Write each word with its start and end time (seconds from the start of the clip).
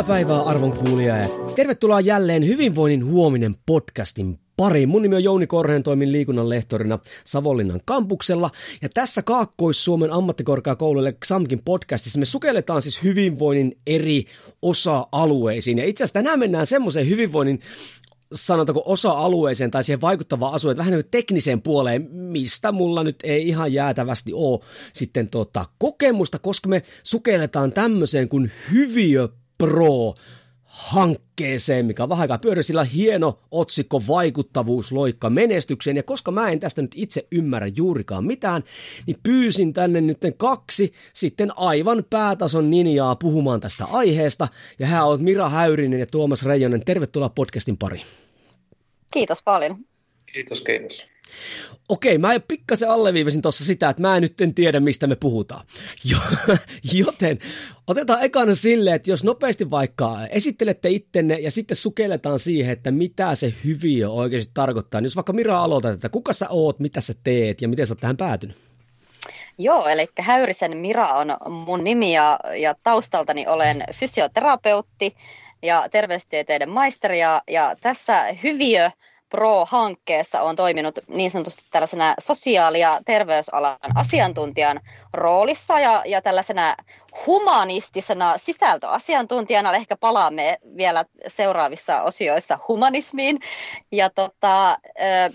Hyvää 0.00 0.16
päivää 0.16 0.42
arvon 0.42 0.72
kuulija 0.72 1.16
ja 1.16 1.28
tervetuloa 1.54 2.00
jälleen 2.00 2.46
Hyvinvoinnin 2.46 3.06
huominen 3.06 3.56
podcastin 3.66 4.38
pariin. 4.56 4.88
Mun 4.88 5.02
nimi 5.02 5.16
on 5.16 5.24
Jouni 5.24 5.46
Korheen, 5.46 5.82
toimin 5.82 6.12
liikunnan 6.12 6.48
lehtorina 6.48 6.98
Savonlinnan 7.24 7.80
kampuksella. 7.84 8.50
Ja 8.82 8.88
tässä 8.88 9.22
Kaakkois-Suomen 9.22 10.12
ammattikorkeakoululle 10.12 11.12
XAMKin 11.12 11.62
podcastissa 11.64 12.18
me 12.18 12.24
sukelletaan 12.24 12.82
siis 12.82 13.02
hyvinvoinnin 13.02 13.78
eri 13.86 14.24
osa-alueisiin. 14.62 15.78
Ja 15.78 15.84
itse 15.84 16.04
asiassa 16.04 16.18
tänään 16.18 16.38
mennään 16.38 16.66
semmoiseen 16.66 17.08
hyvinvoinnin 17.08 17.60
sanotaanko 18.34 18.82
osa-alueeseen 18.86 19.70
tai 19.70 19.84
siihen 19.84 20.00
vaikuttavaan 20.00 20.54
asuun, 20.54 20.76
vähän 20.76 20.92
niin 20.92 21.04
tekniseen 21.10 21.62
puoleen, 21.62 22.08
mistä 22.12 22.72
mulla 22.72 23.04
nyt 23.04 23.16
ei 23.24 23.48
ihan 23.48 23.72
jäätävästi 23.72 24.32
ole 24.32 24.60
sitten 24.92 25.28
tota 25.28 25.66
kokemusta, 25.78 26.38
koska 26.38 26.68
me 26.68 26.82
sukelletaan 27.04 27.72
tämmöiseen 27.72 28.28
kuin 28.28 28.50
hyviö 28.72 29.28
Pro 29.60 30.14
hankkeeseen, 30.64 31.86
mikä 31.86 32.02
on 32.02 32.08
vähän 32.08 32.22
aikaa 32.22 32.38
pyöri, 32.38 32.62
sillä 32.62 32.84
hieno 32.84 33.38
otsikko 33.50 34.02
vaikuttavuus 34.08 34.92
loikka 34.92 35.30
menestykseen. 35.30 35.96
Ja 35.96 36.02
koska 36.02 36.30
mä 36.30 36.50
en 36.50 36.60
tästä 36.60 36.82
nyt 36.82 36.92
itse 36.94 37.26
ymmärrä 37.32 37.66
juurikaan 37.76 38.24
mitään, 38.24 38.62
niin 39.06 39.16
pyysin 39.22 39.72
tänne 39.72 40.00
nyt 40.00 40.18
kaksi 40.36 40.92
sitten 41.12 41.58
aivan 41.58 42.04
päätason 42.10 42.70
ninjaa 42.70 43.16
puhumaan 43.16 43.60
tästä 43.60 43.84
aiheesta. 43.84 44.48
Ja 44.78 44.86
hän 44.86 45.06
on 45.06 45.22
Mira 45.22 45.48
Häyrinen 45.48 46.00
ja 46.00 46.06
Tuomas 46.06 46.44
Reijonen. 46.44 46.84
Tervetuloa 46.84 47.28
podcastin 47.28 47.78
pariin. 47.78 48.04
Kiitos 49.10 49.42
paljon. 49.42 49.76
Kiitos, 50.32 50.60
kiitos. 50.60 51.06
Okei, 51.88 52.18
mä 52.18 52.40
pikkasen 52.48 52.90
alleviivasin 52.90 53.42
tuossa 53.42 53.64
sitä, 53.64 53.88
että 53.88 54.02
mä 54.02 54.20
nyt 54.20 54.40
en 54.40 54.54
tiedä, 54.54 54.80
mistä 54.80 55.06
me 55.06 55.16
puhutaan. 55.16 55.66
Joten 56.92 57.38
otetaan 57.86 58.22
ekana 58.22 58.54
silleen, 58.54 58.96
että 58.96 59.10
jos 59.10 59.24
nopeasti 59.24 59.70
vaikka 59.70 60.18
esittelette 60.30 60.88
ittenne 60.88 61.38
ja 61.38 61.50
sitten 61.50 61.76
sukelletaan 61.76 62.38
siihen, 62.38 62.72
että 62.72 62.90
mitä 62.90 63.34
se 63.34 63.54
hyviö 63.64 64.10
oikeasti 64.10 64.50
tarkoittaa. 64.54 65.00
Niin 65.00 65.06
jos 65.06 65.16
vaikka 65.16 65.32
Mira 65.32 65.62
aloitat, 65.62 65.94
että 65.94 66.08
kuka 66.08 66.32
sä 66.32 66.46
oot, 66.48 66.78
mitä 66.78 67.00
sä 67.00 67.14
teet 67.24 67.62
ja 67.62 67.68
miten 67.68 67.86
sä 67.86 67.92
oot 67.92 68.00
tähän 68.00 68.16
päätynyt? 68.16 68.56
Joo, 69.58 69.88
eli 69.88 70.06
Häyrisen 70.18 70.76
Mira 70.76 71.14
on 71.14 71.36
mun 71.50 71.84
nimi 71.84 72.14
ja, 72.14 72.40
ja 72.56 72.74
taustaltani 72.82 73.46
olen 73.46 73.84
fysioterapeutti 73.92 75.14
ja 75.62 75.88
terveystieteiden 75.92 76.70
maisteri 76.70 77.20
ja, 77.20 77.42
ja 77.50 77.76
tässä 77.80 78.26
hyviö 78.42 78.90
Pro-hankkeessa 79.30 80.42
on 80.42 80.56
toiminut 80.56 80.98
niin 81.08 81.30
sanotusti 81.30 81.64
tällaisena 81.70 82.14
sosiaali- 82.20 82.80
ja 82.80 83.00
terveysalan 83.06 83.76
asiantuntijan 83.94 84.80
roolissa 85.12 85.80
ja, 85.80 86.02
ja 86.06 86.22
tällaisena 86.22 86.76
humanistisena 87.26 88.38
sisältöasiantuntijana. 88.38 89.76
Ehkä 89.76 89.96
palaamme 89.96 90.58
vielä 90.76 91.04
seuraavissa 91.26 92.02
osioissa 92.02 92.58
humanismiin. 92.68 93.38
Ja 93.92 94.10
tota, 94.10 94.70
äh, 94.70 95.32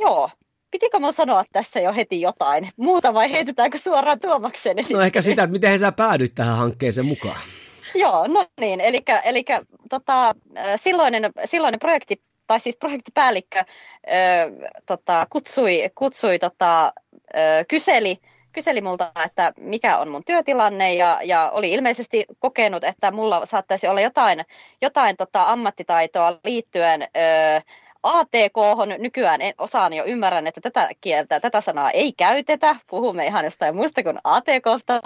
joo, 0.00 0.30
pitikö 0.70 0.98
mun 0.98 1.12
sanoa 1.12 1.44
tässä 1.52 1.80
jo 1.80 1.92
heti 1.92 2.20
jotain 2.20 2.70
muuta 2.76 3.14
vai 3.14 3.32
heitetäänkö 3.32 3.78
suoraan 3.78 4.20
Tuomakseen 4.20 4.76
No 4.92 5.00
ehkä 5.00 5.22
sitä, 5.22 5.42
että 5.42 5.52
miten 5.52 5.78
sä 5.78 5.92
päädyit 5.92 6.34
tähän 6.34 6.56
hankkeeseen 6.56 7.06
mukaan. 7.06 7.40
Joo, 7.94 8.26
no 8.26 8.46
niin, 8.60 8.80
eli, 8.80 9.02
eli 9.24 9.44
tota, 9.90 10.34
silloinen, 10.76 11.32
silloinen 11.44 11.80
projekti 11.80 12.22
tai 12.46 12.60
siis 12.60 12.76
projektipäällikkö 12.76 13.58
ö, 13.58 13.64
tota, 14.86 15.26
kutsui, 15.30 15.90
kutsui 15.94 16.38
tota, 16.38 16.92
ö, 17.36 17.64
kyseli, 17.68 18.18
kyseli 18.52 18.80
multa, 18.80 19.12
että 19.26 19.52
mikä 19.56 19.98
on 19.98 20.08
mun 20.08 20.24
työtilanne 20.24 20.94
ja, 20.94 21.20
ja 21.24 21.50
oli 21.50 21.72
ilmeisesti 21.72 22.26
kokenut, 22.38 22.84
että 22.84 23.10
mulla 23.10 23.46
saattaisi 23.46 23.88
olla 23.88 24.00
jotain, 24.00 24.44
jotain 24.82 25.16
tota, 25.16 25.44
ammattitaitoa 25.44 26.38
liittyen 26.44 27.02
ö, 27.02 27.06
ATK, 28.06 28.56
nykyään 28.98 29.40
en, 29.40 29.54
osaan 29.58 29.92
jo 29.92 30.04
ymmärrän, 30.04 30.46
että 30.46 30.60
tätä 30.60 30.88
kieltä, 31.00 31.40
tätä 31.40 31.60
sanaa 31.60 31.90
ei 31.90 32.12
käytetä, 32.12 32.76
puhumme 32.86 33.26
ihan 33.26 33.44
jostain 33.44 33.76
muusta 33.76 34.02
kuin 34.02 34.18
ATKsta, 34.24 35.02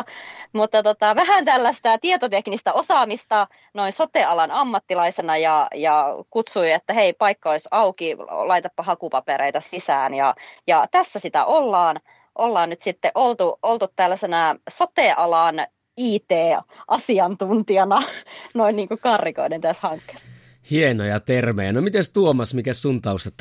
mutta 0.52 0.82
tota, 0.82 1.16
vähän 1.16 1.44
tällaista 1.44 1.98
tietoteknistä 1.98 2.72
osaamista 2.72 3.46
noin 3.74 3.92
sotealan 3.92 4.50
ammattilaisena 4.50 5.36
ja, 5.36 5.68
ja 5.74 6.14
kutsui, 6.30 6.72
että 6.72 6.92
hei, 6.92 7.12
paikka 7.12 7.50
olisi 7.50 7.68
auki, 7.70 8.16
laitapa 8.28 8.82
hakupapereita 8.82 9.60
sisään 9.60 10.14
ja, 10.14 10.34
ja 10.66 10.86
tässä 10.90 11.18
sitä 11.18 11.44
ollaan, 11.44 12.00
ollaan 12.34 12.70
nyt 12.70 12.80
sitten 12.80 13.12
oltu, 13.14 13.58
oltu 13.62 13.88
tällaisena 13.96 14.56
sotealan 14.70 15.66
IT-asiantuntijana 15.96 18.02
noin 18.54 18.76
niin 18.76 18.88
kuin 18.88 19.00
karrikoiden 19.00 19.60
tässä 19.60 19.88
hankkeessa. 19.88 20.29
Hienoja 20.70 21.20
termejä. 21.20 21.72
No 21.72 21.80
miten 21.80 22.04
Tuomas, 22.12 22.54
mikä 22.54 22.72
sun 22.72 23.02
taustat 23.02 23.34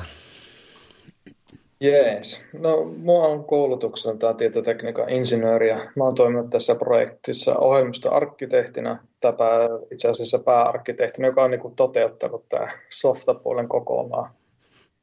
Jees. 1.81 2.45
No, 2.59 2.83
mua 2.97 3.27
on 3.27 3.43
koulutuksena 3.43 4.33
tietotekniikan 4.33 5.09
insinööri 5.09 5.69
ja 5.69 5.77
mä 5.95 6.03
oon 6.03 6.15
toiminut 6.15 6.49
tässä 6.49 6.75
projektissa 6.75 7.57
ohjelmistoarkkitehtina, 7.57 8.99
tai 9.21 9.35
itse 9.91 10.07
asiassa 10.07 10.39
pääarkkitehtina, 10.39 11.27
joka 11.27 11.43
on 11.43 11.51
niin 11.51 11.75
toteuttanut 11.75 12.49
tämä 12.49 12.67
softapuolen 12.89 13.67
kokonaan. 13.67 14.31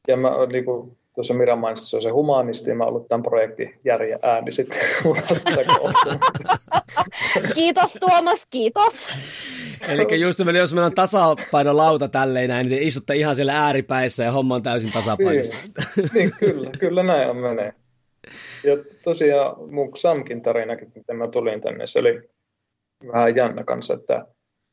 Ja 0.08 0.16
mä 0.16 0.30
niin 0.52 0.64
kuin, 0.64 0.96
tuossa 1.14 1.34
Mira 1.34 1.56
mainitsi, 1.56 1.90
se 1.90 1.96
on 1.96 2.02
se 2.02 2.10
humanisti, 2.10 2.70
ja 2.70 2.76
mä 2.76 2.84
ollut 2.84 3.08
tämän 3.08 3.22
projektin 3.22 3.74
järjen 3.84 4.18
ääni 4.22 4.52
sitten 4.52 4.78
Kiitos 7.54 7.92
Tuomas, 8.00 8.46
kiitos. 8.50 9.08
Eli 9.88 10.20
just 10.20 10.38
jos 10.58 10.74
meillä 10.74 10.86
on 10.86 10.94
tasapainolauta 10.94 12.08
tälleen 12.08 12.50
näin, 12.50 12.68
niin 12.68 12.82
istutte 12.82 13.16
ihan 13.16 13.36
siellä 13.36 13.64
ääripäissä 13.64 14.24
ja 14.24 14.32
homma 14.32 14.54
on 14.54 14.62
täysin 14.62 14.92
tasapainossa. 14.92 15.56
Niin, 15.96 16.10
niin 16.14 16.32
kyllä, 16.38 16.70
kyllä 16.78 17.02
näin 17.02 17.30
on 17.30 17.36
menee. 17.36 17.72
Ja 18.64 18.76
tosiaan 19.04 19.70
mun 19.70 19.92
Xamkin 19.92 20.42
tarinakin, 20.42 20.92
miten 20.94 21.16
mä 21.16 21.24
tulin 21.26 21.60
tänne, 21.60 21.86
se 21.86 21.98
oli 21.98 22.20
vähän 23.12 23.36
jännä 23.36 23.64
kanssa, 23.64 23.94
että 23.94 24.26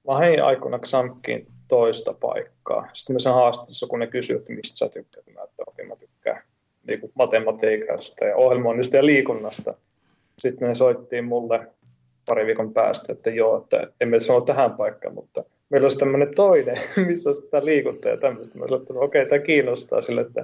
mä 0.07 0.13
hain 0.13 0.43
aikoina 0.43 0.79
Xamkin 0.79 1.47
toista 1.67 2.13
paikkaa. 2.13 2.89
Sitten 2.93 3.13
mä 3.13 3.19
sen 3.19 3.33
haastattelussa, 3.33 3.87
kun 3.87 3.99
ne 3.99 4.07
kysyivät, 4.07 4.41
että 4.41 4.53
mistä 4.53 4.77
sä 4.77 4.89
tykkäät, 4.89 5.25
mä 5.33 5.43
että 5.43 5.63
okei, 5.67 5.85
mä 5.85 5.95
tykkään 5.95 6.43
niin 6.87 6.99
kuin 6.99 7.11
matematiikasta 7.15 8.25
ja 8.25 8.35
ohjelmoinnista 8.35 8.97
ja 8.97 9.05
liikunnasta. 9.05 9.73
Sitten 10.37 10.67
ne 10.67 10.75
soittiin 10.75 11.25
mulle 11.25 11.67
pari 12.25 12.45
viikon 12.45 12.73
päästä, 12.73 13.13
että 13.13 13.29
joo, 13.29 13.57
että 13.57 13.87
emme 14.01 14.19
sano 14.19 14.41
tähän 14.41 14.71
paikkaan, 14.71 15.13
mutta 15.13 15.43
meillä 15.69 15.85
olisi 15.85 15.97
tämmöinen 15.97 16.35
toinen, 16.35 16.79
missä 17.07 17.29
on 17.29 17.35
sitä 17.35 17.65
liikuntaa 17.65 18.11
ja 18.11 18.17
tämmöistä. 18.17 18.59
Mä 18.59 18.67
sanoin, 18.67 18.81
että 18.81 18.93
okei, 18.93 19.21
okay, 19.21 19.29
tämä 19.29 19.45
kiinnostaa 19.45 20.01
sille, 20.01 20.21
että 20.21 20.43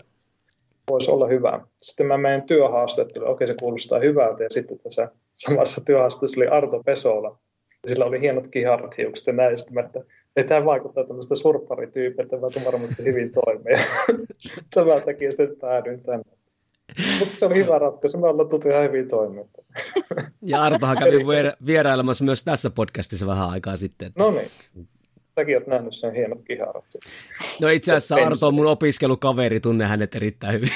voisi 0.89 1.11
olla 1.11 1.27
hyvä. 1.27 1.59
Sitten 1.77 2.05
mä 2.05 2.17
menen 2.17 2.41
työhaastatteluun, 2.41 3.31
okei, 3.31 3.45
okay, 3.45 3.47
se 3.47 3.59
kuulostaa 3.59 3.99
hyvältä, 3.99 4.43
ja 4.43 4.49
sitten 4.49 4.79
tässä 4.79 5.09
samassa 5.31 5.81
työhaastattelussa 5.85 6.39
oli 6.39 6.47
Arto 6.47 6.83
Pesola, 6.85 7.37
ja 7.83 7.89
sillä 7.89 8.05
oli 8.05 8.21
hienot 8.21 8.47
kiharat 8.47 8.97
hiukset 8.97 9.27
ja 9.27 9.33
näin, 9.33 9.57
sitten 9.57 9.73
mä, 9.73 9.81
että 9.81 10.03
ei 10.35 10.43
tämä 10.43 10.65
vaikuttaa 10.65 11.03
tämmöistä 11.03 11.35
surpparityypiltä, 11.35 12.41
vaan 12.41 12.51
varmasti 12.65 13.03
hyvin 13.03 13.31
toimii. 13.31 13.85
Tämän 14.73 15.01
takia 15.01 15.31
sen 15.31 15.55
päädyin 15.61 16.03
tänne. 16.03 16.38
Mutta 17.19 17.35
se 17.35 17.45
oli 17.45 17.55
hyvä 17.55 17.79
ratkaisu, 17.79 18.17
me 18.17 18.27
ollaan 18.27 18.49
tuttu 18.49 18.69
ihan 18.69 18.83
hyvin 18.83 19.07
toimintaa. 19.07 19.63
Ja 20.41 20.61
Artohan 20.61 20.97
kävi 20.97 21.25
vierailemassa 21.65 22.23
myös 22.23 22.43
tässä 22.43 22.69
podcastissa 22.69 23.27
vähän 23.27 23.49
aikaa 23.49 23.77
sitten. 23.77 24.11
No 24.15 24.31
niin. 24.31 24.51
Säkin 25.35 25.57
oot 25.57 25.67
nähnyt 25.67 25.95
sen 25.95 26.13
hienot 26.13 26.39
kiharat. 26.47 26.85
No 27.61 27.69
itse 27.69 27.91
asiassa 27.91 28.15
Arto 28.15 28.47
on 28.47 28.53
mun 28.53 28.67
opiskelukaveri, 28.67 29.59
tunne 29.59 29.85
hänet 29.85 30.15
erittäin 30.15 30.53
hyvin. 30.53 30.69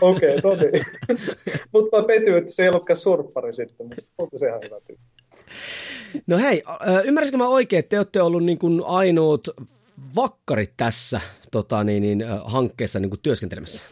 Okei, 0.00 0.36
okay, 0.36 0.50
no 0.50 0.56
niin. 0.56 0.86
Mutta 1.72 1.96
mä 1.96 2.02
petyin, 2.06 2.36
että 2.36 2.50
se 2.50 2.62
ei 2.62 2.68
ollutkaan 2.68 2.96
surppari 2.96 3.52
sitten, 3.52 3.86
mutta 4.18 4.38
se 4.38 4.48
ihan 4.48 4.60
hyvä 4.64 4.76
tyyppi. 4.86 5.04
No 6.26 6.38
hei, 6.38 6.62
ymmärsikö 7.04 7.38
mä 7.38 7.48
oikein, 7.48 7.78
että 7.78 7.90
te 7.90 7.98
olette 7.98 8.22
ollut 8.22 8.44
niin 8.44 8.58
kuin 8.58 8.82
ainoat 8.86 9.48
vakkarit 10.16 10.72
tässä 10.76 11.20
tota, 11.50 11.84
niin, 11.84 12.02
niin, 12.02 12.24
hankkeessa 12.44 13.00
niin 13.00 13.10
kuin 13.10 13.20
työskentelemässä? 13.20 13.84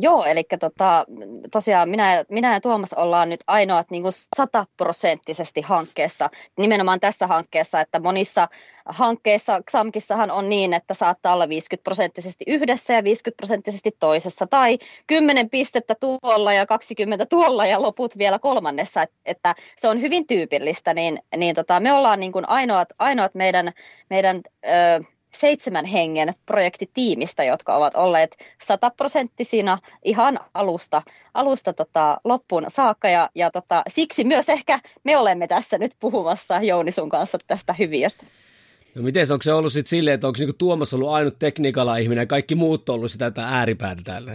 Joo, 0.00 0.24
eli 0.24 0.44
tota, 0.60 1.06
tosiaan 1.50 1.88
minä, 1.88 2.24
minä 2.28 2.52
ja 2.52 2.60
Tuomas 2.60 2.92
ollaan 2.92 3.28
nyt 3.28 3.40
ainoat 3.46 3.90
niin 3.90 4.02
kuin 4.02 4.12
sataprosenttisesti 4.36 5.60
hankkeessa, 5.60 6.30
nimenomaan 6.58 7.00
tässä 7.00 7.26
hankkeessa, 7.26 7.80
että 7.80 8.00
monissa 8.00 8.48
hankkeissa, 8.86 9.62
XAMKissahan 9.70 10.30
on 10.30 10.48
niin, 10.48 10.72
että 10.74 10.94
saattaa 10.94 11.34
olla 11.34 11.48
50 11.48 11.84
prosenttisesti 11.84 12.44
yhdessä 12.46 12.94
ja 12.94 13.04
50 13.04 13.36
prosenttisesti 13.36 13.96
toisessa, 13.98 14.46
tai 14.46 14.78
10 15.06 15.50
pistettä 15.50 15.94
tuolla 16.00 16.52
ja 16.52 16.66
20 16.66 17.26
tuolla 17.26 17.66
ja 17.66 17.82
loput 17.82 18.18
vielä 18.18 18.38
kolmannessa, 18.38 19.04
että 19.24 19.54
se 19.76 19.88
on 19.88 20.00
hyvin 20.00 20.26
tyypillistä, 20.26 20.94
niin, 20.94 21.18
niin 21.36 21.54
tota, 21.54 21.80
me 21.80 21.92
ollaan 21.92 22.20
niin 22.20 22.32
kuin 22.32 22.48
ainoat, 22.48 22.88
ainoat 22.98 23.34
meidän, 23.34 23.72
meidän 24.10 24.40
ö, 24.64 25.04
seitsemän 25.36 25.84
hengen 25.84 26.34
projektitiimistä, 26.46 27.44
jotka 27.44 27.76
ovat 27.76 27.94
olleet 27.94 28.36
sataprosenttisina 28.66 29.78
ihan 30.04 30.40
alusta, 30.54 31.02
alusta 31.34 31.72
tota, 31.72 32.20
loppuun 32.24 32.64
saakka. 32.68 33.08
Ja, 33.08 33.30
ja 33.34 33.50
tota, 33.50 33.82
siksi 33.88 34.24
myös 34.24 34.48
ehkä 34.48 34.80
me 35.04 35.16
olemme 35.16 35.46
tässä 35.46 35.78
nyt 35.78 35.92
puhumassa 36.00 36.62
Jouni 36.62 36.90
sun 36.90 37.08
kanssa 37.08 37.38
tästä 37.46 37.72
hyviöstä. 37.72 38.26
No 38.94 39.02
miten 39.02 39.32
onko 39.32 39.42
se 39.42 39.52
ollut 39.52 39.72
sitten 39.72 39.90
silleen, 39.90 40.14
että 40.14 40.26
onko 40.26 40.36
niinku 40.38 40.56
Tuomas 40.58 40.94
ollut 40.94 41.10
ainut 41.10 41.38
tekniikalla 41.38 41.96
ihminen 41.96 42.22
ja 42.22 42.26
kaikki 42.26 42.54
muut 42.54 42.88
ollut 42.88 43.10
sitä 43.10 43.32
ääripäätä 43.36 44.02
tällä? 44.04 44.32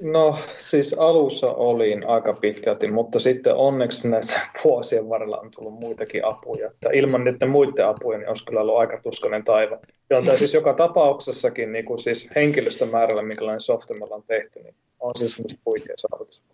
No 0.00 0.38
siis 0.58 0.94
alussa 0.98 1.52
olin 1.52 2.06
aika 2.06 2.32
pitkälti, 2.32 2.90
mutta 2.90 3.20
sitten 3.20 3.54
onneksi 3.54 4.08
näissä 4.08 4.40
vuosien 4.64 5.08
varrella 5.08 5.38
on 5.38 5.50
tullut 5.50 5.80
muitakin 5.80 6.24
apuja. 6.24 6.70
Että 6.70 6.88
ilman 6.92 7.24
niiden 7.24 7.50
muiden 7.50 7.86
apuja 7.86 8.18
niin 8.18 8.28
olisi 8.28 8.44
kyllä 8.44 8.60
ollut 8.60 8.78
aika 8.78 9.00
tuskainen 9.02 9.44
taiva. 9.44 9.78
Ja 10.10 10.38
siis 10.38 10.54
joka 10.54 10.74
tapauksessakin 10.74 11.72
niin 11.72 11.84
kuin 11.84 11.98
siis 11.98 12.30
henkilöstömäärällä, 12.36 13.22
minkälainen 13.22 13.60
softa 13.60 13.94
me 13.94 14.04
ollaan 14.04 14.22
tehty, 14.26 14.62
niin 14.62 14.74
on 15.00 15.12
siis 15.16 15.32
semmoista 15.32 15.60
huikea 15.66 15.94
saavutus. 15.96 16.44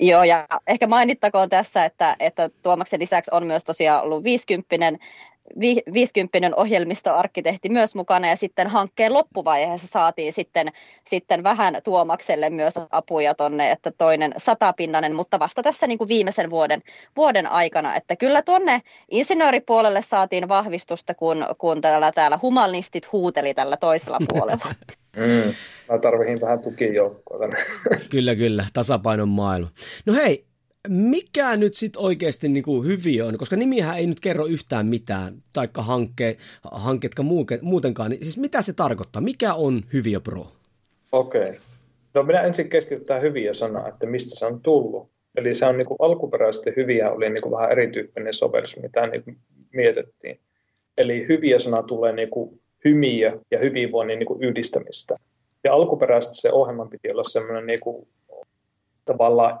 Joo, 0.00 0.24
ja 0.24 0.46
ehkä 0.66 0.86
mainittakoon 0.86 1.48
tässä, 1.48 1.84
että, 1.84 2.16
että 2.20 2.50
Tuomaksen 2.62 3.00
lisäksi 3.00 3.30
on 3.34 3.46
myös 3.46 3.64
tosiaan 3.64 4.02
ollut 4.02 4.24
50 4.24 4.98
50 5.94 6.56
ohjelmistoarkkitehti 6.56 7.68
myös 7.68 7.94
mukana 7.94 8.28
ja 8.28 8.36
sitten 8.36 8.66
hankkeen 8.66 9.14
loppuvaiheessa 9.14 9.86
saatiin 9.86 10.32
sitten, 10.32 10.68
sitten 11.06 11.42
vähän 11.42 11.80
Tuomakselle 11.84 12.50
myös 12.50 12.74
apuja 12.90 13.34
tonne, 13.34 13.70
että 13.70 13.92
toinen 13.98 14.32
satapinnanen, 14.36 15.14
mutta 15.14 15.38
vasta 15.38 15.62
tässä 15.62 15.86
niin 15.86 15.98
kuin 15.98 16.08
viimeisen 16.08 16.50
vuoden, 16.50 16.82
vuoden 17.16 17.46
aikana, 17.46 17.96
että 17.96 18.16
kyllä 18.16 18.42
tuonne 18.42 18.80
insinööripuolelle 19.10 20.02
saatiin 20.02 20.48
vahvistusta, 20.48 21.14
kun, 21.14 21.46
kun 21.58 21.80
täällä, 21.80 22.12
täällä 22.12 22.38
humanistit 22.42 23.12
huuteli 23.12 23.54
tällä 23.54 23.76
toisella 23.76 24.18
puolella. 24.28 24.74
Mm, 25.16 25.54
mä 25.90 25.98
tarvihin 25.98 26.40
vähän 26.40 26.58
tukijoukkoa 26.58 27.38
kyllä, 28.10 28.34
kyllä, 28.36 28.64
tasapainon 28.72 29.28
maailma. 29.28 29.68
No 30.06 30.14
hei, 30.14 30.44
mikä 30.88 31.56
nyt 31.56 31.74
sitten 31.74 32.02
oikeasti 32.02 32.48
niinku 32.48 32.82
hyviö 32.82 33.26
on, 33.26 33.38
koska 33.38 33.56
nimihän 33.56 33.98
ei 33.98 34.06
nyt 34.06 34.20
kerro 34.20 34.46
yhtään 34.46 34.88
mitään, 34.88 35.42
taikka 35.52 35.82
hankke, 35.82 36.36
hankkeetka 36.72 37.22
muutenkaan, 37.62 38.10
niin 38.10 38.24
siis 38.24 38.38
mitä 38.38 38.62
se 38.62 38.72
tarkoittaa? 38.72 39.22
Mikä 39.22 39.54
on 39.54 39.82
Hyviö 39.92 40.20
Pro? 40.20 40.46
Okei. 41.12 41.42
Okay. 41.42 41.54
No 42.14 42.22
minä 42.22 42.42
ensin 42.42 42.68
keskitytään 42.68 43.22
hyviä 43.22 43.54
sanaa, 43.54 43.88
että 43.88 44.06
mistä 44.06 44.38
se 44.38 44.46
on 44.46 44.60
tullut. 44.60 45.10
Eli 45.36 45.54
se 45.54 45.66
on 45.66 45.78
niin 45.78 45.86
kuin 45.86 45.96
alkuperäisesti 45.98 46.70
hyviä 46.76 47.10
oli 47.10 47.30
niin 47.30 47.42
kuin 47.42 47.52
vähän 47.52 47.72
erityyppinen 47.72 48.34
sovellus, 48.34 48.82
mitä 48.82 49.06
niin 49.06 49.22
kuin 49.24 49.36
mietittiin. 49.72 50.40
Eli 50.98 51.26
hyviä 51.28 51.58
sana 51.58 51.82
tulee 51.82 52.12
niin 52.12 52.30
kuin 52.30 52.60
hymiö 52.84 53.36
ja 53.50 53.58
hyvinvoinnin 53.58 54.18
niin 54.18 54.26
kuin 54.26 54.42
yhdistämistä. 54.42 55.16
Ja 55.64 55.74
alkuperäisesti 55.74 56.36
se 56.36 56.52
ohjelman 56.52 56.88
piti 56.88 57.12
olla 57.12 57.24
semmoinen 57.24 57.66
niin 57.66 57.80
kuin, 57.80 58.08
tavallaan 59.04 59.60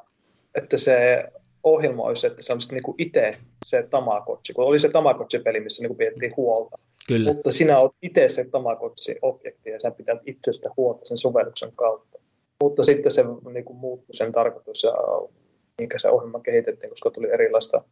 että 0.54 0.76
se 0.76 1.24
ohjelma 1.64 2.02
olisi, 2.02 2.26
että 2.26 2.42
se 2.42 2.52
olisi 2.52 2.74
niin 2.74 2.82
kuin 2.82 2.94
itse 2.98 3.30
se 3.66 3.86
Tamagotchi, 3.90 4.52
kun 4.52 4.64
oli 4.64 4.78
se 4.78 4.88
Tamagotchi-peli, 4.88 5.60
missä 5.60 5.82
niin 5.82 5.96
pidettiin 5.96 6.36
huolta. 6.36 6.78
Kyllä. 7.08 7.32
Mutta 7.32 7.50
sinä 7.50 7.78
olet 7.78 7.92
itse 8.02 8.28
se 8.28 8.44
Tamagotchi-objekti 8.44 9.70
ja 9.70 9.80
sä 9.80 9.90
pitää 9.90 10.16
itsestä 10.26 10.68
huolta 10.76 11.04
sen 11.04 11.18
sovelluksen 11.18 11.72
kautta. 11.76 12.18
Mutta 12.62 12.82
sitten 12.82 13.12
se 13.12 13.24
niin 13.52 13.64
kuin 13.64 13.76
muuttui 13.76 14.14
sen 14.14 14.32
tarkoitus 14.32 14.82
ja 14.82 14.92
minkä 15.78 15.98
se 15.98 16.08
ohjelma 16.08 16.40
kehitettiin, 16.40 16.90
koska 16.90 17.10
tuli 17.10 17.30
erilaista 17.30 17.84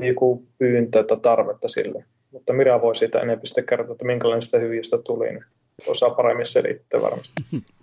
niin 0.00 0.14
kuin 0.14 0.48
pyyntöä 0.58 1.02
tai 1.02 1.20
tarvetta 1.20 1.68
sille. 1.68 2.04
Mutta 2.30 2.52
Mira 2.52 2.82
voi 2.82 2.96
siitä 2.96 3.18
enemmän 3.18 3.66
kertoa, 3.68 3.92
että 3.92 4.04
minkälainen 4.04 4.42
sitä 4.42 4.58
hyvistä 4.58 4.98
tuli, 4.98 5.28
niin 5.28 5.44
osaa 5.86 6.10
paremmin 6.10 6.46
selittää 6.46 7.02
varmasti. 7.02 7.42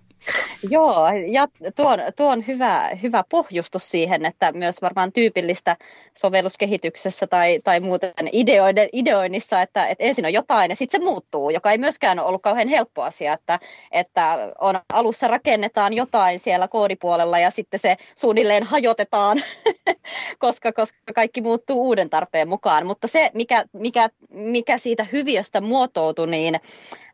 Joo, 0.69 1.07
ja 1.27 1.47
tuo 1.75 1.89
on, 1.89 1.99
tuo 2.15 2.29
on 2.29 2.47
hyvä, 2.47 2.89
hyvä 3.03 3.23
pohjustus 3.29 3.91
siihen, 3.91 4.25
että 4.25 4.51
myös 4.51 4.81
varmaan 4.81 5.11
tyypillistä 5.11 5.77
sovelluskehityksessä 6.17 7.27
tai, 7.27 7.59
tai 7.63 7.79
muuten 7.79 8.13
ideoiden, 8.31 8.89
ideoinnissa, 8.93 9.61
että, 9.61 9.87
että 9.87 10.03
ensin 10.03 10.25
on 10.25 10.33
jotain 10.33 10.69
ja 10.69 10.75
sitten 10.75 11.01
se 11.01 11.05
muuttuu, 11.05 11.49
joka 11.49 11.71
ei 11.71 11.77
myöskään 11.77 12.19
ole 12.19 12.27
ollut 12.27 12.41
kauhean 12.41 12.67
helppo 12.67 13.03
asia, 13.03 13.33
että, 13.33 13.59
että 13.91 14.53
on, 14.59 14.79
alussa 14.93 15.27
rakennetaan 15.27 15.93
jotain 15.93 16.39
siellä 16.39 16.67
koodipuolella 16.67 17.39
ja 17.39 17.51
sitten 17.51 17.79
se 17.79 17.95
suunnilleen 18.15 18.63
hajotetaan, 18.63 19.43
koska, 20.39 20.73
koska 20.73 20.97
kaikki 21.15 21.41
muuttuu 21.41 21.81
uuden 21.81 22.09
tarpeen 22.09 22.49
mukaan, 22.49 22.85
mutta 22.87 23.07
se, 23.07 23.31
mikä, 23.33 23.65
mikä, 23.73 24.09
mikä 24.29 24.77
siitä 24.77 25.05
hyviöstä 25.11 25.61
muotoutui, 25.61 26.27
niin 26.27 26.59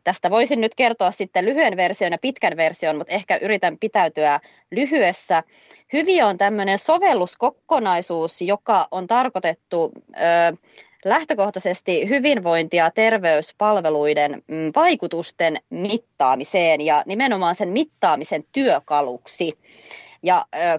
Tästä 0.04 0.30
voisin 0.30 0.60
nyt 0.60 0.74
kertoa 0.74 1.10
sitten 1.10 1.44
lyhyen 1.44 1.76
version 1.76 2.12
ja 2.12 2.18
pitkän 2.18 2.56
version, 2.56 2.96
mutta 2.96 3.14
ehkä 3.14 3.36
yritän 3.36 3.78
pitäytyä 3.78 4.40
lyhyessä. 4.70 5.42
Hyviö 5.92 6.26
on 6.26 6.38
tämmöinen 6.38 6.78
sovelluskokonaisuus, 6.78 8.42
joka 8.42 8.88
on 8.90 9.06
tarkoitettu 9.06 9.92
ö, 9.94 10.56
lähtökohtaisesti 11.04 12.08
hyvinvointi- 12.08 12.76
ja 12.76 12.90
terveyspalveluiden 12.90 14.42
mm, 14.46 14.72
vaikutusten 14.76 15.56
mittaamiseen 15.70 16.80
ja 16.80 17.02
nimenomaan 17.06 17.54
sen 17.54 17.68
mittaamisen 17.68 18.44
työkaluksi. 18.52 19.50
Ja 20.22 20.46
ö, 20.54 20.78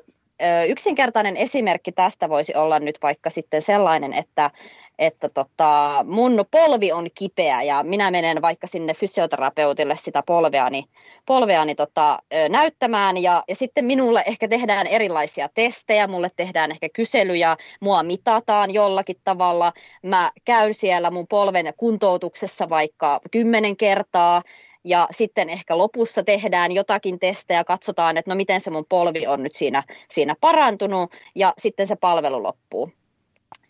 yksinkertainen 0.67 1.37
esimerkki 1.37 1.91
tästä 1.91 2.29
voisi 2.29 2.55
olla 2.55 2.79
nyt 2.79 2.97
vaikka 3.01 3.29
sitten 3.29 3.61
sellainen, 3.61 4.13
että 4.13 4.51
että 4.99 5.29
tota, 5.29 6.05
mun 6.07 6.45
polvi 6.51 6.91
on 6.91 7.07
kipeä 7.15 7.61
ja 7.63 7.83
minä 7.83 8.11
menen 8.11 8.41
vaikka 8.41 8.67
sinne 8.67 8.93
fysioterapeutille 8.93 9.97
sitä 10.01 10.23
polveani, 10.25 10.85
polveani 11.25 11.75
tota, 11.75 12.19
näyttämään 12.49 13.17
ja, 13.17 13.43
ja 13.47 13.55
sitten 13.55 13.85
minulle 13.85 14.23
ehkä 14.27 14.47
tehdään 14.47 14.87
erilaisia 14.87 15.49
testejä, 15.53 16.07
mulle 16.07 16.31
tehdään 16.35 16.71
ehkä 16.71 16.89
kyselyjä, 16.89 17.57
mua 17.79 18.03
mitataan 18.03 18.73
jollakin 18.73 19.17
tavalla, 19.23 19.73
mä 20.03 20.31
käyn 20.45 20.73
siellä 20.73 21.11
mun 21.11 21.27
polven 21.27 21.73
kuntoutuksessa 21.77 22.69
vaikka 22.69 23.21
kymmenen 23.31 23.77
kertaa, 23.77 24.41
ja 24.83 25.07
sitten 25.11 25.49
ehkä 25.49 25.77
lopussa 25.77 26.23
tehdään 26.23 26.71
jotakin 26.71 27.19
testejä, 27.19 27.63
katsotaan, 27.63 28.17
että 28.17 28.31
no 28.31 28.35
miten 28.35 28.61
se 28.61 28.71
mun 28.71 28.85
polvi 28.89 29.27
on 29.27 29.43
nyt 29.43 29.55
siinä, 29.55 29.83
siinä 30.11 30.35
parantunut, 30.41 31.11
ja 31.35 31.53
sitten 31.57 31.87
se 31.87 31.95
palvelu 31.95 32.43
loppuu. 32.43 32.91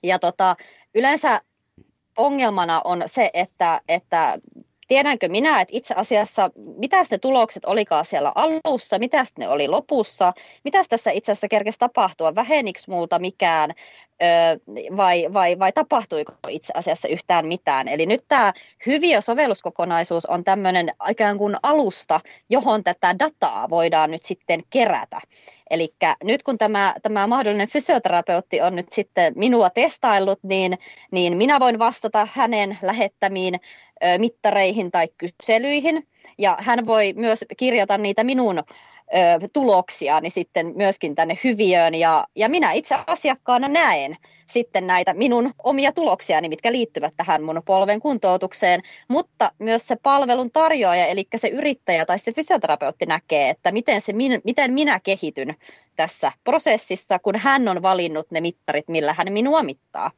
Ja 0.04 0.20
tota, 0.20 0.56
yleensä 0.96 1.42
ongelmana 2.18 2.82
on 2.84 3.04
se, 3.06 3.30
että, 3.34 3.82
että 3.88 4.40
tiedänkö 4.88 5.30
minä, 5.30 5.62
että 5.62 5.78
itse 5.78 5.94
asiassa 5.94 6.50
mitä 6.56 7.04
ne 7.12 7.18
tulokset 7.18 7.66
olikaan 7.66 8.06
siellä 8.06 8.32
alussa, 8.36 9.00
mitä 9.00 9.26
ne 9.38 9.48
oli 9.48 9.68
lopussa, 9.68 10.34
mitä 10.64 10.82
tässä 10.90 11.12
itse 11.12 11.32
asiassa 11.32 11.48
kerkesi 11.48 11.80
tapahtua, 11.80 12.36
vähenikö 12.36 12.80
multa 12.88 13.20
mikään 13.20 13.74
vai, 14.98 15.28
vai, 15.34 15.60
vai 15.60 15.72
tapahtuiko 15.72 16.34
itse 16.48 16.74
asiassa 16.76 17.08
yhtään 17.08 17.48
mitään. 17.48 17.88
Eli 17.88 18.06
nyt 18.06 18.24
tämä 18.28 18.54
hyviö 18.86 19.22
sovelluskokonaisuus 19.22 20.26
on 20.26 20.44
tämmöinen 20.44 20.92
ikään 21.10 21.38
kuin 21.38 21.56
alusta, 21.64 22.20
johon 22.50 22.84
tätä 22.84 23.16
dataa 23.20 23.70
voidaan 23.70 24.12
nyt 24.12 24.26
sitten 24.26 24.64
kerätä. 24.70 25.22
Eli 25.74 25.94
nyt 26.24 26.44
kun 26.44 26.58
tämä, 26.58 26.96
tämä 27.04 27.28
mahdollinen 27.28 27.68
fysioterapeutti 27.68 28.62
on 28.62 28.76
nyt 28.76 28.92
sitten 28.92 29.34
minua 29.36 29.70
testaillut, 29.70 30.40
niin, 30.44 30.78
niin 31.12 31.38
minä 31.38 31.60
voin 31.60 31.80
vastata 31.80 32.28
hänen 32.34 32.78
lähettämiin 32.82 33.60
mittareihin 34.18 34.92
tai 34.92 35.08
kyselyihin. 35.18 36.08
Ja 36.38 36.58
hän 36.60 36.86
voi 36.86 37.14
myös 37.16 37.46
kirjata 37.58 37.98
niitä 37.98 38.24
minun 38.24 38.64
tuloksia 39.54 40.22
niin 40.22 40.32
sitten 40.32 40.74
myöskin 40.76 41.16
tänne 41.16 41.38
hyviöön. 41.44 41.96
Ja, 41.96 42.28
ja 42.36 42.50
minä 42.50 42.72
itse 42.72 42.96
asiakkaana 43.08 43.68
näen 43.68 44.18
sitten 44.48 44.88
näitä 44.88 45.14
minun 45.14 45.52
omia 45.64 45.92
tuloksiani, 45.92 46.50
mitkä 46.50 46.72
liittyvät 46.72 47.14
tähän 47.18 47.44
mun 47.44 47.62
polven 47.66 48.00
kuntoutukseen, 48.00 48.82
mutta 49.08 49.52
myös 49.60 49.88
se 49.88 49.96
palvelun 50.04 50.52
tarjoaja, 50.52 51.06
eli 51.08 51.28
se 51.36 51.48
yrittäjä 51.48 52.06
tai 52.06 52.20
se 52.20 52.32
fysioterapeutti 52.32 53.06
näkee, 53.06 53.50
että 53.50 53.72
miten, 53.72 54.02
se, 54.02 54.14
miten 54.44 54.74
minä 54.74 55.00
kehityn 55.00 55.56
tässä 55.96 56.32
prosessissa, 56.44 57.20
kun 57.20 57.36
hän 57.36 57.68
on 57.68 57.82
valinnut 57.82 58.32
ne 58.32 58.42
mittarit, 58.42 58.88
millä 58.88 59.14
hän 59.14 59.34
minua 59.34 59.64
mittaa. 59.64 60.12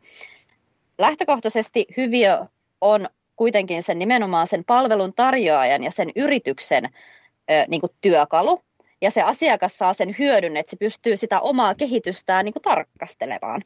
Lähtökohtaisesti 0.97 1.85
hyviö 1.97 2.45
on 2.81 3.09
kuitenkin 3.35 3.83
sen 3.83 3.99
nimenomaan 3.99 4.47
sen 4.47 4.65
palvelun 4.65 5.13
tarjoajan 5.13 5.83
ja 5.83 5.91
sen 5.91 6.11
yrityksen 6.15 6.85
ö, 6.85 7.65
niin 7.67 7.81
työkalu, 8.01 8.61
ja 9.01 9.11
se 9.11 9.21
asiakas 9.21 9.77
saa 9.77 9.93
sen 9.93 10.15
hyödyn, 10.19 10.57
että 10.57 10.69
se 10.69 10.77
pystyy 10.77 11.17
sitä 11.17 11.39
omaa 11.39 11.75
kehitystään 11.75 12.45
niin 12.45 12.53
kuin 12.53 12.63
tarkastelemaan. 12.63 13.61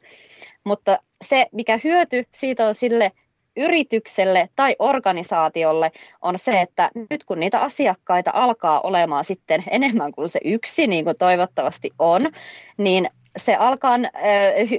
Mutta 0.64 0.98
se, 1.24 1.46
mikä 1.52 1.78
hyöty 1.84 2.24
siitä 2.32 2.66
on 2.66 2.74
sille 2.74 3.12
yritykselle 3.56 4.48
tai 4.56 4.76
organisaatiolle 4.78 5.92
on 6.22 6.38
se, 6.38 6.60
että 6.60 6.90
nyt 7.10 7.24
kun 7.24 7.40
niitä 7.40 7.60
asiakkaita 7.60 8.30
alkaa 8.34 8.80
olemaan 8.80 9.24
sitten 9.24 9.64
enemmän 9.70 10.12
kuin 10.12 10.28
se 10.28 10.40
yksi, 10.44 10.86
niin 10.86 11.04
kuin 11.04 11.18
toivottavasti 11.18 11.90
on, 11.98 12.20
niin 12.76 13.10
se 13.36 13.54
alkaa, 13.54 13.98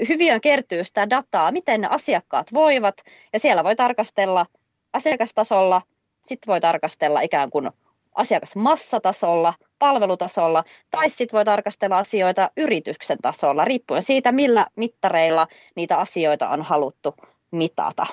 hyvin 0.10 0.42
kertyy 0.42 0.84
sitä 0.84 1.10
dataa, 1.10 1.52
miten 1.52 1.82
ne 1.82 1.88
asiakkaat 1.90 2.54
voivat, 2.54 2.96
ja 3.34 3.40
siellä 3.40 3.64
voi 3.64 3.76
tarkastella 3.76 4.46
asiakastasolla, 4.94 5.82
sitten 6.26 6.48
voi 6.48 6.62
tarkastella 6.62 7.22
ikään 7.22 7.50
kuin 7.50 7.70
asiakasmassatasolla, 8.16 9.54
palvelutasolla, 9.80 10.64
tai 10.92 11.10
sitten 11.10 11.38
voi 11.38 11.46
tarkastella 11.46 11.98
asioita 11.98 12.52
yrityksen 12.58 13.18
tasolla, 13.22 13.66
riippuen 13.66 14.04
siitä, 14.04 14.32
millä 14.32 14.68
mittareilla 14.76 15.48
niitä 15.76 15.98
asioita 15.98 16.50
on 16.50 16.62
haluttu 16.62 17.16
mitata. 17.52 18.06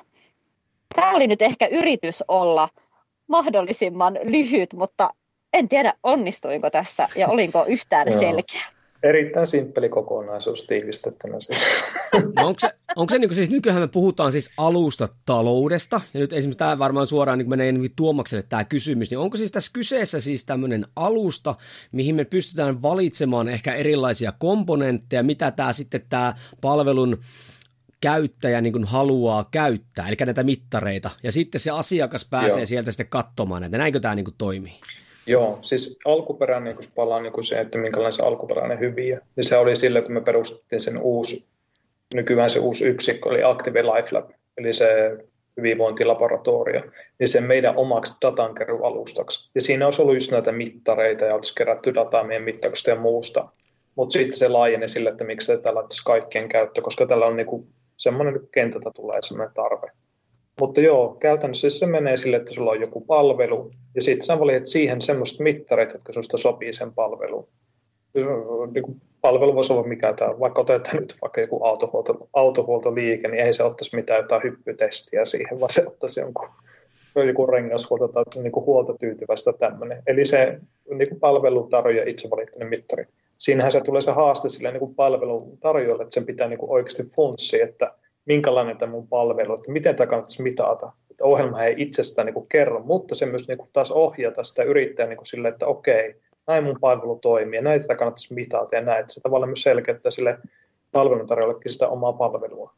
Tämä 0.94 1.16
oli 1.16 1.26
nyt 1.26 1.42
ehkä 1.42 1.66
yritys 1.66 2.24
olla 2.28 2.68
mahdollisimman 3.26 4.18
lyhyt, 4.22 4.74
mutta 4.74 5.14
en 5.52 5.68
tiedä 5.68 5.94
onnistuinko 6.02 6.70
tässä 6.70 7.08
ja 7.16 7.28
olinko 7.28 7.64
yhtään 7.64 8.12
selkeä. 8.12 8.77
Erittäin 9.02 9.46
simppeli 9.46 9.88
kokonaisuus 9.88 10.64
tiivistettynä 10.64 11.40
siis. 11.40 11.58
No 12.36 12.46
onko 12.46 12.60
se, 12.60 12.70
onko 12.96 13.10
se 13.10 13.18
niin 13.18 13.28
kuin 13.28 13.36
siis, 13.36 13.50
nykyään 13.50 13.80
me 13.80 13.88
puhutaan 13.88 14.32
siis 14.32 14.50
alusta 14.56 15.08
taloudesta, 15.26 16.00
ja 16.14 16.20
nyt 16.20 16.32
esimerkiksi 16.32 16.58
tämä 16.58 16.78
varmaan 16.78 17.06
suoraan 17.06 17.38
niin 17.38 17.48
menee 17.48 17.72
niin 17.72 17.92
Tuomakselle 17.96 18.44
tämä 18.48 18.64
kysymys, 18.64 19.10
niin 19.10 19.18
onko 19.18 19.36
siis 19.36 19.52
tässä 19.52 19.70
kyseessä 19.74 20.20
siis 20.20 20.44
tämmöinen 20.44 20.86
alusta, 20.96 21.54
mihin 21.92 22.14
me 22.14 22.24
pystytään 22.24 22.82
valitsemaan 22.82 23.48
ehkä 23.48 23.74
erilaisia 23.74 24.32
komponentteja, 24.38 25.22
mitä 25.22 25.50
tämä 25.50 25.72
sitten 25.72 26.00
tämä 26.08 26.34
palvelun 26.60 27.16
käyttäjä 28.00 28.60
niin 28.60 28.84
haluaa 28.84 29.48
käyttää, 29.50 30.08
eli 30.08 30.16
näitä 30.26 30.42
mittareita, 30.42 31.10
ja 31.22 31.32
sitten 31.32 31.60
se 31.60 31.70
asiakas 31.70 32.24
pääsee 32.24 32.58
Joo. 32.58 32.66
sieltä 32.66 32.92
sitten 32.92 33.08
katsomaan 33.08 33.62
näitä. 33.62 33.78
Näinkö 33.78 34.00
tämä 34.00 34.14
niin 34.14 34.26
toimii? 34.38 34.80
Joo, 35.28 35.58
siis 35.62 35.98
alkuperäinen, 36.04 36.74
kun 36.74 36.84
palaa 36.94 37.20
niin 37.20 37.32
kuin 37.32 37.44
se, 37.44 37.60
että 37.60 37.78
minkälainen 37.78 38.12
se 38.12 38.22
alkuperäinen 38.22 38.80
hyviä, 38.80 39.20
niin 39.36 39.44
se 39.44 39.56
oli 39.56 39.76
silloin, 39.76 40.04
kun 40.04 40.14
me 40.14 40.20
perustettiin 40.20 40.80
sen 40.80 40.98
uusi, 41.02 41.44
nykyään 42.14 42.50
se 42.50 42.58
uusi 42.58 42.84
yksikkö 42.84 43.28
oli 43.28 43.42
Active 43.42 43.82
Life 43.82 44.08
Lab, 44.12 44.30
eli 44.56 44.72
se 44.72 45.16
hyvinvointilaboratorio, 45.56 46.80
niin 47.18 47.28
sen 47.28 47.44
meidän 47.44 47.76
omaksi 47.76 48.12
datankerualustaksi. 48.22 49.50
Ja 49.54 49.60
siinä 49.60 49.84
olisi 49.84 50.02
ollut 50.02 50.14
just 50.14 50.32
näitä 50.32 50.52
mittareita 50.52 51.24
ja 51.24 51.34
olisi 51.34 51.54
kerätty 51.54 51.94
dataa 51.94 52.24
meidän 52.24 52.42
mittauksista 52.42 52.90
ja 52.90 52.96
muusta. 52.96 53.48
Mutta 53.94 54.12
sitten 54.12 54.38
se 54.38 54.48
laajeni 54.48 54.88
sille, 54.88 55.10
että 55.10 55.24
miksi 55.24 55.46
se 55.46 55.52
laittaisi 55.52 56.04
kaikkien 56.04 56.48
käyttö, 56.48 56.82
koska 56.82 57.06
tällä 57.06 57.26
on 57.26 57.36
niinku 57.36 57.66
semmoinen 57.96 58.40
kentältä 58.52 58.90
tulee 58.94 59.18
semmoinen 59.22 59.54
tarve. 59.54 59.90
Mutta 60.60 60.80
joo, 60.80 61.16
käytännössä 61.20 61.70
se 61.70 61.86
menee 61.86 62.16
sille, 62.16 62.36
että 62.36 62.54
sulla 62.54 62.70
on 62.70 62.80
joku 62.80 63.00
palvelu, 63.00 63.70
ja 63.94 64.02
sitten 64.02 64.26
sä 64.26 64.40
valitset 64.40 64.66
siihen 64.66 65.02
semmoiset 65.02 65.38
mittarit, 65.38 65.92
jotka 65.92 66.12
susta 66.12 66.36
sopii 66.36 66.72
sen 66.72 66.94
palveluun. 66.94 67.48
Niin 68.14 69.00
palvelu 69.20 69.54
voisi 69.54 69.72
olla 69.72 69.82
mikä 69.82 70.12
tämä, 70.12 70.40
vaikka 70.40 70.60
otetaan 70.60 70.96
nyt 70.96 71.16
vaikka 71.22 71.40
joku 71.40 71.64
autohuolto, 71.64 72.28
autohuoltoliike, 72.32 73.28
niin 73.28 73.44
ei 73.44 73.52
se 73.52 73.62
ottaisi 73.62 73.96
mitään 73.96 74.22
jotain 74.22 74.42
hyppytestiä 74.42 75.24
siihen, 75.24 75.60
vaan 75.60 75.70
se 75.70 75.86
ottaisi 75.86 76.20
jonkun, 76.20 76.48
joku 77.26 77.46
rengashuolto 77.46 78.08
tai 78.08 78.24
niin 78.42 78.52
kuin 78.52 78.66
huoltotyytyvästä 78.66 79.52
tämmöinen. 79.52 80.02
Eli 80.06 80.24
se 80.24 80.58
niin 80.94 81.08
kuin 81.08 81.20
palveluntarjoaja 81.20 82.10
itse 82.10 82.30
valittainen 82.30 82.68
mittari. 82.68 83.04
Siinähän 83.38 83.70
se 83.70 83.80
tulee 83.80 84.00
se 84.00 84.10
haaste 84.10 84.48
sille 84.48 84.70
niin 84.70 84.80
kuin 84.80 84.94
että 86.02 86.14
sen 86.14 86.26
pitää 86.26 86.48
niin 86.48 86.58
kuin 86.58 86.70
oikeasti 86.70 87.02
funssia, 87.02 87.64
että– 87.64 87.92
minkälainen 88.28 88.76
tämä 88.76 88.92
mun 88.92 89.08
palvelu, 89.08 89.54
että 89.54 89.72
miten 89.72 89.96
tämä 89.96 90.06
kannattaisi 90.06 90.42
mitata. 90.42 90.92
Että 91.10 91.24
ohjelma 91.24 91.62
ei 91.62 91.74
itsestään 91.76 92.26
niin 92.26 92.34
kuin 92.34 92.48
kerro, 92.48 92.80
mutta 92.80 93.14
se 93.14 93.26
myös 93.26 93.48
niin 93.48 93.58
kuin 93.58 93.70
taas 93.72 93.90
ohjata 93.90 94.42
sitä 94.42 94.62
yrittäjää 94.62 95.08
niin 95.08 95.16
kuin 95.16 95.46
että 95.46 95.66
okei, 95.66 96.14
näin 96.46 96.64
mun 96.64 96.80
palvelu 96.80 97.18
toimii 97.18 97.58
ja 97.58 97.62
näin 97.62 97.80
kannattaisi 97.80 98.34
mitata 98.34 98.76
ja 98.76 98.82
näin. 98.82 99.00
Että 99.00 99.14
se 99.14 99.20
tavallaan 99.20 99.48
myös 99.48 99.62
selkeyttää 99.62 100.10
sille 100.10 100.38
palveluntarjoajallekin 100.92 101.72
sitä 101.72 101.88
omaa 101.88 102.12
palvelua. 102.12 102.74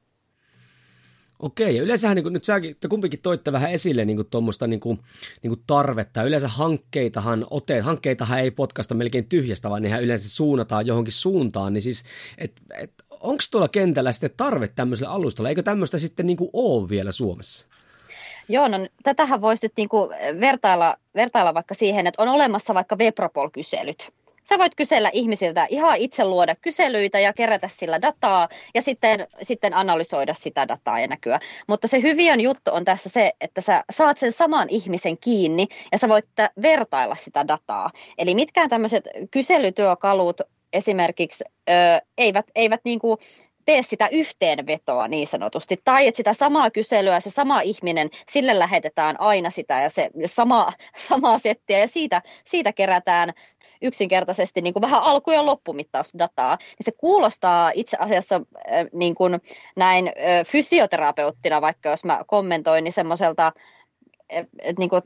Okei, 1.40 1.76
ja 1.76 1.82
yleensähän 1.82 2.14
niin 2.14 2.22
kuin, 2.22 2.32
nyt 2.32 2.44
säkin, 2.44 2.76
te 2.80 2.88
kumpikin 2.88 3.20
toitte 3.22 3.52
vähän 3.52 3.70
esille 3.70 4.04
niin 4.04 4.26
tuommoista 4.30 4.66
niin 4.66 4.80
kuin, 4.80 4.98
niin 5.42 5.50
kuin 5.50 5.62
tarvetta. 5.66 6.22
Yleensä 6.22 6.48
hankkeitahan, 6.48 7.46
ote, 7.50 7.80
hankkeitahan 7.80 8.40
ei 8.40 8.50
potkasta 8.50 8.94
melkein 8.94 9.28
tyhjästä, 9.28 9.70
vaan 9.70 9.82
nehän 9.82 10.02
yleensä 10.02 10.28
suunnataan 10.28 10.86
johonkin 10.86 11.12
suuntaan. 11.12 11.72
Niin 11.72 11.82
siis, 11.82 12.04
et, 12.38 12.52
et, 12.78 12.92
onko 13.10 13.42
tuolla 13.50 13.68
kentällä 13.68 14.12
sitten 14.12 14.30
tarve 14.36 14.68
tämmöiselle 14.68 15.12
alustalle? 15.12 15.48
Eikö 15.48 15.62
tämmöistä 15.62 15.98
sitten 15.98 16.26
niin 16.26 16.36
kuin 16.36 16.50
ole 16.52 16.88
vielä 16.88 17.12
Suomessa? 17.12 17.66
Joo, 18.48 18.68
no 18.68 18.88
tätähän 19.02 19.40
voisi 19.40 19.66
nyt 19.66 19.72
niin 19.76 19.88
kuin 19.88 20.10
vertailla, 20.40 20.96
vertailla 21.14 21.54
vaikka 21.54 21.74
siihen, 21.74 22.06
että 22.06 22.22
on 22.22 22.28
olemassa 22.28 22.74
vaikka 22.74 22.98
Vepropol-kyselyt. 22.98 24.12
Sä 24.48 24.58
voit 24.58 24.74
kysellä 24.74 25.10
ihmisiltä 25.12 25.66
ihan 25.70 25.96
itse 25.96 26.24
luoda 26.24 26.54
kyselyitä 26.56 27.20
ja 27.20 27.32
kerätä 27.32 27.68
sillä 27.68 28.02
dataa 28.02 28.48
ja 28.74 28.82
sitten, 28.82 29.26
sitten 29.42 29.74
analysoida 29.74 30.34
sitä 30.34 30.68
dataa 30.68 31.00
ja 31.00 31.06
näkyä. 31.06 31.40
Mutta 31.66 31.88
se 31.88 32.02
hyvin 32.02 32.40
juttu 32.40 32.70
on 32.70 32.84
tässä 32.84 33.08
se, 33.08 33.32
että 33.40 33.60
sä 33.60 33.84
saat 33.92 34.18
sen 34.18 34.32
saman 34.32 34.68
ihmisen 34.70 35.18
kiinni 35.18 35.66
ja 35.92 35.98
sä 35.98 36.08
voit 36.08 36.26
vertailla 36.62 37.14
sitä 37.14 37.48
dataa. 37.48 37.90
Eli 38.18 38.34
mitkään 38.34 38.68
tämmöiset 38.68 39.04
kyselytyökalut 39.30 40.40
esimerkiksi 40.72 41.44
ö, 41.70 41.72
eivät, 42.18 42.46
eivät 42.54 42.80
niin 42.84 42.98
kuin 42.98 43.18
tee 43.64 43.82
sitä 43.82 44.08
yhteenvetoa 44.08 45.08
niin 45.08 45.26
sanotusti, 45.26 45.76
tai 45.84 46.06
että 46.06 46.16
sitä 46.16 46.32
samaa 46.32 46.70
kyselyä, 46.70 47.20
se 47.20 47.30
sama 47.30 47.60
ihminen, 47.60 48.10
sille 48.30 48.58
lähetetään 48.58 49.20
aina 49.20 49.50
sitä 49.50 49.82
ja 49.82 49.90
se 49.90 50.10
sama, 50.26 50.72
samaa 51.08 51.38
settiä 51.38 51.78
ja 51.78 51.88
siitä, 51.88 52.22
siitä 52.44 52.72
kerätään 52.72 53.32
yksinkertaisesti 53.82 54.60
niin 54.62 54.74
kuin 54.74 54.80
vähän 54.80 55.02
alku- 55.02 55.30
ja 55.30 55.46
loppumittausdataa, 55.46 56.56
niin 56.60 56.84
se 56.84 56.92
kuulostaa 56.92 57.70
itse 57.74 57.96
asiassa 58.00 58.40
niin 58.92 59.14
kuin 59.14 59.40
näin 59.76 60.12
fysioterapeuttina, 60.46 61.60
vaikka 61.60 61.88
jos 61.88 62.04
mä 62.04 62.20
kommentoin, 62.26 62.84
niin 62.84 62.92
semmoiselta 62.92 63.52
niin 64.78 64.90
kuin 64.90 65.02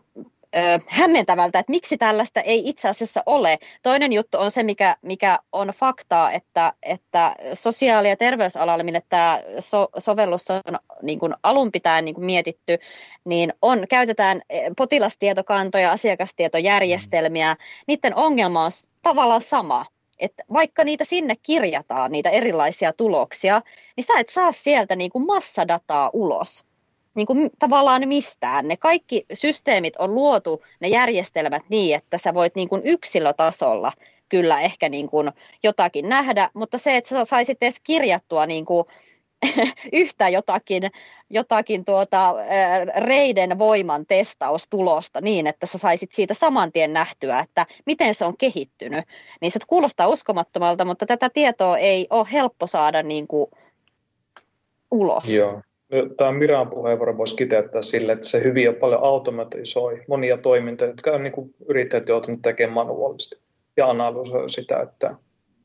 hämmentävältä, 0.86 1.58
että 1.58 1.70
miksi 1.70 1.98
tällaista 1.98 2.40
ei 2.40 2.68
itse 2.68 2.88
asiassa 2.88 3.22
ole. 3.26 3.58
Toinen 3.82 4.12
juttu 4.12 4.38
on 4.38 4.50
se, 4.50 4.62
mikä, 4.62 4.96
mikä 5.02 5.38
on 5.52 5.68
faktaa, 5.68 6.32
että, 6.32 6.72
että 6.82 7.36
sosiaali- 7.52 8.08
ja 8.08 8.16
terveysalalle, 8.16 8.84
minne 8.84 9.02
tämä 9.08 9.42
so, 9.58 9.88
sovellus 9.98 10.50
on 10.50 10.78
niin 11.02 11.18
kuin 11.18 11.34
alun 11.42 11.72
pitäen 11.72 12.04
niin 12.04 12.14
kuin 12.14 12.24
mietitty, 12.24 12.78
niin 13.24 13.52
on, 13.62 13.86
käytetään 13.90 14.42
e, 14.50 14.70
potilastietokantoja, 14.76 15.92
asiakastietojärjestelmiä. 15.92 17.56
Niiden 17.86 18.14
ongelma 18.14 18.64
on 18.64 18.70
tavallaan 19.02 19.42
sama, 19.42 19.86
että 20.18 20.44
vaikka 20.52 20.84
niitä 20.84 21.04
sinne 21.04 21.34
kirjataan, 21.42 22.12
niitä 22.12 22.30
erilaisia 22.30 22.92
tuloksia, 22.92 23.62
niin 23.96 24.04
sä 24.04 24.20
et 24.20 24.28
saa 24.28 24.52
sieltä 24.52 24.96
niin 24.96 25.10
kuin 25.10 25.26
massadataa 25.26 26.10
ulos 26.12 26.64
niin 27.14 27.26
kuin 27.26 27.50
tavallaan 27.58 28.08
mistään. 28.08 28.68
Ne 28.68 28.76
kaikki 28.76 29.26
systeemit 29.32 29.96
on 29.96 30.14
luotu, 30.14 30.62
ne 30.80 30.88
järjestelmät 30.88 31.62
niin, 31.68 31.96
että 31.96 32.18
sä 32.18 32.34
voit 32.34 32.54
niin 32.54 32.68
kuin 32.68 32.82
yksilötasolla 32.84 33.92
kyllä 34.28 34.60
ehkä 34.60 34.88
niin 34.88 35.08
kuin 35.08 35.30
jotakin 35.62 36.08
nähdä, 36.08 36.50
mutta 36.54 36.78
se, 36.78 36.96
että 36.96 37.10
sä 37.10 37.24
saisit 37.24 37.58
edes 37.60 37.80
kirjattua 37.80 38.46
niin 38.46 38.64
kuin 38.64 38.84
yhtä 39.92 40.28
jotakin, 40.28 40.82
jotakin 41.30 41.84
tuota, 41.84 42.34
reiden 42.96 43.58
voiman 43.58 44.06
testaustulosta 44.06 45.20
niin, 45.20 45.46
että 45.46 45.66
sä 45.66 45.78
saisit 45.78 46.12
siitä 46.12 46.34
saman 46.34 46.72
tien 46.72 46.92
nähtyä, 46.92 47.38
että 47.38 47.66
miten 47.86 48.14
se 48.14 48.24
on 48.24 48.36
kehittynyt. 48.36 49.04
Niin 49.40 49.52
se 49.52 49.58
kuulostaa 49.66 50.08
uskomattomalta, 50.08 50.84
mutta 50.84 51.06
tätä 51.06 51.30
tietoa 51.30 51.78
ei 51.78 52.06
ole 52.10 52.26
helppo 52.32 52.66
saada 52.66 53.02
niin 53.02 53.26
kuin 53.26 53.50
ulos. 54.90 55.36
Joo. 55.36 55.62
Tämä 56.16 56.32
Miran 56.32 56.70
puheenvuoro 56.70 57.16
voisi 57.16 57.36
kiteyttää 57.36 57.82
sille, 57.82 58.12
että 58.12 58.26
se 58.26 58.44
hyvin 58.44 58.64
ja 58.64 58.72
paljon 58.72 59.04
automatisoi 59.04 60.02
monia 60.08 60.36
toimintoja, 60.36 60.90
jotka 60.90 61.10
on 61.10 61.22
niin 61.22 61.32
kuin 61.32 61.54
yrittäjät 61.68 62.08
joutunut 62.08 62.42
tekemään 62.42 62.74
manuaalisesti 62.74 63.36
ja 63.76 63.90
analysoi 63.90 64.50
sitä, 64.50 64.80
että 64.80 65.14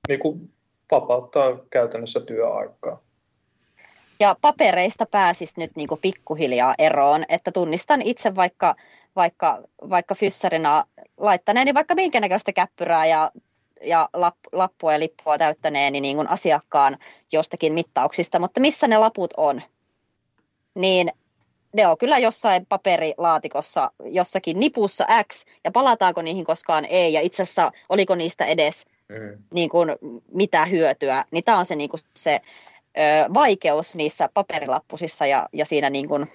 niin 0.07 0.19
kuin 0.19 0.49
vapauttaa 0.91 1.57
käytännössä 1.69 2.19
työaikaa. 2.19 3.01
Ja 4.19 4.35
papereista 4.41 5.05
pääsisi 5.05 5.53
nyt 5.57 5.71
niin 5.75 5.87
kuin 5.87 6.01
pikkuhiljaa 6.01 6.75
eroon, 6.79 7.25
että 7.29 7.51
tunnistan 7.51 8.01
itse 8.01 8.35
vaikka, 8.35 8.75
vaikka, 9.15 9.61
vaikka 9.89 10.15
fyssarina 10.15 10.85
laittaneeni 11.17 11.73
vaikka 11.73 11.95
minkä 11.95 12.19
näköistä 12.19 12.53
käppyrää 12.53 13.05
ja 13.05 13.31
ja 13.81 14.09
lappua 14.51 14.93
ja 14.93 14.99
lippua 14.99 15.37
täyttäneeni 15.37 16.01
niin 16.01 16.15
kuin 16.15 16.29
asiakkaan 16.29 16.97
jostakin 17.31 17.73
mittauksista, 17.73 18.39
mutta 18.39 18.59
missä 18.59 18.87
ne 18.87 18.97
laput 18.97 19.33
on? 19.37 19.61
Niin 20.79 21.11
ne 21.73 21.87
on 21.87 21.97
kyllä 21.97 22.17
jossain 22.17 22.65
paperilaatikossa, 22.65 23.91
jossakin 24.05 24.59
nipussa 24.59 25.05
X, 25.33 25.45
ja 25.63 25.71
palataanko 25.71 26.21
niihin 26.21 26.45
koskaan 26.45 26.85
ei, 26.85 27.13
ja 27.13 27.21
itse 27.21 27.43
asiassa 27.43 27.71
oliko 27.89 28.15
niistä 28.15 28.45
edes 28.45 28.85
mm. 29.09 29.43
niin 29.53 29.69
kuin, 29.69 29.89
mitä 30.31 30.65
hyötyä, 30.65 31.25
niin 31.31 31.43
tämä 31.43 31.59
on 31.59 31.65
se, 31.65 31.75
niin 31.75 31.89
kuin 31.89 31.99
se 32.13 32.41
ö, 32.97 33.33
vaikeus 33.33 33.95
niissä 33.95 34.29
paperilappusissa 34.33 35.25
ja, 35.25 35.49
ja 35.53 35.65
siinä 35.65 35.89
niin 35.89 36.07
kuin, 36.07 36.31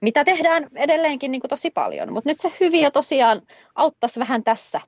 mitä 0.00 0.24
tehdään 0.24 0.68
edelleenkin 0.74 1.30
niin 1.30 1.40
kuin 1.40 1.48
tosi 1.48 1.70
paljon, 1.70 2.12
mutta 2.12 2.30
nyt 2.30 2.40
se 2.40 2.52
hyviä 2.60 2.90
tosiaan 2.90 3.42
auttaisi 3.74 4.20
vähän 4.20 4.44
tässä 4.44 4.80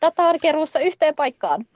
datarkeruussa 0.00 0.80
yhteen 0.80 1.14
paikkaan. 1.14 1.66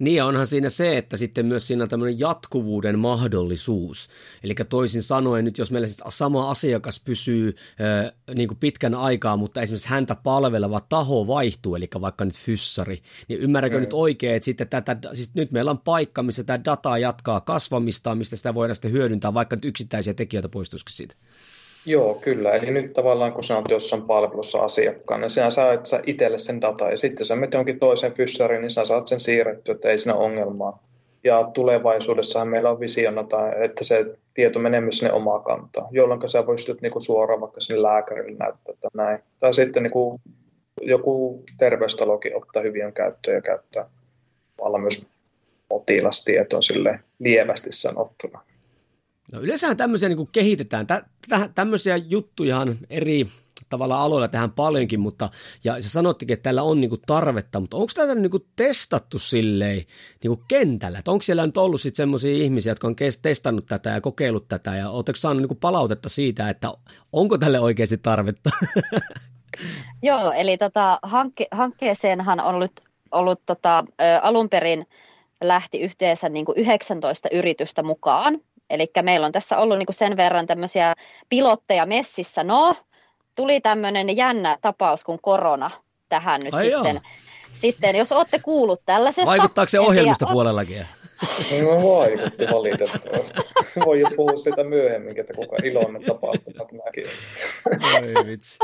Niin 0.00 0.24
onhan 0.24 0.46
siinä 0.46 0.68
se, 0.68 0.98
että 0.98 1.16
sitten 1.16 1.46
myös 1.46 1.66
siinä 1.66 1.82
on 1.82 1.88
tämmöinen 1.88 2.20
jatkuvuuden 2.20 2.98
mahdollisuus. 2.98 4.08
Eli 4.42 4.54
toisin 4.68 5.02
sanoen 5.02 5.44
nyt, 5.44 5.58
jos 5.58 5.70
meillä 5.70 5.86
siis 5.86 6.02
sama 6.08 6.50
asiakas 6.50 7.00
pysyy 7.04 7.54
äh, 7.80 8.34
niin 8.34 8.48
kuin 8.48 8.58
pitkän 8.58 8.94
aikaa, 8.94 9.36
mutta 9.36 9.60
esimerkiksi 9.62 9.88
häntä 9.88 10.14
palveleva 10.14 10.80
taho 10.80 11.26
vaihtuu, 11.26 11.74
eli 11.74 11.88
vaikka 12.00 12.24
nyt 12.24 12.38
fyssari, 12.38 13.02
niin 13.28 13.40
ymmärränkö 13.40 13.76
mm. 13.76 13.80
nyt 13.80 13.92
oikein, 13.92 14.34
että 14.34 14.44
sitten 14.44 14.68
tätä, 14.68 14.96
siis 15.12 15.34
nyt 15.34 15.52
meillä 15.52 15.70
on 15.70 15.78
paikka, 15.78 16.22
missä 16.22 16.44
tämä 16.44 16.64
data 16.64 16.98
jatkaa 16.98 17.40
kasvamista, 17.40 18.14
mistä 18.14 18.36
sitä 18.36 18.54
voidaan 18.54 18.76
sitten 18.76 18.92
hyödyntää, 18.92 19.34
vaikka 19.34 19.56
nyt 19.56 19.64
yksittäisiä 19.64 20.14
tekijöitä 20.14 20.48
poistuisikin 20.48 20.94
siitä. 20.94 21.14
Joo, 21.86 22.14
kyllä. 22.14 22.52
Eli 22.52 22.70
nyt 22.70 22.92
tavallaan 22.92 23.32
kun 23.32 23.44
sä 23.44 23.56
oot 23.56 23.70
jossain 23.70 24.02
palvelussa 24.02 24.58
asiakkaana, 24.58 25.20
niin 25.20 25.30
sä 25.30 25.50
saat 25.50 25.86
sä 25.86 26.00
itselle 26.06 26.38
sen 26.38 26.60
data 26.60 26.90
ja 26.90 26.96
sitten 26.96 27.26
sä 27.26 27.36
menet 27.36 27.54
jonkin 27.54 27.78
toisen 27.78 28.12
fyssariin, 28.12 28.60
niin 28.60 28.70
sä 28.70 28.84
saat 28.84 29.08
sen 29.08 29.20
siirrettyä, 29.20 29.74
että 29.74 29.88
ei 29.88 29.98
siinä 29.98 30.14
ongelmaa. 30.14 30.82
Ja 31.24 31.50
tulevaisuudessahan 31.54 32.48
meillä 32.48 32.70
on 32.70 32.80
visiona, 32.80 33.24
että 33.64 33.84
se 33.84 34.04
tieto 34.34 34.58
menee 34.58 34.80
myös 34.80 34.98
sinne 34.98 35.12
omaa 35.12 35.40
kantaa, 35.40 35.88
jolloin 35.90 36.28
sä 36.28 36.42
pystyt 36.42 36.80
niinku 36.80 37.00
suoraan 37.00 37.40
vaikka 37.40 37.60
sinne 37.60 37.82
lääkärille 37.82 38.38
näyttää 38.38 38.72
että 38.72 38.88
näin. 38.94 39.18
Tai 39.40 39.54
sitten 39.54 39.82
niinku 39.82 40.20
joku 40.82 41.42
terveystalokin 41.58 42.36
ottaa 42.36 42.62
hyvien 42.62 42.92
käyttöön 42.92 43.34
ja 43.34 43.40
käyttää 43.40 43.86
myös 44.78 45.06
potilastietoa 45.68 46.62
sille 46.62 47.00
lievästi 47.18 47.72
sanottuna. 47.72 48.40
No 49.32 49.40
yleensähän 49.40 49.76
tämmöisiä 49.76 50.08
niin 50.08 50.28
kehitetään. 50.32 50.86
Tä, 50.86 51.04
tä, 51.28 51.48
tämmöisiä 51.54 51.96
juttujahan 51.96 52.78
eri 52.90 53.26
tavalla 53.68 54.02
aloilla 54.02 54.28
tehdään 54.28 54.52
paljonkin, 54.52 55.00
mutta 55.00 55.28
ja 55.64 55.82
sä 55.82 55.88
sanottikin, 55.88 56.34
että 56.34 56.42
täällä 56.42 56.62
on 56.62 56.80
niin 56.80 56.88
kuin 56.88 57.02
tarvetta, 57.06 57.60
mutta 57.60 57.76
onko 57.76 57.92
tätä 57.94 58.14
niin 58.14 58.30
kuin 58.30 58.46
testattu 58.56 59.18
silleen 59.18 59.76
niin 60.22 60.36
kuin 60.36 60.40
kentällä? 60.48 60.98
Että 60.98 61.10
onko 61.10 61.22
siellä 61.22 61.46
nyt 61.46 61.56
ollut 61.56 61.80
sitten 61.80 61.96
semmoisia 61.96 62.32
ihmisiä, 62.32 62.70
jotka 62.70 62.86
on 62.86 62.96
testannut 63.22 63.66
tätä 63.66 63.90
ja 63.90 64.00
kokeillut 64.00 64.48
tätä 64.48 64.76
ja 64.76 64.90
oletteko 64.90 65.16
saanut 65.16 65.42
niin 65.42 65.48
kuin 65.48 65.60
palautetta 65.60 66.08
siitä, 66.08 66.48
että 66.48 66.72
onko 67.12 67.38
tälle 67.38 67.60
oikeasti 67.60 67.98
tarvetta? 67.98 68.50
Joo, 70.02 70.32
eli 70.32 70.56
tota, 70.58 70.98
hankke, 71.02 71.46
hankkeeseenhan 71.50 72.40
on 72.40 72.54
ollut, 72.54 72.80
ollut 73.12 73.40
tota, 73.46 73.84
alun 74.22 74.48
perin 74.48 74.86
lähti 75.40 75.80
yhteensä 75.80 76.28
niin 76.28 76.44
kuin 76.44 76.58
19 76.58 77.28
yritystä 77.32 77.82
mukaan, 77.82 78.40
Eli 78.70 78.90
meillä 79.02 79.26
on 79.26 79.32
tässä 79.32 79.58
ollut 79.58 79.78
niin 79.78 79.86
sen 79.90 80.16
verran 80.16 80.46
tämmöisiä 80.46 80.94
pilotteja 81.28 81.86
messissä. 81.86 82.44
No, 82.44 82.76
tuli 83.34 83.60
tämmöinen 83.60 84.16
jännä 84.16 84.58
tapaus 84.60 85.04
kuin 85.04 85.18
korona 85.22 85.70
tähän 86.08 86.40
nyt 86.40 86.54
Ai 86.54 86.64
sitten. 86.64 86.94
Joo. 86.94 87.12
Sitten, 87.52 87.96
jos 87.96 88.12
olette 88.12 88.38
kuullut 88.38 88.80
tällaisesta... 88.86 89.30
Vaikuttaako 89.30 89.68
se 89.68 89.80
ohjelmistopuolellakin? 89.80 90.86
No 91.62 91.96
vaikutti 91.98 92.46
valitettavasti. 92.52 93.40
Voi 93.86 94.02
puhua 94.16 94.36
siitä 94.36 94.64
myöhemmin, 94.64 95.20
että 95.20 95.34
kuka 95.34 95.56
iloinen 95.64 96.02
tapahtuma 96.02 96.64
tämäkin 96.64 97.04
Oi 97.94 98.26
vitsi. 98.26 98.58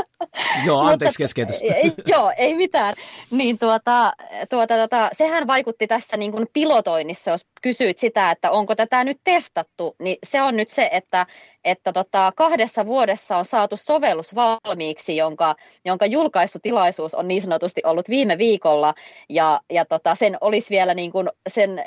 Joo, 0.65 0.79
anteeksi 0.79 1.17
keskeytys. 1.17 1.61
joo, 2.07 2.33
ei 2.37 2.55
mitään. 2.55 2.93
Niin 3.31 3.59
tuota, 3.59 4.13
tuota, 4.49 4.75
tuota, 4.75 5.09
sehän 5.17 5.47
vaikutti 5.47 5.87
tässä 5.87 6.17
niin 6.17 6.31
kuin 6.31 6.47
pilotoinnissa, 6.53 7.31
jos 7.31 7.45
kysyit 7.61 7.99
sitä, 7.99 8.31
että 8.31 8.51
onko 8.51 8.75
tätä 8.75 9.03
nyt 9.03 9.17
testattu, 9.23 9.95
niin 9.99 10.17
se 10.23 10.41
on 10.41 10.55
nyt 10.55 10.69
se, 10.69 10.89
että 10.91 11.25
että 11.67 11.93
tota, 11.93 12.31
kahdessa 12.35 12.85
vuodessa 12.85 13.37
on 13.37 13.45
saatu 13.45 13.77
sovellus 13.77 14.35
valmiiksi, 14.35 15.15
jonka, 15.15 15.55
jonka 15.85 16.05
julkaisutilaisuus 16.05 17.15
on 17.15 17.27
niin 17.27 17.41
sanotusti 17.41 17.81
ollut 17.85 18.09
viime 18.09 18.37
viikolla, 18.37 18.93
ja, 19.29 19.61
ja 19.69 19.85
tota, 19.85 20.15
sen 20.15 20.37
olisi 20.41 20.69
vielä 20.69 20.93
niin 20.93 21.11
kuin, 21.11 21.29
sen, 21.49 21.83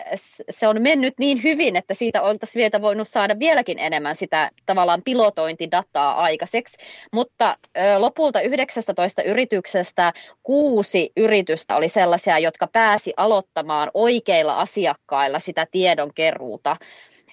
se 0.50 0.68
on 0.68 0.82
mennyt 0.82 1.14
niin 1.18 1.42
hyvin, 1.42 1.76
että 1.76 1.94
siitä 1.94 2.22
oltaisiin 2.22 2.60
vielä 2.60 2.82
voinut 2.82 3.08
saada 3.08 3.38
vieläkin 3.38 3.78
enemmän 3.78 4.16
sitä 4.16 4.50
tavallaan 4.66 5.02
pilotointidataa 5.04 6.22
aikaiseksi, 6.22 6.76
mutta 7.12 7.56
ö, 7.76 7.98
lopulta 7.98 8.40
19 8.40 9.22
yrityksestä 9.22 10.12
kuusi 10.42 11.12
yritystä 11.16 11.76
oli 11.76 11.88
sellaisia, 11.88 12.38
jotka 12.38 12.66
pääsi 12.66 13.12
aloittamaan 13.16 13.90
oikeilla 13.94 14.60
asiakkailla 14.60 15.38
sitä 15.38 15.66
tiedonkeruuta, 15.70 16.76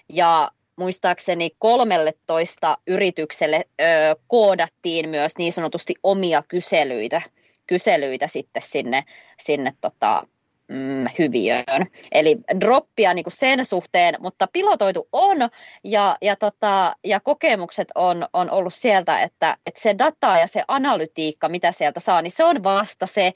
ja 0.10 0.52
muistaakseni 0.78 1.50
13 1.60 2.78
yritykselle 2.88 3.66
ö, 3.82 3.84
koodattiin 4.28 5.10
myös 5.10 5.32
niin 5.38 5.54
sanotusti 5.54 5.96
omia 6.04 6.44
kyselyitä, 6.48 7.22
kyselyitä 7.68 8.28
sitten 8.28 8.62
sinne, 8.62 9.04
sinne 9.44 9.74
tota, 9.82 10.24
mm, 10.68 11.06
hyviöön. 11.20 11.88
Eli 12.12 12.38
droppia 12.62 13.14
niin 13.14 13.24
kuin 13.24 13.38
sen 13.38 13.66
suhteen, 13.66 14.16
mutta 14.20 14.48
pilotoitu 14.54 15.08
on 15.12 15.38
ja, 15.84 16.18
ja, 16.22 16.36
tota, 16.36 16.96
ja 17.04 17.20
kokemukset 17.20 17.88
on, 17.96 18.28
on 18.34 18.52
ollut 18.52 18.74
sieltä, 18.74 19.22
että, 19.22 19.58
että 19.66 19.82
se 19.82 19.96
data 19.98 20.38
ja 20.38 20.48
se 20.48 20.64
analytiikka, 20.68 21.50
mitä 21.50 21.72
sieltä 21.72 22.00
saa, 22.00 22.22
niin 22.22 22.32
se 22.32 22.44
on 22.44 22.64
vasta 22.64 23.06
se 23.06 23.34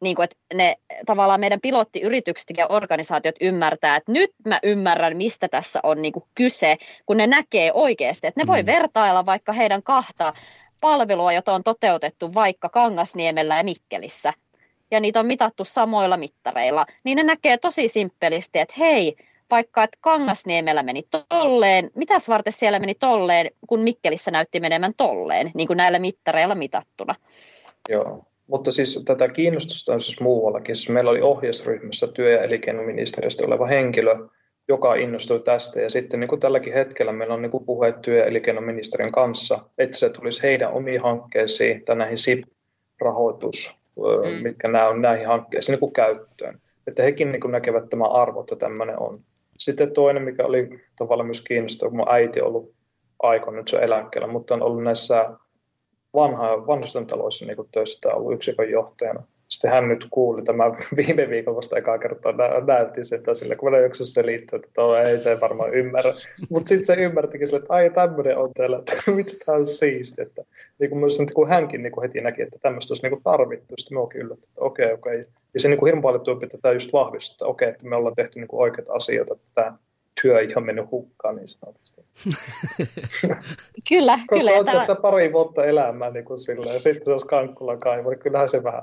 niin 0.00 0.16
kuin, 0.16 0.24
että 0.24 0.36
ne 0.54 0.76
tavallaan 1.06 1.40
meidän 1.40 1.60
pilottiyritykset 1.60 2.50
ja 2.56 2.66
organisaatiot 2.66 3.34
ymmärtää, 3.40 3.96
että 3.96 4.12
nyt 4.12 4.30
mä 4.44 4.58
ymmärrän, 4.62 5.16
mistä 5.16 5.48
tässä 5.48 5.80
on 5.82 6.02
niin 6.02 6.12
kuin 6.12 6.24
kyse, 6.34 6.76
kun 7.06 7.16
ne 7.16 7.26
näkee 7.26 7.72
oikeasti, 7.72 8.26
että 8.26 8.40
ne 8.40 8.46
voi 8.46 8.62
mm. 8.62 8.66
vertailla 8.66 9.26
vaikka 9.26 9.52
heidän 9.52 9.82
kahta 9.82 10.34
palvelua, 10.80 11.32
jota 11.32 11.52
on 11.52 11.62
toteutettu 11.64 12.34
vaikka 12.34 12.68
Kangasniemellä 12.68 13.56
ja 13.56 13.64
Mikkelissä, 13.64 14.32
ja 14.90 15.00
niitä 15.00 15.20
on 15.20 15.26
mitattu 15.26 15.64
samoilla 15.64 16.16
mittareilla, 16.16 16.86
niin 17.04 17.16
ne 17.16 17.22
näkee 17.22 17.58
tosi 17.58 17.88
simppelisti, 17.88 18.58
että 18.58 18.74
hei, 18.78 19.16
vaikka 19.50 19.82
että 19.82 19.98
Kangasniemellä 20.00 20.82
meni 20.82 21.02
tolleen, 21.28 21.90
mitäs 21.94 22.28
varten 22.28 22.52
siellä 22.52 22.78
meni 22.78 22.94
tolleen, 22.94 23.50
kun 23.68 23.80
Mikkelissä 23.80 24.30
näytti 24.30 24.60
menemään 24.60 24.94
tolleen, 24.96 25.50
niin 25.54 25.66
kuin 25.66 25.76
näillä 25.76 25.98
mittareilla 25.98 26.54
mitattuna. 26.54 27.14
Joo, 27.88 28.24
mutta 28.50 28.70
siis 28.70 29.02
tätä 29.04 29.28
kiinnostusta 29.28 29.92
on 29.92 30.00
siis 30.00 30.20
muuallakin. 30.20 30.76
Siis 30.76 30.88
meillä 30.88 31.10
oli 31.10 31.20
ohjausryhmässä 31.20 32.06
työ- 32.06 32.32
ja 32.32 32.42
elinkeinoministeriöstä 32.42 33.46
oleva 33.46 33.66
henkilö, 33.66 34.16
joka 34.68 34.94
innostui 34.94 35.40
tästä. 35.40 35.80
Ja 35.80 35.90
sitten 35.90 36.20
niin 36.20 36.28
kuin 36.28 36.40
tälläkin 36.40 36.72
hetkellä 36.72 37.12
meillä 37.12 37.34
on 37.34 37.42
niin 37.42 37.50
kuin 37.50 37.64
puheet 37.64 38.02
työ- 38.02 38.18
ja 38.18 38.24
elinkeinoministeriön 38.24 39.12
kanssa, 39.12 39.58
että 39.78 39.96
se 39.96 40.10
tulisi 40.10 40.42
heidän 40.42 40.72
omiin 40.72 41.02
hankkeisiin 41.02 41.84
tai 41.84 41.96
näihin 41.96 42.18
SIP-rahoitus, 42.18 43.76
mm. 43.96 44.42
mitkä 44.42 44.68
nämä 44.68 44.88
on 44.88 45.02
näihin 45.02 45.26
hankkeisiin 45.26 45.72
niin 45.72 45.80
kuin 45.80 45.92
käyttöön. 45.92 46.60
Että 46.86 47.02
hekin 47.02 47.32
niin 47.32 47.40
kuin 47.40 47.52
näkevät 47.52 47.88
tämä 47.88 48.04
arvo, 48.04 48.40
että 48.40 48.56
tämmöinen 48.56 48.98
on. 48.98 49.20
Sitten 49.58 49.92
toinen, 49.92 50.22
mikä 50.22 50.44
oli 50.44 50.68
tavallaan 50.98 51.26
myös 51.26 51.40
kiinnostava, 51.40 51.90
kun 51.90 51.96
mun 51.96 52.12
äiti 52.12 52.40
on 52.40 52.46
ollut 52.46 52.72
aikoina 53.22 53.58
nyt 53.58 53.68
se 53.68 53.76
eläkkeellä, 53.76 54.28
mutta 54.28 54.54
on 54.54 54.62
ollut 54.62 54.82
näissä 54.82 55.30
vanha, 56.14 56.66
vanhusten 56.66 57.06
taloissa 57.06 57.46
niin 57.46 57.56
töissä 57.72 58.08
ollut 58.14 58.32
yksikön 58.32 58.70
johtajana. 58.70 59.22
Sitten 59.48 59.70
hän 59.70 59.88
nyt 59.88 60.06
kuuli 60.10 60.42
tämä 60.42 60.64
viime 60.96 61.30
viikon 61.30 61.56
vasta 61.56 61.78
ekaa 61.78 61.98
kertaa 61.98 62.32
nä- 62.32 62.64
näytti 62.66 63.04
sitä 63.04 63.34
sille, 63.34 63.56
kun 63.56 63.70
meillä 63.70 63.86
yksi 63.86 64.06
se 64.06 64.26
liittyy, 64.26 64.56
että 64.56 64.68
tuo 64.74 64.96
ei 64.96 65.20
se 65.20 65.40
varmaan 65.40 65.74
ymmärrä. 65.74 66.12
Mutta 66.50 66.68
sitten 66.68 66.86
se 66.86 66.94
ymmärtikin 66.94 67.46
sille, 67.46 67.58
että 67.58 67.74
ai 67.74 67.90
tämmöinen 67.90 68.38
on 68.38 68.50
teillä, 68.54 68.78
että 68.78 68.92
mitä 69.16 69.32
tämä 69.46 69.58
on 69.58 69.66
siisti. 69.66 70.22
Että, 70.22 70.44
niin 70.78 70.90
kuin 70.90 70.98
myös 70.98 71.18
niin 71.18 71.34
kuin 71.34 71.48
hänkin 71.48 71.82
niin 71.82 71.92
kuin 71.92 72.02
heti 72.02 72.20
näki, 72.20 72.42
että 72.42 72.58
tämmöistä 72.62 72.92
olisi 72.92 73.02
niin 73.02 73.12
kuin 73.12 73.22
tarvittu. 73.22 73.74
Sitten 73.78 73.96
me 73.96 74.00
onkin 74.00 74.20
yllätty, 74.20 74.46
että 74.48 74.60
okei, 74.60 74.92
okei. 74.92 75.24
Ja 75.54 75.60
se 75.60 75.68
niin 75.68 75.84
hirveän 75.84 76.02
paljon 76.02 76.40
pitää 76.40 76.72
just 76.72 76.92
vahvistaa, 76.92 77.34
että 77.34 77.46
okei, 77.46 77.68
että 77.68 77.86
me 77.86 77.96
ollaan 77.96 78.14
tehty 78.14 78.38
niin 78.38 78.48
kuin 78.48 78.60
oikeita 78.62 78.92
asioita, 78.92 79.34
että 79.34 79.46
tämä 79.54 79.76
työ 80.22 80.34
ole 80.56 80.64
mennyt 80.64 80.90
hukkaan 80.90 81.36
niin 81.36 81.48
sanotusti. 81.48 82.04
kyllä, 83.88 84.18
Koska 84.26 84.48
kyllä. 84.50 84.60
on 84.60 84.66
tässä 84.66 84.94
pari 84.94 85.32
vuotta 85.32 85.64
elämää 85.64 86.10
niin 86.10 86.24
kuin 86.24 86.38
sillä, 86.38 86.72
ja 86.72 86.80
sitten 86.80 87.04
se 87.04 87.12
olisi 87.12 87.26
kankkulan 87.26 87.78
kaivo, 87.78 88.10
niin 88.10 88.18
kyllähän 88.18 88.48
se 88.48 88.62
vähän 88.62 88.82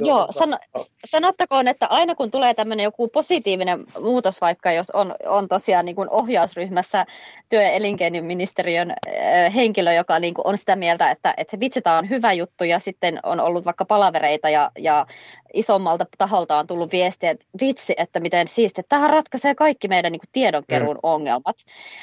Joo, 0.00 0.26
san, 0.30 0.58
sanottakoon, 1.06 1.68
että 1.68 1.86
aina 1.86 2.14
kun 2.14 2.30
tulee 2.30 2.54
tämmöinen 2.54 2.84
joku 2.84 3.08
positiivinen 3.08 3.84
muutos, 4.02 4.40
vaikka 4.40 4.72
jos 4.72 4.90
on, 4.90 5.14
on 5.26 5.48
tosiaan 5.48 5.84
niin 5.84 5.96
kuin 5.96 6.10
ohjausryhmässä 6.10 7.06
työ- 7.48 7.62
ja 7.62 7.70
elinkeinoministeriön 7.70 8.90
äh, 8.90 9.54
henkilö, 9.54 9.92
joka 9.92 10.18
niin 10.18 10.34
kuin 10.34 10.46
on 10.46 10.58
sitä 10.58 10.76
mieltä, 10.76 11.10
että, 11.10 11.34
että 11.36 11.60
vitsi, 11.60 11.82
tämä 11.82 11.98
on 11.98 12.10
hyvä 12.10 12.32
juttu, 12.32 12.64
ja 12.64 12.78
sitten 12.78 13.20
on 13.22 13.40
ollut 13.40 13.64
vaikka 13.64 13.84
palavereita 13.84 14.48
ja, 14.48 14.70
ja 14.78 15.06
isommalta 15.54 16.06
taholta 16.18 16.58
on 16.58 16.66
tullut 16.66 16.92
viestiä, 16.92 17.30
että 17.30 17.44
vitsi, 17.60 17.94
että 17.96 18.20
miten 18.20 18.48
siisti, 18.48 18.80
että 18.80 18.96
tähän 18.96 19.10
ratkaisee 19.10 19.54
kaikki 19.54 19.88
meidän 19.88 20.12
niin 20.12 20.20
kuin 20.20 20.30
tiedonkeruun 20.32 20.96
mm. 20.96 21.00
ongelmat, 21.02 21.56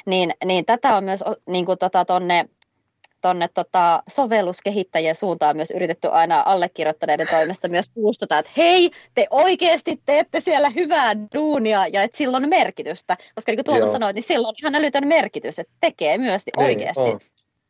niin, 0.05 0.33
niin 0.45 0.65
tätä 0.65 0.95
on 0.95 1.03
myös 1.03 1.23
niin 1.47 1.65
kuin, 1.65 1.77
tota, 1.77 2.05
tonne 2.05 2.45
tonne 3.21 3.49
tota, 3.53 4.03
sovelluskehittäjien 4.09 5.15
suuntaan 5.15 5.55
myös 5.55 5.71
yritetty 5.71 6.07
aina 6.07 6.43
allekirjoittaneiden 6.45 7.27
toimesta 7.31 7.67
myös 7.67 7.89
puustata, 7.93 8.39
että 8.39 8.51
hei, 8.57 8.91
te 9.15 9.27
oikeasti 9.29 10.01
teette 10.05 10.39
siellä 10.39 10.69
hyvää 10.69 11.15
duunia 11.35 11.87
ja 11.87 12.03
että 12.03 12.17
sillä 12.17 12.37
on 12.37 12.49
merkitystä. 12.49 13.17
Koska 13.35 13.51
niin 13.51 13.57
kuin 13.57 13.65
Tuomas 13.65 13.91
sanoi, 13.91 14.13
niin 14.13 14.23
sillä 14.23 14.47
on 14.47 14.55
ihan 14.61 14.75
älytön 14.75 15.07
merkitys, 15.07 15.59
että 15.59 15.73
tekee 15.81 16.17
myös 16.17 16.45
niin 16.45 16.65
oikeasti 16.65 17.01
on. 17.01 17.19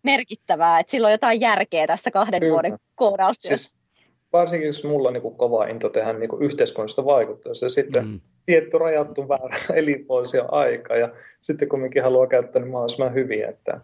merkittävää, 0.03 0.79
että 0.79 0.91
sillä 0.91 1.05
on 1.05 1.11
jotain 1.11 1.41
järkeä 1.41 1.87
tässä 1.87 2.11
kahden 2.11 2.39
Kyllä. 2.39 2.53
vuoden 2.53 2.77
koodaustyössä. 2.95 3.69
Siis 3.69 3.79
varsinkin 4.33 4.67
jos 4.67 4.83
mulla 4.83 5.07
on 5.07 5.13
niin 5.13 5.35
kova 5.37 5.65
into 5.65 5.89
tehdä 5.89 6.13
niin 6.13 6.29
yhteiskunnallista 6.39 7.05
vaikutusta 7.05 7.65
ja 7.65 7.69
sitten 7.69 8.07
mm. 8.07 8.19
tietty 8.45 8.77
rajattu 8.77 9.29
väärä 9.29 9.57
elinvuosi 9.73 10.37
aika 10.51 10.95
ja 10.95 11.09
sitten 11.41 11.69
kumminkin 11.69 12.03
haluaa 12.03 12.27
käyttää 12.27 12.61
niin 12.61 12.71
mahdollisimman 12.71 13.13
hyvin, 13.13 13.45
että 13.45 13.81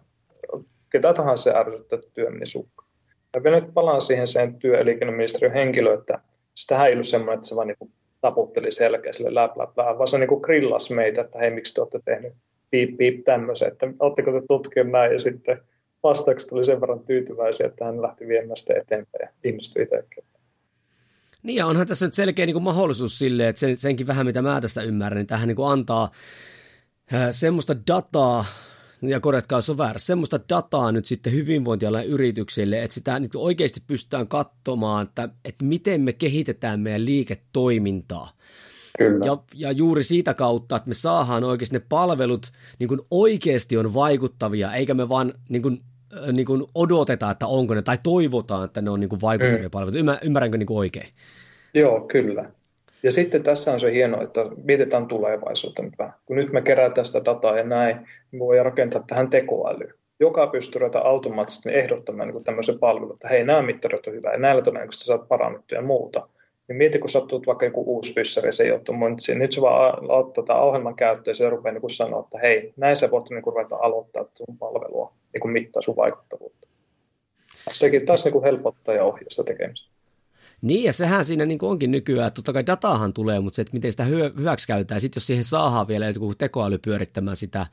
ketä 0.96 1.14
tahansa 1.14 1.42
se 1.42 1.58
ärsyttää 1.58 1.98
työmeni 2.14 2.46
sukka. 2.46 2.86
Ja 3.34 3.42
vielä 3.42 3.60
nyt 3.60 3.74
palaan 3.74 4.00
siihen 4.00 4.28
sen 4.28 4.54
työ- 4.54 4.84
henkilö, 5.54 5.94
että 5.94 6.18
sitä 6.54 6.86
ei 6.86 6.92
ollut 6.92 7.06
semmoinen, 7.06 7.34
että 7.34 7.48
se 7.48 7.56
vaan 7.56 7.66
niin 7.66 7.92
taputteli 8.20 8.72
selkeä 8.72 9.12
sille 9.12 9.34
läp, 9.34 9.56
läp, 9.56 9.78
läp, 9.78 9.98
vaan 9.98 10.08
se 10.08 10.18
niin 10.18 10.40
grillas 10.42 10.90
meitä, 10.90 11.20
että 11.20 11.38
hei, 11.38 11.50
miksi 11.50 11.74
te 11.74 11.80
olette 11.80 12.00
tehnyt 12.04 12.32
piip, 12.70 12.96
piip 12.96 13.24
tämmöisen, 13.24 13.68
että 13.68 13.86
oletteko 13.98 14.32
te 14.32 14.42
tutkineet 14.48 14.92
näin, 14.92 15.12
ja 15.12 15.18
sitten 15.18 15.60
vastaukset 16.02 16.52
oli 16.52 16.64
sen 16.64 16.80
verran 16.80 17.04
tyytyväisiä, 17.04 17.66
että 17.66 17.84
hän 17.84 18.02
lähti 18.02 18.28
viemään 18.28 18.56
sitä 18.56 18.74
eteenpäin 18.76 19.22
ja 19.22 19.28
innostui 19.44 19.82
itsekin. 19.82 20.24
Niin 21.42 21.56
ja 21.56 21.66
onhan 21.66 21.86
tässä 21.86 22.06
nyt 22.06 22.14
selkeä 22.14 22.46
niin 22.46 22.54
kuin 22.54 22.62
mahdollisuus 22.62 23.18
sille, 23.18 23.48
että 23.48 23.60
sen, 23.60 23.76
senkin 23.76 24.06
vähän 24.06 24.26
mitä 24.26 24.42
mä 24.42 24.60
tästä 24.60 24.82
ymmärrän, 24.82 25.16
niin 25.16 25.26
tähän 25.26 25.48
niin 25.48 25.56
antaa 25.66 26.10
äh, 27.14 27.28
semmoista 27.30 27.76
dataa, 27.86 28.44
ja 29.02 29.20
korjatkaa 29.20 29.58
jos 29.58 29.70
on 29.70 29.78
väärä, 29.78 29.98
semmoista 29.98 30.40
dataa 30.48 30.92
nyt 30.92 31.06
sitten 31.06 31.32
hyvinvointialan 31.32 32.06
yrityksille, 32.06 32.82
että 32.82 32.94
sitä 32.94 33.18
niin 33.18 33.30
oikeasti 33.34 33.82
pystytään 33.86 34.28
katsomaan, 34.28 35.06
että, 35.06 35.28
että 35.44 35.64
miten 35.64 36.00
me 36.00 36.12
kehitetään 36.12 36.80
meidän 36.80 37.04
liiketoimintaa. 37.04 38.30
Kyllä. 38.98 39.26
Ja, 39.26 39.38
ja 39.54 39.72
juuri 39.72 40.04
siitä 40.04 40.34
kautta, 40.34 40.76
että 40.76 40.88
me 40.88 40.94
saadaan 40.94 41.44
oikeasti 41.44 41.76
ne 41.76 41.82
palvelut 41.88 42.52
niin 42.78 42.88
kuin 42.88 43.00
oikeasti 43.10 43.76
on 43.76 43.94
vaikuttavia, 43.94 44.72
eikä 44.72 44.94
me 44.94 45.08
vaan 45.08 45.32
niin 45.48 45.62
kuin, 45.62 45.80
niin 46.32 46.46
kuin 46.46 46.64
odotetaan, 46.74 47.32
että 47.32 47.46
onko 47.46 47.74
ne, 47.74 47.82
tai 47.82 47.98
toivotaan, 48.02 48.64
että 48.64 48.82
ne 48.82 48.90
on 48.90 49.00
niin 49.00 49.08
kuin 49.08 49.20
vaikuttavia 49.20 49.68
mm. 49.68 49.70
palveluita. 49.70 49.98
Ymmär, 49.98 50.18
ymmärränkö 50.22 50.58
niin 50.58 50.66
kuin 50.66 50.78
oikein? 50.78 51.08
Joo, 51.74 52.00
kyllä. 52.00 52.50
Ja 53.06 53.12
sitten 53.12 53.42
tässä 53.42 53.72
on 53.72 53.80
se 53.80 53.92
hieno, 53.92 54.22
että 54.22 54.40
mietitään 54.64 55.06
tulevaisuutta 55.06 55.82
nyt 55.82 55.98
vähän. 55.98 56.14
Kun 56.26 56.36
nyt 56.36 56.52
me 56.52 56.62
kerätään 56.62 57.04
sitä 57.06 57.24
dataa 57.24 57.58
ja 57.58 57.64
näin, 57.64 57.96
niin 58.30 58.40
voi 58.40 58.62
rakentaa 58.62 59.04
tähän 59.06 59.30
tekoälyyn, 59.30 59.94
joka 60.20 60.46
pystyy 60.46 60.80
ruveta 60.80 60.98
automaattisesti 60.98 61.74
ehdottamaan 61.74 62.28
niin 62.28 62.44
tämmöisen 62.44 62.78
palvelun, 62.78 63.14
että 63.14 63.28
hei, 63.28 63.44
nämä 63.44 63.62
mittarit 63.62 64.06
on 64.06 64.12
hyvä 64.12 64.32
ja 64.32 64.38
näillä 64.38 64.62
todennäköisesti 64.62 65.06
saat 65.06 65.28
parannettua 65.28 65.78
ja 65.78 65.82
muuta. 65.82 66.28
Niin 66.68 66.76
mieti, 66.76 66.98
kun 66.98 67.08
sattuu 67.08 67.42
vaikka 67.46 67.64
joku 67.64 67.96
uusi 67.96 68.14
fyssari, 68.14 68.52
se 68.52 68.64
ei 68.64 68.72
ole 68.72 69.34
nyt 69.38 69.52
se 69.52 69.60
vaan 69.60 70.10
ottaa 70.10 70.44
tätä 70.44 70.58
ohjelman 70.58 70.96
käyttöön 70.96 71.32
ja 71.32 71.34
se 71.34 71.50
rupeaa 71.50 71.72
niin 71.72 71.90
sanoa, 71.90 72.20
että 72.20 72.38
hei, 72.38 72.72
näin 72.76 72.96
sä 72.96 73.10
voit 73.10 73.30
niin 73.30 73.42
ruveta 73.46 73.76
aloittaa 73.76 74.24
sun 74.34 74.58
palvelua, 74.58 75.12
niin 75.32 75.40
kuin 75.40 75.52
mittaa 75.52 75.82
sun 75.82 75.96
vaikuttavuutta. 75.96 76.68
Sekin 77.72 78.06
taas 78.06 78.24
niin 78.24 78.42
helpottaa 78.42 78.94
ja 78.94 79.04
ohjaa 79.04 79.28
sitä 79.28 79.44
tekemistä. 79.44 79.95
Niin, 80.62 80.84
ja 80.84 80.92
sehän 80.92 81.24
siinä 81.24 81.46
niin 81.46 81.58
onkin 81.62 81.90
nykyään, 81.90 82.28
että 82.28 82.36
totta 82.36 82.52
kai 82.52 82.66
datahan 82.66 83.12
tulee, 83.12 83.40
mutta 83.40 83.56
se, 83.56 83.62
että 83.62 83.72
miten 83.72 83.92
sitä 83.92 84.04
hyväksi 84.04 84.66
käytetään, 84.66 85.00
sitten 85.00 85.20
jos 85.20 85.26
siihen 85.26 85.44
saadaan 85.44 85.88
vielä 85.88 86.08
joku 86.08 86.34
tekoäly 86.34 86.78
pyörittämään 86.78 87.36
sitä, 87.36 87.66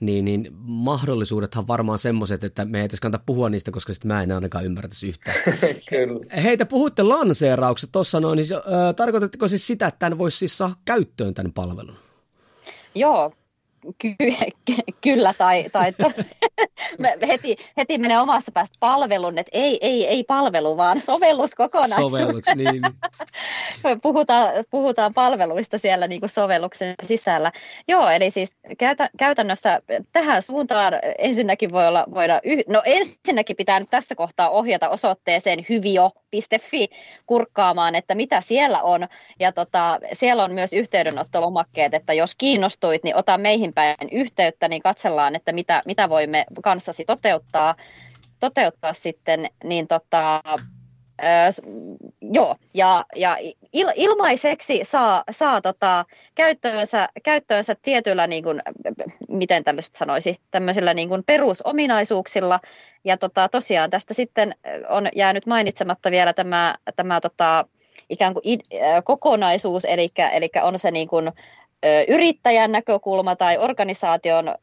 niin, 0.00 0.24
niin 0.24 0.48
mahdollisuudethan 0.62 1.66
varmaan 1.66 1.98
semmoiset, 1.98 2.44
että 2.44 2.64
me 2.64 2.78
ei 2.78 2.84
edes 2.84 3.00
kannata 3.00 3.24
puhua 3.26 3.50
niistä, 3.50 3.70
koska 3.70 3.92
sitten 3.92 4.08
mä 4.08 4.22
en 4.22 4.32
ainakaan 4.32 4.64
ymmärtäisi 4.64 5.08
yhtään. 5.08 5.36
Kyllä. 5.90 6.42
Heitä 6.42 6.66
puhutte 6.66 7.02
lanseeraukset 7.02 7.92
tuossa 7.92 8.20
noin, 8.20 8.36
niin 8.36 8.54
äh, 8.54 8.94
tarkoitatteko 8.96 9.48
siis 9.48 9.66
sitä, 9.66 9.86
että 9.86 9.98
tämän 9.98 10.18
voisi 10.18 10.38
siis 10.38 10.58
saada 10.58 10.74
käyttöön 10.84 11.34
tämän 11.34 11.52
palvelun? 11.52 11.96
Joo, 12.94 13.32
ky- 13.98 14.16
kyllä, 15.04 15.34
tai, 15.38 15.64
tai 15.72 15.92
heti, 17.28 17.56
heti 17.76 17.98
menee 17.98 18.20
omassa 18.20 18.52
päästä 18.52 18.76
palvelun, 18.80 19.38
että 19.38 19.50
ei, 19.52 19.78
ei, 19.80 20.06
ei 20.06 20.24
palvelu, 20.24 20.76
vaan 20.76 21.00
sovellus 21.00 21.54
kokonaisuus. 21.54 22.12
Sovellus, 22.12 22.42
niin. 22.54 22.82
puhutaan, 24.02 24.52
puhutaan 24.70 25.14
palveluista 25.14 25.78
siellä 25.78 26.08
niin 26.08 26.20
kuin 26.20 26.30
sovelluksen 26.30 26.94
sisällä. 27.02 27.52
Joo, 27.88 28.08
eli 28.08 28.30
siis 28.30 28.54
käytä, 28.78 29.10
käytännössä 29.18 29.82
tähän 30.12 30.42
suuntaan 30.42 30.92
ensinnäkin 31.18 31.72
voi 31.72 31.86
olla, 31.86 32.04
voida, 32.14 32.40
yh- 32.44 32.64
no 32.68 32.82
ensinnäkin 32.84 33.56
pitää 33.56 33.80
nyt 33.80 33.90
tässä 33.90 34.14
kohtaa 34.14 34.50
ohjata 34.50 34.88
osoitteeseen 34.88 35.66
hyvio.fi 35.68 36.88
kurkkaamaan, 37.26 37.94
että 37.94 38.14
mitä 38.14 38.40
siellä 38.40 38.82
on, 38.82 39.08
ja 39.40 39.52
tota, 39.52 39.98
siellä 40.12 40.44
on 40.44 40.52
myös 40.52 40.72
yhteydenottolomakkeet, 40.72 41.94
että 41.94 42.12
jos 42.12 42.34
kiinnostuit, 42.34 43.04
niin 43.04 43.16
ota 43.16 43.38
meihin 43.38 43.71
päin 43.74 44.08
yhteyttä, 44.12 44.68
niin 44.68 44.82
katsellaan, 44.82 45.34
että 45.34 45.52
mitä, 45.52 45.82
mitä 45.86 46.08
voimme 46.08 46.44
kanssasi 46.62 47.04
toteuttaa, 47.04 47.74
toteuttaa 48.40 48.92
sitten, 48.92 49.46
niin 49.64 49.88
tota, 49.88 50.42
Öö, 51.24 51.66
joo, 52.32 52.56
ja, 52.74 53.04
ja 53.16 53.36
il, 53.72 53.88
ilmaiseksi 53.94 54.80
saa, 54.84 55.24
saa 55.30 55.60
tota, 55.60 56.04
käyttöönsä, 56.34 57.08
käyttöönsä 57.22 57.76
tietyillä, 57.82 58.26
niin 58.26 58.44
kuin, 58.44 58.62
miten 59.28 59.64
tämmöistä 59.64 59.98
sanoisi, 59.98 60.40
tämmöisillä 60.50 60.94
niin 60.94 61.08
kuin 61.08 61.24
perusominaisuuksilla. 61.24 62.60
Ja 63.04 63.16
tota, 63.16 63.48
tosiaan 63.48 63.90
tästä 63.90 64.14
sitten 64.14 64.54
on 64.88 65.08
jäänyt 65.16 65.46
mainitsematta 65.46 66.10
vielä 66.10 66.32
tämä, 66.32 66.74
tämä 66.96 67.20
tota, 67.20 67.64
ikään 68.10 68.34
kuin 68.34 68.42
id, 68.44 68.60
kokonaisuus, 69.04 69.84
eli, 69.84 70.08
eli 70.32 70.48
on 70.62 70.78
se 70.78 70.90
niin 70.90 71.08
kuin, 71.08 71.32
yrittäjän 72.08 72.72
näkökulma 72.72 73.36
tai 73.36 73.58
organisaation 73.58 74.54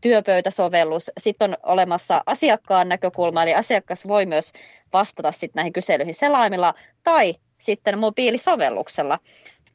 työpöytäsovellus. 0.00 1.10
Sitten 1.20 1.50
on 1.50 1.56
olemassa 1.62 2.22
asiakkaan 2.26 2.88
näkökulma, 2.88 3.42
eli 3.42 3.54
asiakas 3.54 4.08
voi 4.08 4.26
myös 4.26 4.52
vastata 4.92 5.32
sitten 5.32 5.52
näihin 5.54 5.72
kyselyihin 5.72 6.14
selaimilla 6.14 6.74
tai 7.04 7.34
sitten 7.58 7.98
mobiilisovelluksella, 7.98 9.18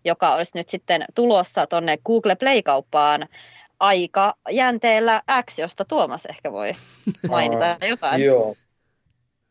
joka 0.06 0.36
olisi 0.36 0.52
nyt 0.56 0.70
sitten 0.70 1.06
tulossa 1.16 1.68
tuonne 1.68 1.98
Google 2.06 2.36
Play-kauppaan 2.36 3.28
aika 3.80 4.36
jänteellä 4.50 5.22
X, 5.52 5.60
josta 5.60 5.86
Tuomas 5.86 6.26
ehkä 6.26 6.52
voi 6.52 6.72
mainita 7.30 7.78
jotain. 7.89 8.24
Joo. 8.24 8.56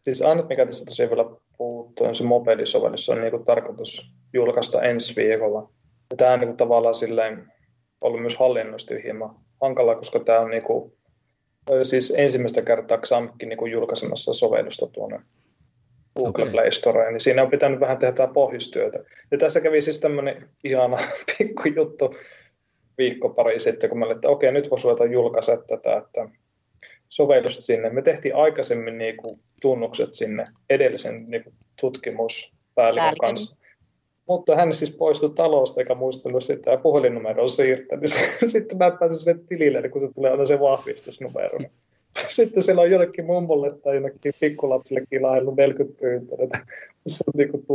Siis 0.00 0.22
ainut, 0.22 0.48
mikä 0.48 0.66
tässä 0.66 0.84
tosiaan 0.84 1.10
vielä 1.10 1.24
puuttuu, 1.56 2.06
on 2.06 2.14
se 2.14 2.24
mobiilisovellus. 2.24 3.06
Se 3.06 3.12
on 3.12 3.20
niin 3.20 3.44
tarkoitus 3.44 4.12
julkaista 4.32 4.82
ensi 4.82 5.16
viikolla 5.16 5.70
ja 6.12 6.16
tämä 6.16 6.32
on 6.32 6.40
niin 6.40 6.48
kuin 6.48 6.56
tavallaan 6.56 6.94
silleen 6.94 7.52
ollut 8.00 8.20
myös 8.20 8.36
hallinnosti 8.36 9.02
hieman 9.02 9.34
hankala, 9.60 9.94
koska 9.94 10.20
tämä 10.20 10.40
on 10.40 10.50
niin 10.50 10.62
kuin, 10.62 10.92
siis 11.82 12.14
ensimmäistä 12.16 12.62
kertaa 12.62 12.98
XAMKin 12.98 13.48
niin 13.48 13.56
kuin 13.56 13.72
julkaisemassa 13.72 14.34
sovellusta 14.34 14.86
tuonne 14.86 15.20
Google 16.16 16.42
okay. 16.42 16.50
Play 16.52 16.72
Storeen, 16.72 17.12
niin 17.12 17.20
siinä 17.20 17.42
on 17.42 17.50
pitänyt 17.50 17.80
vähän 17.80 17.98
tehdä 17.98 18.12
tämä 18.12 18.32
pohjustyötä. 18.32 18.98
Ja 19.30 19.38
tässä 19.38 19.60
kävi 19.60 19.80
siis 19.80 20.00
tämmöinen 20.00 20.48
ihana 20.64 20.98
pikku 21.38 21.62
juttu 21.76 22.14
viikko 22.98 23.28
pari 23.28 23.60
sitten, 23.60 23.90
kun 23.90 23.98
mä 23.98 24.04
olin, 24.04 24.14
että 24.14 24.28
okei, 24.28 24.52
nyt 24.52 24.70
voisi 24.70 24.84
ruveta 24.84 25.04
julkaista 25.04 25.56
tätä, 25.56 25.96
että 25.96 26.28
sovellusta 27.08 27.62
sinne. 27.62 27.90
Me 27.90 28.02
tehtiin 28.02 28.36
aikaisemmin 28.36 28.98
niin 28.98 29.16
kuin 29.16 29.40
tunnukset 29.60 30.14
sinne 30.14 30.44
edellisen 30.70 31.24
niin 31.30 31.44
kuin 31.44 31.54
tutkimuspäällikön 31.80 33.14
kanssa. 33.20 33.56
Mutta 34.28 34.56
hän 34.56 34.72
siis 34.72 34.90
poistui 34.90 35.30
talosta 35.34 35.80
eikä 35.80 35.94
muistellut 35.94 36.44
sitä 36.44 36.70
ja 36.70 36.76
puhelinnumero 36.76 37.42
on 37.42 37.50
siirtänyt. 37.50 38.10
Sitten 38.46 38.78
mä 38.78 38.90
pääsin 38.90 39.18
sinne 39.18 39.44
tilille, 39.48 39.80
niin 39.80 39.90
kun 39.90 40.00
se 40.00 40.08
tulee 40.14 40.30
aina 40.30 40.46
se 40.46 40.60
vahvistusnumero. 40.60 41.58
Sitten 42.28 42.62
siellä 42.62 42.82
on 42.82 42.90
jollekin 42.90 43.24
mummolle 43.24 43.78
tai 43.78 43.94
jollekin 43.94 44.32
pikkulapsille 44.40 45.02
kilaillut 45.10 45.56
40 45.56 46.00
pyyntöä, 46.00 46.38
että 46.40 46.58
se 47.06 47.24
on 47.26 47.32
niin 47.36 47.66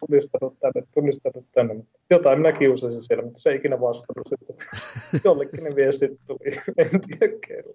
tunnistanut 0.00 0.54
tänne, 0.60 0.86
tunnistanut 0.94 1.44
tänne. 1.52 1.76
Jotain 2.10 2.38
minä 2.38 2.52
kiusasin 2.52 3.02
siellä, 3.02 3.24
mutta 3.24 3.40
se 3.40 3.50
ei 3.50 3.56
ikinä 3.56 3.80
vastannut. 3.80 4.26
Sitten 4.26 4.56
jollekin 5.24 5.64
ne 5.64 5.76
viestit 5.76 6.12
tuli, 6.26 6.56
en 6.78 7.00
tiedä 7.00 7.34
kello. 7.46 7.74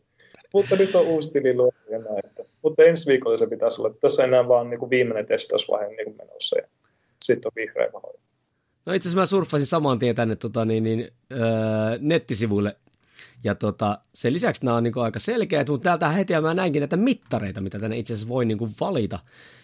Mutta 0.54 0.76
nyt 0.76 0.96
on 0.96 1.08
uusi 1.08 1.32
tili 1.32 1.50
ja 1.90 2.00
näin. 2.00 2.24
Mutta 2.62 2.84
ensi 2.84 3.08
viikolla 3.08 3.38
se 3.38 3.48
pitäisi 3.48 3.82
olla. 3.82 3.94
Tässä 4.02 4.24
enää 4.24 4.48
vaan 4.48 4.70
niin 4.70 4.80
kuin 4.80 4.90
viimeinen 4.90 5.26
testausvaihe 5.26 5.88
niin 5.88 6.06
kuin 6.06 6.18
menossa. 6.18 6.58
Ja 6.58 6.68
sitten 7.36 7.50
on 7.50 7.52
vihreä 7.56 7.90
valo. 7.94 8.14
No 8.86 8.94
itse 8.94 9.10
asiassa 9.10 9.22
mä 9.22 9.26
surffasin 9.26 9.68
saman 9.68 10.00
tien 10.00 10.16
tänne 10.16 10.36
tota, 10.36 10.66
niin, 10.66 10.84
niin, 10.84 11.12
öö, 11.32 11.40
nettisivuille 12.00 12.76
ja 13.44 13.56
tota, 13.56 14.00
sen 14.14 14.34
lisäksi 14.34 14.66
nämä 14.66 14.78
on 14.78 14.84
niin 14.84 14.98
aika 14.98 15.20
selkeät, 15.20 15.70
mutta 15.70 15.84
täältä 15.84 16.10
heti 16.10 16.34
mä 16.42 16.54
näinkin 16.54 16.80
näitä 16.80 16.98
mittareita, 16.98 17.62
mitä 17.62 17.80
tänne 17.80 17.98
itse 17.98 18.14
asiassa 18.14 18.30
voi 18.30 18.46
niin 18.46 18.58
kuin 18.58 18.76
valita. 18.80 19.20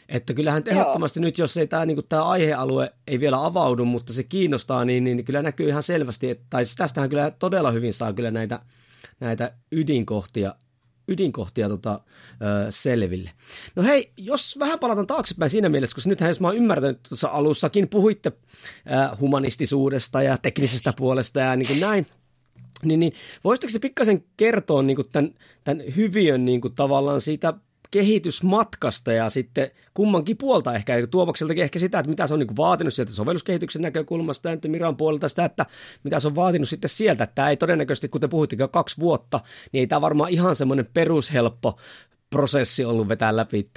Että 0.10 0.34
kyllähän 0.34 0.64
tehottomasti 0.64 1.20
nyt, 1.20 1.38
jos 1.38 1.58
ei 1.58 1.68
tämä, 1.68 1.86
niin 1.86 1.96
kuin, 1.96 2.06
tämä 2.10 2.24
aihealue 2.24 2.94
ei 3.08 3.20
vielä 3.20 3.46
avaudu, 3.46 3.86
mutta 3.86 4.14
se 4.14 4.24
kiinnostaa, 4.24 4.86
niin, 4.86 5.04
niin 5.04 5.26
kyllä 5.26 5.42
näkyy 5.42 5.70
ihan 5.70 5.84
selvästi, 5.84 6.30
että, 6.30 6.46
tai 6.50 6.66
siis 6.66 6.76
tästähän 6.76 7.10
kyllä 7.10 7.32
todella 7.32 7.72
hyvin 7.72 7.94
saa 7.94 8.14
kyllä 8.14 8.32
näitä, 8.32 8.60
näitä 9.20 9.52
ydinkohtia 9.72 10.56
ydinkohtia 11.08 11.70
tota, 11.70 12.00
ö, 12.42 12.72
selville. 12.72 13.32
No 13.76 13.84
hei, 13.84 14.12
jos 14.18 14.60
vähän 14.60 14.80
palataan 14.80 15.08
taaksepäin 15.08 15.52
siinä 15.52 15.70
mielessä, 15.70 15.96
koska 15.96 16.10
nythän 16.10 16.30
jos 16.30 16.40
mä 16.40 16.48
oon 16.48 16.58
ymmärtänyt, 16.58 17.04
tuossa 17.10 17.28
alussakin 17.28 17.90
puhuitte 17.90 18.32
ö, 18.32 19.16
humanistisuudesta 19.20 20.22
ja 20.22 20.38
teknisestä 20.38 20.94
puolesta 20.98 21.40
ja 21.40 21.56
niin 21.56 21.68
kuin 21.68 21.80
näin, 21.80 22.08
niin, 22.84 23.00
niin 23.00 23.14
voisitteko 23.44 23.74
te 23.74 23.80
pikkasen 23.80 24.24
kertoa 24.38 24.84
niin 24.84 24.96
kuin 24.96 25.10
tämän, 25.12 25.34
tämän 25.64 25.84
hyviön 25.96 26.46
niin 26.46 26.62
kuin 26.62 26.76
tavallaan 26.76 27.22
siitä 27.22 27.54
kehitysmatkasta 27.96 29.12
ja 29.14 29.30
sitten 29.30 29.72
kummankin 29.94 30.38
puolta 30.38 30.74
ehkä, 30.74 30.96
eli 30.96 31.08
Tuomakseltakin 31.08 31.64
ehkä 31.64 31.80
sitä, 31.80 32.00
että 32.00 32.10
mitä 32.10 32.28
se 32.28 32.34
on 32.34 32.40
niin 32.40 32.58
vaatinut 32.58 32.94
sieltä 32.94 33.12
sovelluskehityksen 33.12 33.82
näkökulmasta 33.82 34.50
ja 34.50 34.56
nyt 34.56 34.66
Miran 34.68 34.98
puolelta 34.98 35.30
sitä, 35.30 35.46
että 35.46 35.66
mitä 36.04 36.20
se 36.20 36.28
on 36.28 36.36
vaatinut 36.36 36.70
sitten 36.70 36.90
sieltä, 36.90 37.28
tämä 37.36 37.50
ei 37.50 37.58
todennäköisesti, 37.58 38.10
kuten 38.10 38.30
puhuttiin 38.30 38.70
kaksi 38.72 38.98
vuotta, 39.00 39.40
niin 39.72 39.80
ei 39.80 39.88
tämä 39.88 40.02
varmaan 40.02 40.30
ihan 40.30 40.56
semmoinen 40.56 40.88
perushelppo 40.94 41.76
prosessi 42.30 42.86
ollut 42.86 43.10
vetää 43.10 43.36
läpi. 43.36 43.70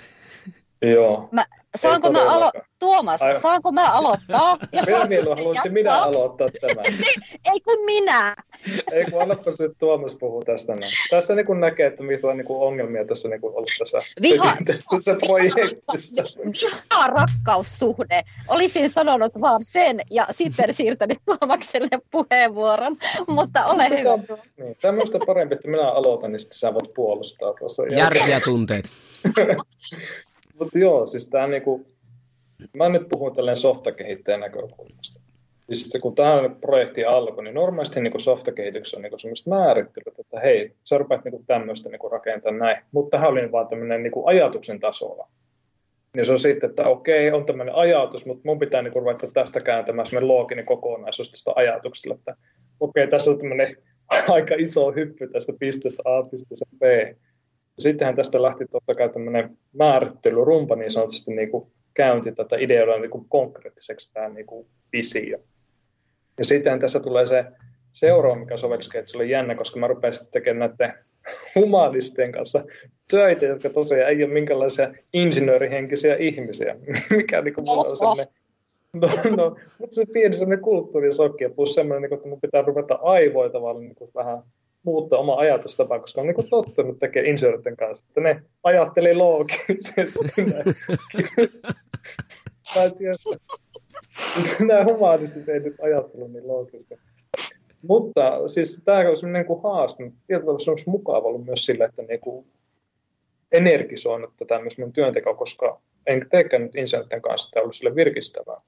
Joo. 0.82 1.28
Mä, 1.32 1.46
saanko 1.76 2.12
mä 2.12 2.18
alo- 2.18 2.60
Tuomas, 2.78 3.22
Aivan. 3.22 3.42
saanko 3.42 3.72
mä 3.72 3.92
aloittaa? 3.92 4.56
Ja 4.72 4.82
minä 4.86 5.04
mieluun 5.04 5.36
haluaisin 5.36 5.72
minä 5.72 5.96
aloittaa 5.96 6.48
tämän. 6.60 6.84
ei 7.52 7.60
kun 7.60 7.84
minä. 7.84 8.36
ei 8.92 9.04
kun 9.04 9.22
annapa 9.22 9.50
se 9.50 9.68
Tuomas 9.78 10.14
puhuu 10.14 10.42
tästä 10.44 10.74
näin. 10.74 10.92
Tässä 11.10 11.34
niin 11.34 11.46
kun 11.46 11.60
näkee, 11.60 11.86
että 11.86 12.02
mitä 12.02 12.34
niin 12.34 12.44
kuin 12.44 12.62
ongelmia 12.62 13.04
tässä 13.04 13.28
niin 13.28 13.40
kuin 13.40 13.54
ollut 13.54 13.70
tässä, 13.78 13.98
viha, 14.22 14.56
tässä 14.90 15.16
projektissa. 15.26 16.22
Viha 16.44 17.06
rakkaussuhde. 17.06 18.24
Olisin 18.48 18.90
sanonut 18.90 19.32
vaan 19.40 19.64
sen 19.64 20.00
ja 20.10 20.26
sitten 20.30 20.74
siirtänyt 20.74 21.18
Tuomakselle 21.24 21.98
puheenvuoron, 22.10 22.96
mutta 23.28 23.66
ole 23.66 23.88
hyvä. 23.88 24.36
Niin, 24.58 24.76
tämmöistä 24.80 25.18
parempi, 25.26 25.54
että 25.54 25.68
minä 25.68 25.90
aloitan, 25.90 26.32
niin 26.32 26.40
sitten 26.40 26.58
sä 26.58 26.74
voit 26.74 26.94
puolustaa 26.94 27.52
tuossa. 27.58 27.82
Järkeä 27.90 28.40
tunteet. 28.40 28.84
Mutta 30.58 30.78
joo, 30.78 31.06
siis 31.06 31.26
tämä 31.26 31.46
niinku, 31.46 31.86
mä 32.72 32.88
nyt 32.88 33.08
puhun 33.08 33.34
tälleen 33.34 33.56
softakehittäjän 33.56 34.40
näkökulmasta. 34.40 35.20
Siis 35.72 35.98
kun 36.02 36.14
tämä 36.14 36.50
projekti 36.60 37.04
alkoi, 37.04 37.44
niin 37.44 37.54
normaalisti 37.54 38.00
niin 38.00 38.20
softakehityksessä 38.20 38.96
on 38.96 39.02
niin 39.02 39.20
semmoista 39.20 39.50
määrittelyt, 39.50 40.18
että 40.18 40.40
hei, 40.40 40.72
sä 40.84 40.98
rupeat 40.98 41.24
niin 41.24 41.46
tämmöistä 41.46 41.88
niin 41.88 42.12
rakentaa 42.12 42.52
näin. 42.52 42.82
Mutta 42.92 43.16
tähän 43.16 43.30
oli 43.30 43.52
vaan 43.52 43.68
tämmöinen 43.68 44.02
niin 44.02 44.12
ajatuksen 44.24 44.80
tasolla. 44.80 45.28
Niin 46.16 46.26
se 46.26 46.32
on 46.32 46.38
sitten, 46.38 46.70
että 46.70 46.88
okei, 46.88 47.30
on 47.30 47.46
tämmöinen 47.46 47.74
ajatus, 47.74 48.26
mutta 48.26 48.42
mun 48.44 48.58
pitää 48.58 48.82
niin 48.82 48.96
ruveta 48.96 49.26
tästä 49.26 49.60
kääntämään 49.60 50.06
semmoinen 50.06 50.28
looginen 50.28 50.66
kokonaisuus 50.66 51.30
tästä 51.30 51.52
ajatuksella, 51.56 52.14
että 52.14 52.36
okei, 52.80 53.08
tässä 53.08 53.30
on 53.30 53.38
tämmöinen 53.38 53.76
aika 54.36 54.54
iso 54.58 54.92
hyppy 54.92 55.28
tästä 55.32 55.52
pisteestä 55.58 56.02
A 56.04 56.22
pisteestä 56.22 56.66
B 56.78 56.82
sittenhän 57.78 58.16
tästä 58.16 58.42
lähti 58.42 58.66
totta 58.66 58.94
kai 58.94 59.08
tämmöinen 59.08 59.58
määrittelyrumpa 59.72 60.76
niin 60.76 60.90
sanotusti 60.90 61.34
niin 61.34 61.50
kuin 61.50 61.70
käynti 61.94 62.32
tätä 62.32 62.56
ideoida 62.56 62.98
niin 62.98 63.10
kuin 63.10 63.28
konkreettiseksi 63.28 64.12
tämä 64.12 64.28
niin 64.28 64.46
kuin 64.46 64.66
visio. 64.92 65.38
Ja 66.38 66.44
sitten 66.44 66.80
tässä 66.80 67.00
tulee 67.00 67.26
se 67.26 67.44
seuraava, 67.92 68.40
mikä 68.40 68.56
sovelluskehityksessä 68.56 69.18
oli 69.18 69.30
jännä, 69.30 69.54
koska 69.54 69.80
mä 69.80 69.86
rupesin 69.86 70.14
sitten 70.14 70.42
tekemään 70.42 70.70
näiden 70.78 70.98
humanistien 71.54 72.32
kanssa 72.32 72.64
töitä, 73.10 73.46
jotka 73.46 73.70
tosiaan 73.70 74.10
ei 74.10 74.24
ole 74.24 74.32
minkälaisia 74.32 74.94
insinöörihenkisiä 75.12 76.16
ihmisiä, 76.16 76.76
mikä 77.16 77.42
niin 77.42 77.54
kuin 77.54 77.64
on 77.68 77.96
sellainen 77.96 78.26
No, 78.92 79.08
no, 79.36 79.56
mutta 79.78 79.94
se 79.94 80.04
pieni 80.12 80.32
sellainen 80.32 80.64
kulttuurisokki 80.64 81.44
ja 81.44 81.50
plus 81.50 81.74
semmoinen, 81.74 82.02
niin 82.02 82.14
että 82.14 82.28
mun 82.28 82.40
pitää 82.40 82.62
ruveta 82.62 82.98
aivoja 83.02 83.50
tavallaan 83.50 83.84
niin 83.84 84.10
vähän 84.14 84.42
muuttaa 84.82 85.18
oma 85.18 85.34
ajatustapa, 85.36 85.98
koska 85.98 86.20
on 86.20 86.26
niin 86.26 86.48
tottunut 86.50 86.98
tekemään 86.98 87.30
inserten 87.30 87.76
kanssa, 87.76 88.04
että 88.08 88.20
ne 88.20 88.42
ajatteli 88.62 89.14
loogisesti. 89.14 90.42
Nämä 94.68 94.84
humanistit 94.84 95.48
ei 95.48 95.60
nyt 95.60 95.80
ajattelu 95.82 96.28
niin 96.28 96.48
loogisesti. 96.48 96.98
Mutta 97.82 98.48
siis 98.48 98.82
tämä 98.84 98.98
on 98.98 99.16
sellainen 99.16 99.46
niin 99.48 99.62
haaste, 99.62 100.04
mutta 100.04 100.20
tietyllä 100.26 100.58
se 100.58 100.70
olisi 100.70 100.90
mukava 100.90 101.28
ollut 101.28 101.44
myös 101.44 101.64
sillä, 101.64 101.84
että 101.84 102.02
niin 102.02 102.20
kuin 102.20 102.46
energisoinut 103.52 104.36
tätä 104.36 104.58
myös 104.58 104.78
minun 104.78 104.92
työntekoa, 104.92 105.34
koska 105.34 105.80
en 106.06 106.26
teekään 106.30 106.62
nyt 106.62 106.76
inserten 106.76 107.22
kanssa, 107.22 107.48
että 107.48 107.62
ollut 107.62 107.74
sille 107.74 107.94
virkistävää. 107.94 108.60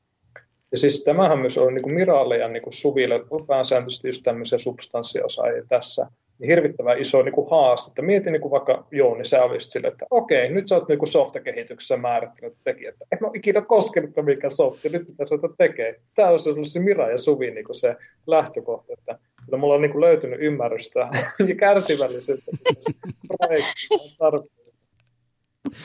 Ja 0.72 0.78
siis 0.78 1.04
tämähän 1.04 1.38
myös 1.38 1.58
oli 1.58 1.72
niin 1.72 1.82
kuin 1.82 1.94
Miralle 1.94 2.36
ja 2.36 2.48
niin 2.48 2.62
kuin 2.62 2.72
Suville, 2.72 3.14
jotka 3.14 3.34
on 3.34 3.46
pääsääntöisesti 3.46 4.08
just 4.08 4.22
tämmöisiä 4.22 4.58
substanssiosaajia 4.58 5.62
tässä, 5.68 6.06
niin 6.38 6.48
hirvittävän 6.50 6.98
iso 6.98 7.22
niin 7.22 7.32
kuin 7.32 7.50
haaste. 7.50 7.90
Että 7.90 8.02
mieti 8.02 8.30
niin 8.30 8.42
kuin 8.42 8.50
vaikka 8.52 8.86
Jouni, 8.90 9.24
sä 9.24 9.44
olisit 9.44 9.72
sille, 9.72 9.88
että 9.88 10.06
okei, 10.10 10.50
nyt 10.50 10.68
sä 10.68 10.74
oot 10.74 10.88
niin 10.88 10.98
kuin 10.98 11.08
softakehityksessä 11.08 11.96
määrittänyt 11.96 12.54
tekijät. 12.64 12.94
En 13.12 13.24
ole 13.24 13.32
ikinä 13.34 13.60
koskenut 13.60 14.10
mikä 14.22 14.50
softi, 14.50 14.88
nyt 14.88 15.08
mitä 15.08 15.26
sä 15.26 15.34
tekee. 15.58 16.00
Tämä 16.14 16.28
ollut 16.28 16.68
se 16.68 16.80
Mira 16.80 17.10
ja 17.10 17.18
Suvi 17.18 17.50
niin 17.50 17.64
kuin 17.64 17.76
se 17.76 17.96
lähtökohta, 18.26 18.92
että, 18.92 19.18
että 19.44 19.56
mulla 19.56 19.74
on 19.74 19.82
niin 19.82 19.92
kuin 19.92 20.00
löytynyt 20.00 20.40
ymmärrystä 20.42 21.00
ja 21.48 21.54
kärsivällisyyttä. 21.54 22.50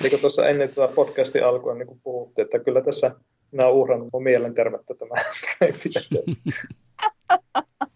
Niin 0.01 0.09
kuin 0.09 0.21
tuossa 0.21 0.47
ennen 0.47 0.69
tätä 0.69 0.93
podcastin 0.95 1.45
alkua 1.45 1.73
niin 1.73 1.87
kuin 1.87 1.99
puhuttiin, 2.03 2.43
että 2.45 2.59
kyllä 2.59 2.81
tässä 2.81 3.11
minä 3.55 3.69
uhrannut 3.69 4.09
mun 4.13 4.23
mielenterveyttä 4.23 4.93
tämä 4.95 5.15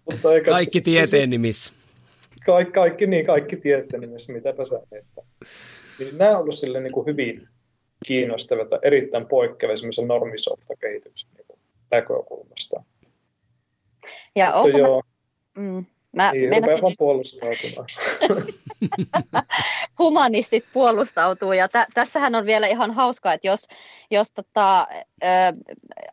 Mutta 0.06 0.34
eikä 0.34 0.52
kaikki 0.52 0.82
tieteen 0.82 1.30
nimissä. 1.30 1.74
Kaikki, 2.46 2.74
kaikki, 2.74 3.08
niin, 3.08 3.26
kaikki 3.26 3.56
tieteen 3.56 4.02
nimissä, 4.02 4.34
mitäpä 4.34 4.66
sä 4.66 4.80
että. 4.92 5.22
Niin 6.00 6.18
nämä 6.18 6.32
on 6.32 6.42
ollut 6.42 6.56
sille 6.56 6.80
niin 6.80 6.94
kuin 6.94 7.06
hyvin 7.06 7.48
kiinnostavia 8.06 8.66
tai 8.66 8.80
erittäin 8.82 9.26
poikkeavia 9.26 9.78
semmoisen 9.78 10.08
normisofta-kehityksen 10.08 11.30
niin 11.38 11.60
näkökulmasta. 11.92 12.84
Ja 14.36 14.54
onko 14.54 14.78
joo, 14.78 15.04
mm, 15.58 15.86
Mä 16.12 16.32
niin, 16.32 16.50
menisin... 16.50 16.82
vaan 16.82 16.96
puolustautumaan. 16.98 17.88
Humanistit 20.00 20.66
puolustautuu 20.74 21.54
ja 21.54 21.68
tä- 21.68 21.88
tässähän 21.94 22.36
on 22.36 22.46
vielä 22.46 22.68
ihan 22.68 22.92
hauskaa, 22.92 23.34
että 23.34 23.48
jos, 23.48 23.68
jos 24.12 24.32
tota, 24.32 24.88
ö, 25.24 25.28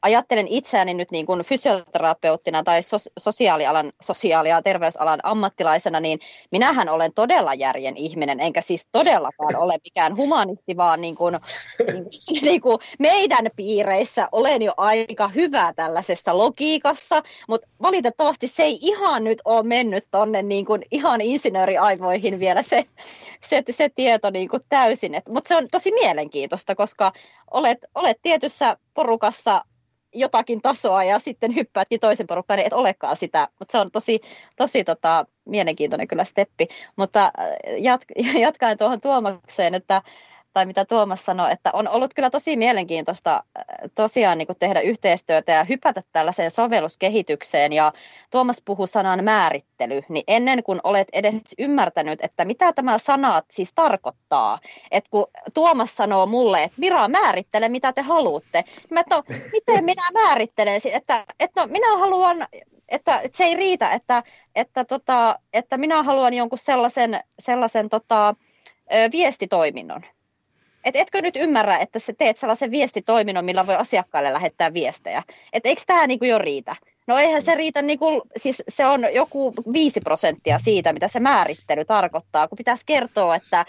ajattelen 0.03 0.49
itseäni 0.49 0.95
nyt 0.95 1.11
niin 1.11 1.27
kuin 1.27 1.45
fysioterapeuttina 1.45 2.63
tai 2.63 2.81
sos- 2.81 3.13
sosiaalialan, 3.19 3.93
sosiaali- 4.03 4.49
ja 4.49 4.63
terveysalan 4.63 5.21
ammattilaisena, 5.23 6.01
niin 6.01 6.19
minähän 6.51 6.89
olen 6.89 7.13
todella 7.15 7.55
järjen 7.55 7.97
ihminen, 7.97 8.41
enkä 8.41 8.61
siis 8.61 8.89
todellakaan 8.93 9.57
ole 9.57 9.79
mikään 9.85 10.17
humanisti, 10.17 10.77
vaan 10.77 11.01
niin 11.01 11.15
kuin, 11.15 11.39
niin 11.93 12.05
kuin, 12.05 12.43
niin 12.51 12.61
kuin 12.61 12.79
meidän 12.99 13.51
piireissä 13.57 14.29
olen 14.33 14.63
jo 14.63 14.75
aika 14.77 15.29
hyvä 15.29 15.73
tällaisessa 15.77 16.39
logiikassa, 16.39 17.23
mutta 17.49 17.69
valitettavasti 17.83 18.49
se 18.49 18.63
ei 18.63 18.79
ihan 18.81 19.25
nyt 19.25 19.39
ole 19.45 19.63
mennyt 19.63 19.86
tuonne 20.11 20.43
niin 20.43 20.67
kuin 20.67 20.83
ihan 20.91 21.21
insinööriaivoihin 21.21 22.41
vielä 22.41 22.63
se, 22.63 22.85
se, 23.49 23.63
se 23.71 23.89
tieto 23.89 24.31
niin 24.31 24.49
kuin 24.49 24.63
täysin. 24.69 25.13
Mutta 25.29 25.49
se 25.49 25.57
on 25.57 25.69
tosi 25.73 25.93
mielenkiintoista, 25.93 26.75
koska 26.75 27.13
olet, 27.51 27.79
olet 27.95 28.19
tietyssä 28.23 28.77
porukassa 28.95 29.65
jotakin 30.15 30.63
tasoa 30.63 31.05
ja 31.05 31.19
sitten 31.19 31.55
hyppäätkin 31.55 32.01
toisen 32.01 32.27
porukkaan, 32.27 32.59
niin 32.59 32.67
et 32.67 32.73
olekaan 32.73 33.17
sitä. 33.17 33.49
Mutta 33.59 33.73
se 33.73 33.79
on 33.79 33.91
tosi, 33.91 34.21
tosi 34.57 34.85
tota, 34.85 35.27
mielenkiintoinen 35.45 36.09
kyllä 36.09 36.25
steppi. 36.25 36.69
Mutta 36.97 37.25
äh, 37.25 37.49
jat- 37.79 38.39
jatkaen 38.47 38.79
tuohon 38.79 39.01
Tuomakseen, 39.01 39.75
että 39.75 40.03
tai 40.57 40.67
mitä 40.67 40.85
Tuomas 40.85 41.25
sanoi, 41.25 41.53
että 41.53 41.71
on 41.73 41.89
ollut 41.89 42.15
kyllä 42.15 42.31
tosi 42.31 42.57
mielenkiintoista 42.57 43.35
äh, 43.35 43.65
tosiaan 43.95 44.39
niin 44.39 44.47
kuin 44.47 44.59
tehdä 44.59 44.81
yhteistyötä 44.81 45.53
ja 45.53 45.65
hypätä 45.65 46.03
tällaiseen 46.13 46.51
sovelluskehitykseen. 46.51 47.73
Ja 47.73 47.93
Tuomas 48.31 48.63
puhui 48.65 48.89
sanan 48.89 49.25
määrittely, 49.25 50.01
niin 50.09 50.25
ennen 50.27 50.63
kuin 50.63 50.81
olet 50.85 51.09
edes 51.13 51.35
ymmärtänyt, 51.59 52.19
että 52.23 52.45
mitä 52.45 52.73
tämä 52.73 52.99
sana 52.99 53.43
siis 53.51 53.73
tarkoittaa, 53.75 54.59
että 54.91 55.11
kun 55.11 55.27
Tuomas 55.55 55.97
sanoo 55.97 56.27
mulle, 56.27 56.63
että 56.63 56.81
Mira, 56.81 57.09
määrittele 57.09 57.69
mitä 57.69 57.93
te 57.93 58.03
haluatte, 58.03 58.65
niin 58.67 58.89
mä, 58.91 59.05
no, 59.11 59.23
miten 59.53 59.85
minä 59.85 60.03
määrittelen, 60.13 60.81
että, 60.93 61.25
että 61.41 61.61
no, 61.61 61.67
minä 61.67 61.99
haluan 61.99 62.47
että, 62.89 63.21
että 63.21 63.39
se 63.39 63.45
ei 63.45 63.55
riitä, 63.55 63.91
että, 63.91 64.23
että, 64.55 64.85
tota, 64.85 65.39
että 65.53 65.77
minä 65.77 66.03
haluan 66.03 66.35
jonkun 66.35 66.59
sellaisen, 66.59 67.21
sellaisen 67.39 67.89
tota, 67.89 68.35
viestitoiminnon. 69.13 70.03
Et 70.87 70.97
etkö 70.97 71.23
nyt 71.23 71.37
ymmärrä, 71.37 71.79
että 71.79 71.99
sä 71.99 72.13
teet 72.19 72.39
sellaisen 72.39 72.71
viestitoiminnon, 72.71 73.45
millä 73.45 73.67
voi 73.67 73.75
asiakkaille 73.75 74.33
lähettää 74.33 74.75
viestejä? 74.75 75.23
Et 75.53 75.67
eikö 75.67 75.83
tämä 75.87 76.07
niinku 76.07 76.25
jo 76.25 76.39
riitä? 76.39 76.77
No 77.07 77.19
eihän 77.19 77.43
se 77.43 77.55
riitä, 77.55 77.83
niin 77.83 77.99
kuin, 77.99 78.23
siis 78.37 78.63
se 78.69 78.87
on 78.87 79.07
joku 79.15 79.55
5 79.73 80.01
prosenttia 80.01 80.59
siitä, 80.59 80.93
mitä 80.93 81.09
se 81.09 81.21
määrittely 81.21 81.85
tarkoittaa, 81.85 82.49
kun 82.49 82.57
pitäisi 82.57 82.83
kertoa, 82.87 83.37
että 83.37 83.65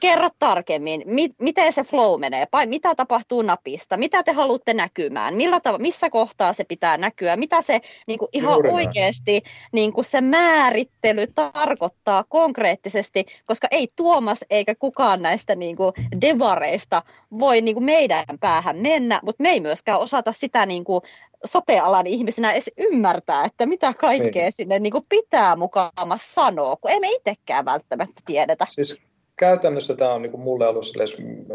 kerro 0.00 0.28
tarkemmin, 0.38 1.02
mi- 1.06 1.34
miten 1.38 1.72
se 1.72 1.84
flow 1.84 2.20
menee, 2.20 2.46
mitä 2.66 2.94
tapahtuu 2.94 3.42
napista, 3.42 3.96
mitä 3.96 4.22
te 4.22 4.32
haluatte 4.32 4.74
näkymään, 4.74 5.34
millä 5.34 5.58
tav- 5.58 5.78
missä 5.78 6.10
kohtaa 6.10 6.52
se 6.52 6.64
pitää 6.64 6.96
näkyä, 6.96 7.36
mitä 7.36 7.62
se 7.62 7.80
niin 8.06 8.18
kuin 8.18 8.28
ihan 8.32 8.52
Juuri 8.54 8.70
oikeasti 8.70 9.42
niin 9.72 9.92
kuin 9.92 10.04
se 10.04 10.20
määrittely 10.20 11.26
tarkoittaa 11.26 12.24
konkreettisesti, 12.28 13.26
koska 13.46 13.68
ei 13.70 13.88
Tuomas 13.96 14.44
eikä 14.50 14.74
kukaan 14.74 15.22
näistä 15.22 15.54
niin 15.54 15.76
kuin 15.76 15.92
devareista 16.20 17.02
voi 17.38 17.60
niin 17.60 17.74
kuin 17.74 17.84
meidän 17.84 18.24
päähän 18.40 18.76
mennä, 18.76 19.20
mutta 19.22 19.42
me 19.42 19.50
ei 19.50 19.60
myöskään 19.60 20.00
osata 20.00 20.32
sitä 20.32 20.66
niin 20.66 20.84
kuin 20.84 21.02
sote-alan 21.44 22.06
ihmisenä 22.06 22.52
edes 22.52 22.70
ymmärtää, 22.76 23.44
että 23.44 23.66
mitä 23.66 23.94
kaikkea 23.94 24.42
niin. 24.42 24.52
sinne 24.52 24.78
niin 24.78 24.92
kuin 24.92 25.06
pitää 25.08 25.56
mukaan 25.56 25.90
sanoa, 26.16 26.76
kun 26.76 26.90
emme 26.90 27.08
itsekään 27.10 27.64
välttämättä 27.64 28.20
tiedetä. 28.26 28.66
Siis 28.68 29.02
käytännössä 29.40 29.94
tämä 29.96 30.14
on 30.14 30.22
niin 30.22 30.30
kuin 30.30 30.40
mulle 30.40 30.68
ollut 30.68 30.86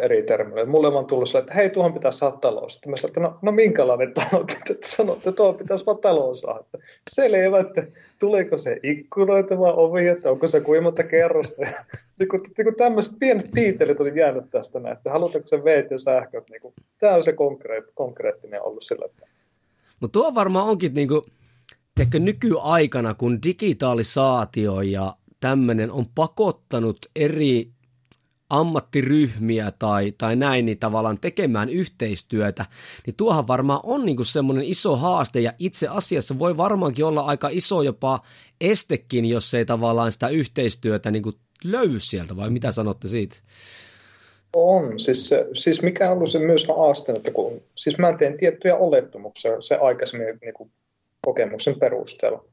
eri 0.02 0.24
termejä. 0.24 0.66
Mulle 0.66 0.88
on 0.88 1.06
tullut 1.06 1.30
sille, 1.30 1.40
että 1.40 1.54
hei, 1.54 1.70
tuohon 1.70 1.94
pitäisi 1.94 2.18
saada 2.18 2.38
talous. 2.38 2.74
Sitten 2.74 2.90
mä 2.92 2.98
sanoin, 2.98 3.10
että 3.10 3.20
no, 3.20 3.38
no 3.42 3.52
minkälainen 3.52 4.14
talous? 4.14 4.52
Että 4.72 4.88
sanotte, 4.88 5.30
että 5.30 5.38
tuohon 5.38 5.56
pitäisi 5.56 5.86
vaan 5.86 5.98
talous 5.98 6.40
saada. 6.40 6.64
Selvä, 7.10 7.60
että 7.60 7.84
tuleeko 8.20 8.58
se 8.58 8.80
ikkunoita 8.84 9.60
vai 9.60 9.74
ovi, 9.76 10.08
että 10.08 10.32
onko 10.32 10.48
se 10.48 10.62
kuimatta 10.62 11.04
kerrosta. 11.04 11.62
niin 12.20 12.30
kuin, 12.30 12.42
niin 12.58 12.66
kuin 12.66 12.76
tämmöiset 12.76 13.14
pienet 13.20 13.52
tiitelit 13.54 14.00
on 14.00 14.16
jäänyt 14.16 14.50
tästä 14.52 14.80
näin, 14.80 14.98
että 14.98 15.12
halutaanko 15.12 15.48
se 15.48 15.64
veet 15.64 15.92
ja 15.92 15.98
sähköt. 15.98 16.50
Niin 16.50 16.62
kuin, 16.62 16.74
tämä 17.00 17.16
on 17.16 17.24
se 17.24 17.34
konkreet, 17.34 17.86
konkreettinen 17.94 18.64
ollut 18.64 18.84
sillä, 18.84 19.06
että 19.06 19.28
mutta 20.00 20.20
tuo 20.20 20.36
varmaan 20.36 20.68
onkin 20.68 20.94
niinku, 20.94 21.26
teikö 21.96 22.20
nykyaikana, 22.20 23.14
kun 23.14 23.44
digitalisaatio 23.44 24.82
ja 24.82 25.16
tämmöinen 25.40 25.92
on 25.92 26.06
pakottanut 26.16 27.06
eri 27.16 27.76
ammattiryhmiä 28.50 29.72
tai, 29.72 30.14
tai 30.18 30.36
näin, 30.36 30.66
niin 30.66 30.80
tavallaan 30.80 31.20
tekemään 31.20 31.70
yhteistyötä, 31.70 32.66
niin 33.06 33.16
tuohan 33.16 33.48
varmaan 33.48 33.80
on 33.84 34.06
niin 34.06 34.26
semmoinen 34.26 34.64
iso 34.64 34.98
haaste 34.98 35.40
ja 35.40 35.54
itse 35.60 35.88
asiassa 35.88 36.40
voi 36.40 36.58
varmaankin 36.58 37.06
olla 37.06 37.22
aika 37.22 37.50
iso 37.52 37.82
jopa 37.82 38.22
estekin, 38.62 39.26
jos 39.26 39.54
ei 39.54 39.66
tavallaan 39.66 40.12
sitä 40.12 40.28
yhteistyötä 40.28 41.12
niin 41.12 41.24
löy 41.64 42.00
sieltä, 42.00 42.36
vai 42.36 42.50
mitä 42.50 42.72
sanotte 42.72 43.08
siitä? 43.08 43.36
On. 44.56 45.00
Siis, 45.00 45.30
se, 45.30 45.46
siis 45.54 45.82
mikä 45.82 46.12
on 46.12 46.18
ollut 46.18 46.30
se 46.30 46.40
myös 46.40 46.68
haasteen, 46.68 47.18
että 47.18 47.32
kun, 47.32 47.62
siis 47.76 47.98
mä 47.98 48.14
teen 48.18 48.38
tiettyjä 48.38 48.76
olettamuksia 48.76 49.62
se 49.62 49.76
aikaisemmin 49.76 50.38
niin 50.42 50.54
kuin 50.54 50.72
kokemuksen 51.26 51.80
perusteella, 51.80 52.44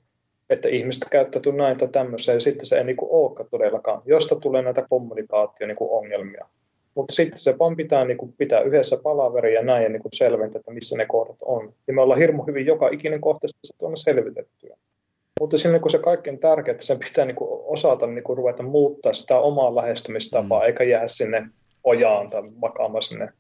että 0.51 0.69
ihmiset 0.69 1.05
käyttäytyy 1.11 1.53
näin 1.53 1.79
tai 1.79 1.89
tämmöisiä, 1.89 2.35
ja 2.35 2.41
sitten 2.41 2.67
se 2.67 2.79
ei 2.79 2.85
niin 2.85 2.97
kuin 2.97 3.09
olekaan 3.11 3.49
todellakaan, 3.51 4.03
josta 4.05 4.37
tulee 4.37 4.63
näitä 4.63 4.87
kommunikaatio-ongelmia. 4.91 6.45
Niin 6.45 6.91
Mutta 6.95 7.15
sitten 7.15 7.39
se 7.39 7.59
vaan 7.59 7.77
pitää 7.77 8.05
niin 8.05 8.19
kuin 8.19 8.35
pitää 8.39 8.61
yhdessä 8.61 8.97
palaveria 8.97 9.61
ja 9.61 9.67
näin 9.67 9.83
ja 9.83 9.89
niin 9.89 10.03
kuin 10.03 10.13
selventää, 10.13 10.59
että 10.59 10.73
missä 10.73 10.97
ne 10.97 11.07
kohdat 11.07 11.39
on. 11.43 11.73
Ja 11.87 11.95
me 11.95 12.01
ollaan 12.01 12.21
hirmu 12.21 12.43
hyvin 12.47 12.67
joka 12.67 12.89
ikinen 12.89 13.21
kohta 13.21 13.47
tuonne 13.79 13.97
selvitettyä. 13.97 14.77
Mutta 15.41 15.59
siinä 15.59 15.79
kun 15.79 15.91
se 15.91 15.99
kaikkein 15.99 16.39
tärkeää, 16.39 16.73
että 16.73 16.87
sen 16.87 16.99
pitää 16.99 17.25
niin 17.25 17.37
kuin 17.37 17.49
osata 17.65 18.07
niin 18.07 18.25
kuin 18.25 18.37
ruveta 18.37 18.63
muuttaa 18.63 19.13
sitä 19.13 19.39
omaa 19.39 19.75
lähestymistapaa, 19.75 20.61
mm. 20.61 20.67
eikä 20.67 20.85
jää 20.85 21.09
sinne 21.09 21.49
ojaan 21.85 22.31
tai 22.31 22.43
makaamaan 22.43 23.03
sinne 23.03 23.33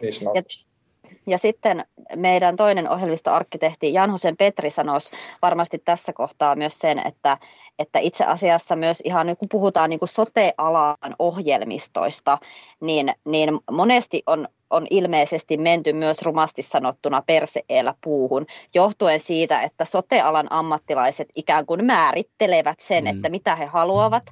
niin 0.00 0.14
sanotusti. 0.14 0.64
Ja, 0.64 1.10
ja 1.26 1.38
sitten 1.38 1.84
meidän 2.16 2.56
toinen 2.56 2.90
ohjelmistoarkkitehti 2.90 3.92
Janhosen 3.92 4.36
Petri 4.36 4.70
sanoisi 4.70 5.10
varmasti 5.42 5.78
tässä 5.84 6.12
kohtaa 6.12 6.56
myös 6.56 6.78
sen, 6.78 7.06
että, 7.06 7.38
että 7.78 7.98
itse 7.98 8.24
asiassa 8.24 8.76
myös 8.76 9.00
ihan 9.04 9.36
kun 9.38 9.48
puhutaan 9.48 9.90
niin 9.90 9.98
kuin 10.00 10.08
sote-alan 10.08 11.14
ohjelmistoista, 11.18 12.38
niin, 12.80 13.14
niin 13.24 13.50
monesti 13.70 14.22
on 14.26 14.48
on 14.70 14.86
ilmeisesti 14.90 15.56
menty 15.56 15.92
myös 15.92 16.22
rumasti 16.22 16.62
sanottuna 16.62 17.22
perseellä 17.26 17.94
puuhun, 18.04 18.46
johtuen 18.74 19.20
siitä, 19.20 19.62
että 19.62 19.84
sotealan 19.84 20.46
ammattilaiset 20.50 21.28
ikään 21.34 21.66
kuin 21.66 21.84
määrittelevät 21.84 22.80
sen, 22.80 23.04
mm. 23.04 23.10
että 23.10 23.28
mitä 23.28 23.56
he 23.56 23.66
haluavat. 23.66 24.22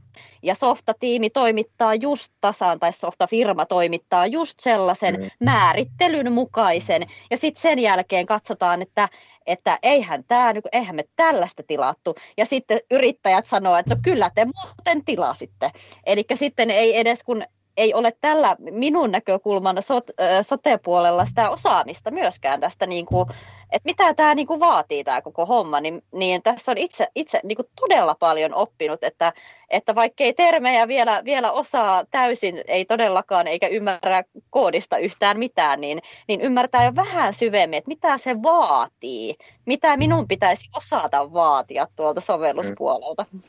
Ja 0.42 0.54
softatiimi 0.54 1.30
toimittaa 1.30 1.94
just 1.94 2.32
tasaan, 2.40 2.80
tai 2.80 2.92
softafirma 2.92 3.66
toimittaa 3.66 4.26
just 4.26 4.60
sellaisen 4.60 5.14
mm. 5.14 5.28
määrittelyn 5.40 6.32
mukaisen. 6.32 7.06
Ja 7.30 7.36
sitten 7.36 7.62
sen 7.62 7.78
jälkeen 7.78 8.26
katsotaan, 8.26 8.82
että 8.82 9.08
että 9.46 9.78
eihän, 9.82 10.24
tämä, 10.24 10.54
eihän 10.72 10.96
me 10.96 11.04
tällaista 11.16 11.62
tilattu. 11.66 12.14
Ja 12.36 12.46
sitten 12.46 12.78
yrittäjät 12.90 13.46
sanoo, 13.46 13.76
että 13.76 13.94
no 13.94 14.00
kyllä 14.04 14.30
te 14.34 14.44
muuten 14.44 15.04
tilasitte. 15.04 15.70
Eli 16.06 16.24
sitten 16.34 16.70
ei 16.70 16.96
edes 16.98 17.24
kun 17.24 17.44
ei 17.76 17.94
ole 17.94 18.12
tällä 18.20 18.56
minun 18.58 19.10
näkökulmana 19.10 19.80
sot, 19.80 20.10
sote-puolella 20.42 21.26
sitä 21.26 21.50
osaamista 21.50 22.10
myöskään 22.10 22.60
tästä, 22.60 22.86
niin 22.86 23.06
kuin, 23.06 23.26
että 23.72 23.86
mitä 23.86 24.14
tämä 24.14 24.34
niin 24.34 24.46
kuin 24.46 24.60
vaatii 24.60 25.04
tämä 25.04 25.22
koko 25.22 25.46
homma, 25.46 25.80
niin, 25.80 26.02
niin 26.12 26.42
tässä 26.42 26.72
on 26.72 26.78
itse, 26.78 27.08
itse 27.14 27.40
niin 27.42 27.56
kuin 27.56 27.66
todella 27.80 28.14
paljon 28.14 28.54
oppinut, 28.54 29.04
että, 29.04 29.32
että 29.70 29.94
vaikka 29.94 30.24
ei 30.24 30.32
termejä 30.32 30.88
vielä, 30.88 31.22
vielä 31.24 31.52
osaa 31.52 32.04
täysin, 32.10 32.64
ei 32.66 32.84
todellakaan, 32.84 33.46
eikä 33.46 33.66
ymmärrä 33.68 34.24
koodista 34.50 34.98
yhtään 34.98 35.38
mitään, 35.38 35.80
niin, 35.80 36.02
niin 36.28 36.40
ymmärtää 36.40 36.84
jo 36.84 36.96
vähän 36.96 37.34
syvemmin, 37.34 37.78
että 37.78 37.88
mitä 37.88 38.18
se 38.18 38.42
vaatii, 38.42 39.34
mitä 39.64 39.96
minun 39.96 40.28
pitäisi 40.28 40.70
osata 40.76 41.32
vaatia 41.32 41.86
tuolta 41.96 42.20
sovelluspuolelta. 42.20 43.26
Mm. 43.32 43.40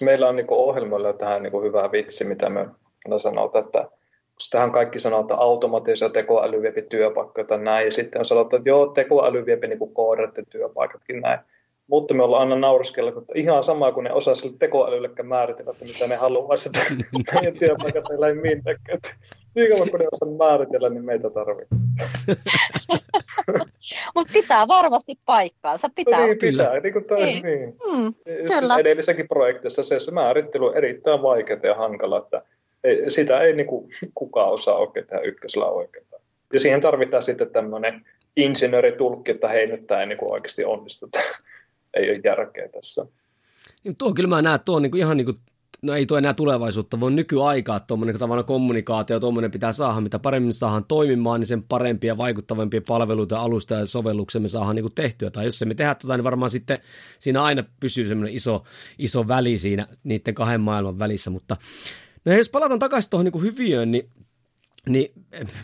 Meillä 0.00 0.28
on 0.28 0.36
niin 0.36 0.46
ohjelmoilla 0.50 1.12
tähän 1.12 1.42
niin 1.42 1.62
hyvä 1.62 1.92
vitsi, 1.92 2.24
mitä 2.24 2.50
me 2.50 2.66
aina 3.08 3.18
sanotaan, 3.18 3.64
että 3.64 3.88
tähän 4.50 4.72
kaikki 4.72 4.98
sanoo, 4.98 5.20
että 5.20 5.34
automaattisia 5.34 6.08
tekoäly 6.08 6.62
viepi 6.62 6.82
työpaikkoja 6.82 7.46
tai 7.46 7.58
näin, 7.58 7.84
ja 7.84 7.92
sitten 7.92 8.18
on 8.18 8.24
sanottu, 8.24 8.56
että 8.56 8.68
joo, 8.68 8.86
tekoäly 8.86 9.46
viepi 9.46 9.66
niin 9.68 9.94
koodareiden 9.94 10.46
työpaikatkin 10.50 11.20
näin. 11.20 11.40
Mutta 11.86 12.14
me 12.14 12.22
ollaan 12.22 12.42
aina 12.42 12.56
nauraskella, 12.56 13.10
että 13.10 13.32
ihan 13.34 13.62
sama 13.62 13.92
kuin 13.92 14.04
ne 14.04 14.12
osaa 14.12 14.34
sille 14.34 14.56
tekoälyllekään 14.58 15.28
määritellä, 15.28 15.70
että 15.70 15.84
mitä 15.84 16.06
ne 16.06 16.16
haluaa, 16.16 16.54
että 16.66 16.80
meidän 17.34 17.58
työpaikat 17.58 18.04
ei 18.10 18.34
minnekään. 18.34 18.98
Niin 19.54 19.70
kauan 19.70 19.90
kun 19.90 20.00
ne 20.00 20.06
osaa 20.12 20.28
määritellä, 20.48 20.88
niin 20.88 21.04
meitä 21.04 21.30
tarvitaan. 21.30 21.80
Mutta 24.14 24.32
pitää 24.32 24.68
varmasti 24.68 25.18
paikkaansa. 25.24 25.90
Pitää. 25.94 26.20
No 26.20 26.26
niin, 26.26 26.38
pitää. 26.38 26.80
Niin 26.80 26.92
kuin 26.92 27.04
toi, 27.04 27.24
niin. 27.24 27.42
niin. 27.42 27.76
Mm, 27.92 28.14
siis 28.46 28.70
edellisessäkin 28.78 29.28
projektissa 29.28 29.82
se, 29.82 29.98
se 29.98 30.10
määrittely 30.10 30.66
on 30.66 30.76
erittäin 30.76 31.22
vaikeaa 31.22 31.60
ja 31.62 31.74
hankala, 31.74 32.18
että 32.18 32.42
ei, 32.84 33.10
sitä 33.10 33.40
ei 33.40 33.52
niin 33.52 33.66
kuin, 33.66 33.90
kukaan 34.14 34.52
osaa 34.52 34.76
oikein 34.76 35.06
tehdä 35.06 35.22
ykkösellä 35.22 35.66
oikein. 35.66 36.06
Ja 36.52 36.60
siihen 36.60 36.80
tarvitaan 36.80 37.22
sitten 37.22 37.50
tämmöinen 37.50 38.04
insinööritulkki, 38.36 39.30
että 39.30 39.48
hei 39.48 39.66
nyt 39.66 39.86
tämä 39.86 40.00
ei 40.00 40.06
niin 40.06 40.18
kuin 40.18 40.32
oikeasti 40.32 40.64
onnistu. 40.64 41.08
ei 41.94 42.10
ole 42.10 42.20
järkeä 42.24 42.68
tässä. 42.68 43.06
Niin 43.84 43.96
tuo 43.96 44.14
kyllä 44.14 44.28
mä 44.28 44.42
näen, 44.42 44.60
tuo 44.64 44.76
on 44.76 44.82
niin 44.82 44.90
kuin 44.90 45.00
ihan 45.00 45.16
niin 45.16 45.24
kuin 45.24 45.36
no 45.82 45.94
ei 45.94 46.06
tuo 46.06 46.18
enää 46.18 46.34
tulevaisuutta, 46.34 47.00
vaan 47.00 47.16
nykyaikaa, 47.16 47.80
tuommoinen 47.80 48.18
tavallaan 48.18 48.44
kommunikaatio, 48.44 49.20
tuommoinen 49.20 49.50
pitää 49.50 49.72
saada, 49.72 50.00
mitä 50.00 50.18
paremmin 50.18 50.52
saadaan 50.52 50.84
toimimaan, 50.84 51.40
niin 51.40 51.46
sen 51.46 51.62
parempia 51.62 52.16
vaikuttavampia 52.16 52.80
palveluita, 52.88 53.40
alusta 53.40 53.74
ja 53.74 53.86
sovelluksia 53.86 54.40
me 54.40 54.48
saadaan 54.48 54.76
niin 54.76 54.94
tehtyä. 54.94 55.30
Tai 55.30 55.44
jos 55.44 55.58
se 55.58 55.64
me 55.64 55.74
tehdä 55.74 55.94
tota, 55.94 56.16
niin 56.16 56.24
varmaan 56.24 56.50
sitten 56.50 56.78
siinä 57.18 57.42
aina 57.42 57.64
pysyy 57.80 58.08
semmoinen 58.08 58.36
iso, 58.36 58.64
iso 58.98 59.28
väli 59.28 59.58
siinä 59.58 59.86
niiden 60.04 60.34
kahden 60.34 60.60
maailman 60.60 60.98
välissä, 60.98 61.30
mutta 61.30 61.56
No 62.24 62.32
jos 62.32 62.48
palataan 62.48 62.78
takaisin 62.78 63.10
tuohon 63.10 63.24
niin 63.24 63.42
hyviöön, 63.42 63.90
niin, 63.90 64.10
niin 64.88 65.12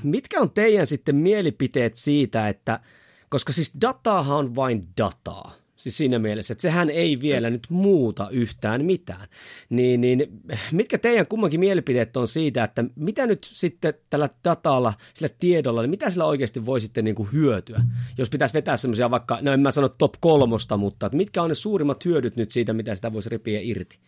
mitkä 0.03 0.41
on 0.41 0.51
teidän 0.51 0.87
sitten 0.87 1.17
mielipiteet 1.17 1.95
siitä, 1.95 2.49
että, 2.49 2.81
koska 3.29 3.53
siis 3.53 3.73
dataahan 3.81 4.37
on 4.37 4.55
vain 4.55 4.83
dataa, 4.97 5.53
Siis 5.85 5.97
siinä 5.97 6.19
mielessä, 6.19 6.53
että 6.53 6.63
sehän 6.63 6.91
ei 6.91 7.21
vielä 7.21 7.51
nyt 7.51 7.67
muuta 7.69 8.31
yhtään 8.31 8.85
mitään. 8.85 9.29
Niin, 9.71 10.01
niin 10.01 10.43
mitkä 10.73 10.99
teidän 10.99 11.27
kummankin 11.27 11.61
mielipiteet 11.61 12.17
on 12.17 12.29
siitä, 12.29 12.65
että 12.65 12.85
mitä 12.97 13.27
nyt 13.27 13.49
sitten 13.53 13.95
tällä 14.11 14.29
datalla, 14.45 14.93
sillä 15.15 15.29
tiedolla, 15.41 15.83
niin 15.83 15.91
mitä 15.91 16.11
sillä 16.11 16.25
oikeasti 16.25 16.67
voi 16.67 16.81
sitten 16.81 17.05
niin 17.05 17.15
kuin 17.15 17.33
hyötyä? 17.33 17.81
Jos 18.19 18.31
pitäisi 18.31 18.55
vetää 18.55 18.77
semmoisia 18.77 19.11
vaikka, 19.11 19.39
no 19.43 19.53
en 19.53 19.61
mä 19.61 19.71
sano 19.71 19.89
top 19.89 20.15
kolmosta, 20.21 20.77
mutta 20.77 21.07
että 21.07 21.17
mitkä 21.17 21.43
on 21.43 21.49
ne 21.49 21.55
suurimmat 21.55 22.05
hyödyt 22.05 22.37
nyt 22.37 22.51
siitä, 22.51 22.73
mitä 22.73 22.95
sitä 22.95 23.13
voisi 23.13 23.29
repiä 23.29 23.61
irti? 23.63 23.99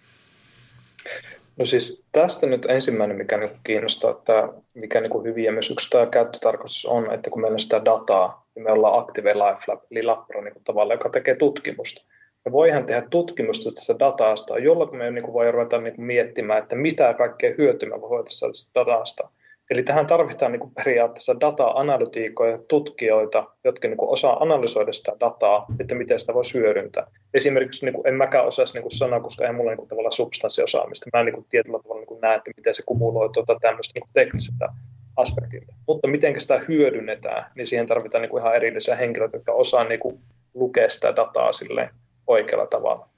No 1.59 1.65
siis 1.65 2.05
tästä 2.13 2.47
nyt 2.47 2.67
ensimmäinen, 2.69 3.17
mikä 3.17 3.37
nyt 3.37 3.53
kiinnostaa, 3.65 4.11
että 4.11 4.49
mikä 4.75 5.01
niin 5.01 5.25
hyvin 5.25 5.45
ja 5.45 5.53
myös 5.53 5.71
yksi 5.71 5.91
tämä 5.91 6.07
käyttötarkoitus 6.07 6.87
on, 6.87 7.15
että 7.15 7.31
kun 7.31 7.41
meillä 7.41 7.55
on 7.55 7.61
sitä 7.61 7.85
dataa, 7.85 8.47
niin 8.55 8.65
me 8.65 8.73
ollaan 8.73 8.99
Active 8.99 9.31
Life 9.35 9.63
Lab, 9.67 9.81
eli 9.91 10.03
Labra 10.03 10.43
niin 10.43 10.55
tavalla, 10.65 10.95
joka 10.95 11.09
tekee 11.09 11.35
tutkimusta. 11.35 12.03
Me 12.45 12.53
voidaan 12.53 12.87
tehdä 12.87 13.03
tutkimusta 13.11 13.71
tästä 13.71 13.99
datasta, 13.99 14.59
jolloin 14.59 14.97
me 14.97 15.11
niin 15.11 15.33
voi 15.33 15.53
ruveta 15.53 15.81
niin 15.81 16.01
miettimään, 16.01 16.63
että 16.63 16.77
mitä 16.77 17.15
kaikkea 17.15 17.55
hyötyä 17.59 17.89
me 17.89 18.01
voitaisiin 18.01 18.55
saada 18.55 18.91
datasta. 18.91 19.29
Eli 19.71 19.83
tähän 19.83 20.07
tarvitaan 20.07 20.53
niin 20.53 20.61
kuin 20.61 20.75
periaatteessa 20.75 21.41
data-analytiikoja, 21.41 22.59
tutkijoita, 22.69 23.45
jotka 23.65 23.89
niin 23.89 23.97
kuin 23.97 24.11
osaa 24.11 24.43
analysoida 24.43 24.93
sitä 24.93 25.13
dataa, 25.21 25.67
että 25.81 25.95
miten 25.95 26.19
sitä 26.21 26.35
voi 26.35 26.43
hyödyntää. 26.55 27.07
Esimerkiksi 27.35 27.85
niin 27.85 27.95
kuin, 27.95 28.09
en 28.09 28.15
mäkään 28.15 28.47
osaisi 28.47 28.75
niin 28.75 28.83
kuin 28.83 28.93
sanoa, 28.93 29.21
koska 29.21 29.47
ei 29.47 29.53
mulla 29.53 29.71
niin 29.71 29.79
kuin, 29.79 29.89
tavallaan 29.89 30.13
substanssiosaamista. 30.13 31.11
Mä 31.13 31.21
en 31.21 31.27
niin 31.27 31.35
kuin, 31.35 31.47
tietyllä 31.51 31.79
tavalla 31.79 32.01
niin 32.01 32.07
kuin 32.07 32.21
näe, 32.21 32.37
että 32.37 32.51
miten 32.57 32.75
se 32.75 32.83
kumuloi 32.87 33.31
tuota, 33.33 33.57
tämmöistä 33.61 33.93
niin 33.95 34.03
kuin 34.03 34.11
tekniseltä 34.15 34.69
aspektilta. 35.17 35.75
Mutta 35.87 36.09
miten 36.09 36.41
sitä 36.41 36.61
hyödynnetään, 36.69 37.51
niin 37.55 37.67
siihen 37.67 37.87
tarvitaan 37.87 38.23
niin 38.23 38.31
kuin 38.31 38.41
ihan 38.41 38.57
erillisiä 38.57 38.97
henkilöitä, 38.97 39.37
jotka 39.37 39.53
osaa 39.53 39.85
niin 39.85 40.01
kuin, 40.01 40.21
lukea 40.55 40.91
sitä 40.91 41.17
dataa 41.17 41.53
sille 41.53 41.91
oikealla 42.27 42.67
tavalla. 42.67 43.09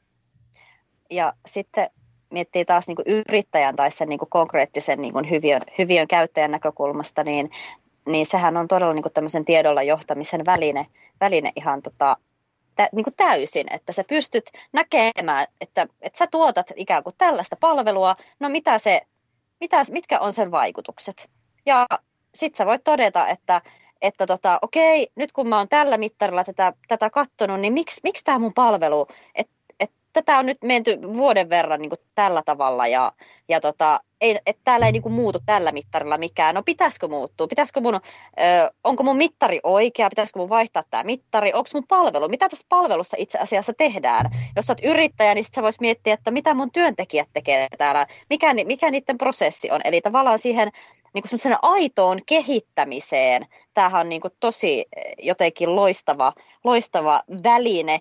Ja 1.10 1.32
sitten 1.46 1.90
miettii 2.30 2.64
taas 2.64 2.86
niin 2.86 2.96
kuin 2.96 3.06
yrittäjän 3.28 3.76
tai 3.76 3.90
sen 3.90 4.08
niin 4.08 4.18
kuin 4.18 4.30
konkreettisen 4.30 5.00
niin 5.00 5.12
kuin 5.12 5.30
hyviön, 5.30 5.62
hyviön 5.78 6.08
käyttäjän 6.08 6.50
näkökulmasta, 6.50 7.24
niin, 7.24 7.50
niin 8.06 8.26
sehän 8.26 8.56
on 8.56 8.68
todella 8.68 8.94
niin 8.94 9.02
kuin 9.02 9.12
tämmöisen 9.12 9.44
tiedolla 9.44 9.82
johtamisen 9.82 10.46
väline, 10.46 10.86
väline 11.20 11.52
ihan 11.56 11.82
tota, 11.82 12.16
tä, 12.76 12.88
niin 12.92 13.04
kuin 13.04 13.14
täysin, 13.16 13.66
että 13.72 13.92
sä 13.92 14.04
pystyt 14.08 14.50
näkemään, 14.72 15.46
että, 15.60 15.86
että 16.00 16.18
sä 16.18 16.26
tuotat 16.26 16.72
ikään 16.76 17.02
kuin 17.02 17.14
tällaista 17.18 17.56
palvelua, 17.60 18.16
no 18.40 18.48
mitä 18.48 18.78
se, 18.78 19.00
mitä, 19.60 19.82
mitkä 19.90 20.20
on 20.20 20.32
sen 20.32 20.50
vaikutukset. 20.50 21.30
Ja 21.66 21.86
sitten 22.34 22.58
sä 22.58 22.66
voit 22.66 22.84
todeta, 22.84 23.28
että, 23.28 23.62
että 24.02 24.26
tota, 24.26 24.58
okei, 24.62 25.08
nyt 25.14 25.32
kun 25.32 25.48
mä 25.48 25.58
oon 25.58 25.68
tällä 25.68 25.98
mittarilla 25.98 26.44
tätä, 26.44 26.72
tätä 26.88 27.10
katsonut, 27.10 27.60
niin 27.60 27.72
miksi, 27.72 28.00
miksi 28.04 28.24
tämä 28.24 28.38
mun 28.38 28.54
palvelu, 28.54 29.06
että 29.34 29.57
tätä 30.22 30.38
on 30.38 30.46
nyt 30.46 30.58
menty 30.64 30.98
vuoden 31.02 31.50
verran 31.50 31.80
niin 31.80 31.90
kuin 31.90 32.00
tällä 32.14 32.42
tavalla 32.46 32.86
ja, 32.86 33.12
ja 33.48 33.60
tota, 33.60 34.00
ei, 34.20 34.38
et 34.46 34.58
täällä 34.64 34.86
ei 34.86 34.92
niin 34.92 35.02
kuin 35.02 35.12
muutu 35.12 35.38
tällä 35.46 35.72
mittarilla 35.72 36.18
mikään. 36.18 36.54
No 36.54 36.62
pitäisikö 36.62 37.08
muuttua? 37.08 37.46
Pitäisikö 37.46 37.80
mun, 37.80 37.94
ö, 37.94 38.00
onko 38.84 39.02
mun 39.02 39.16
mittari 39.16 39.60
oikea? 39.62 40.08
Pitäisikö 40.10 40.38
mun 40.38 40.48
vaihtaa 40.48 40.84
tämä 40.90 41.04
mittari? 41.04 41.52
Onko 41.52 41.70
mun 41.74 41.84
palvelu? 41.88 42.28
Mitä 42.28 42.48
tässä 42.48 42.66
palvelussa 42.68 43.16
itse 43.20 43.38
asiassa 43.38 43.72
tehdään? 43.78 44.30
Jos 44.56 44.66
sä 44.66 44.72
oot 44.72 44.84
yrittäjä, 44.84 45.34
niin 45.34 45.44
sit 45.44 45.54
sä 45.54 45.62
vois 45.62 45.80
miettiä, 45.80 46.14
että 46.14 46.30
mitä 46.30 46.54
mun 46.54 46.72
työntekijät 46.72 47.28
tekee 47.32 47.68
täällä, 47.78 48.06
mikä, 48.30 48.54
mikä 48.54 48.90
niiden 48.90 49.18
prosessi 49.18 49.70
on. 49.70 49.80
Eli 49.84 50.00
tavallaan 50.00 50.38
siihen 50.38 50.70
niin 51.14 51.22
kuin 51.30 51.56
aitoon 51.62 52.20
kehittämiseen. 52.26 53.46
Tämähän 53.74 54.00
on 54.00 54.08
niin 54.08 54.20
kuin 54.20 54.34
tosi 54.40 54.86
jotenkin 55.18 55.76
loistava, 55.76 56.32
loistava 56.64 57.22
väline 57.44 57.98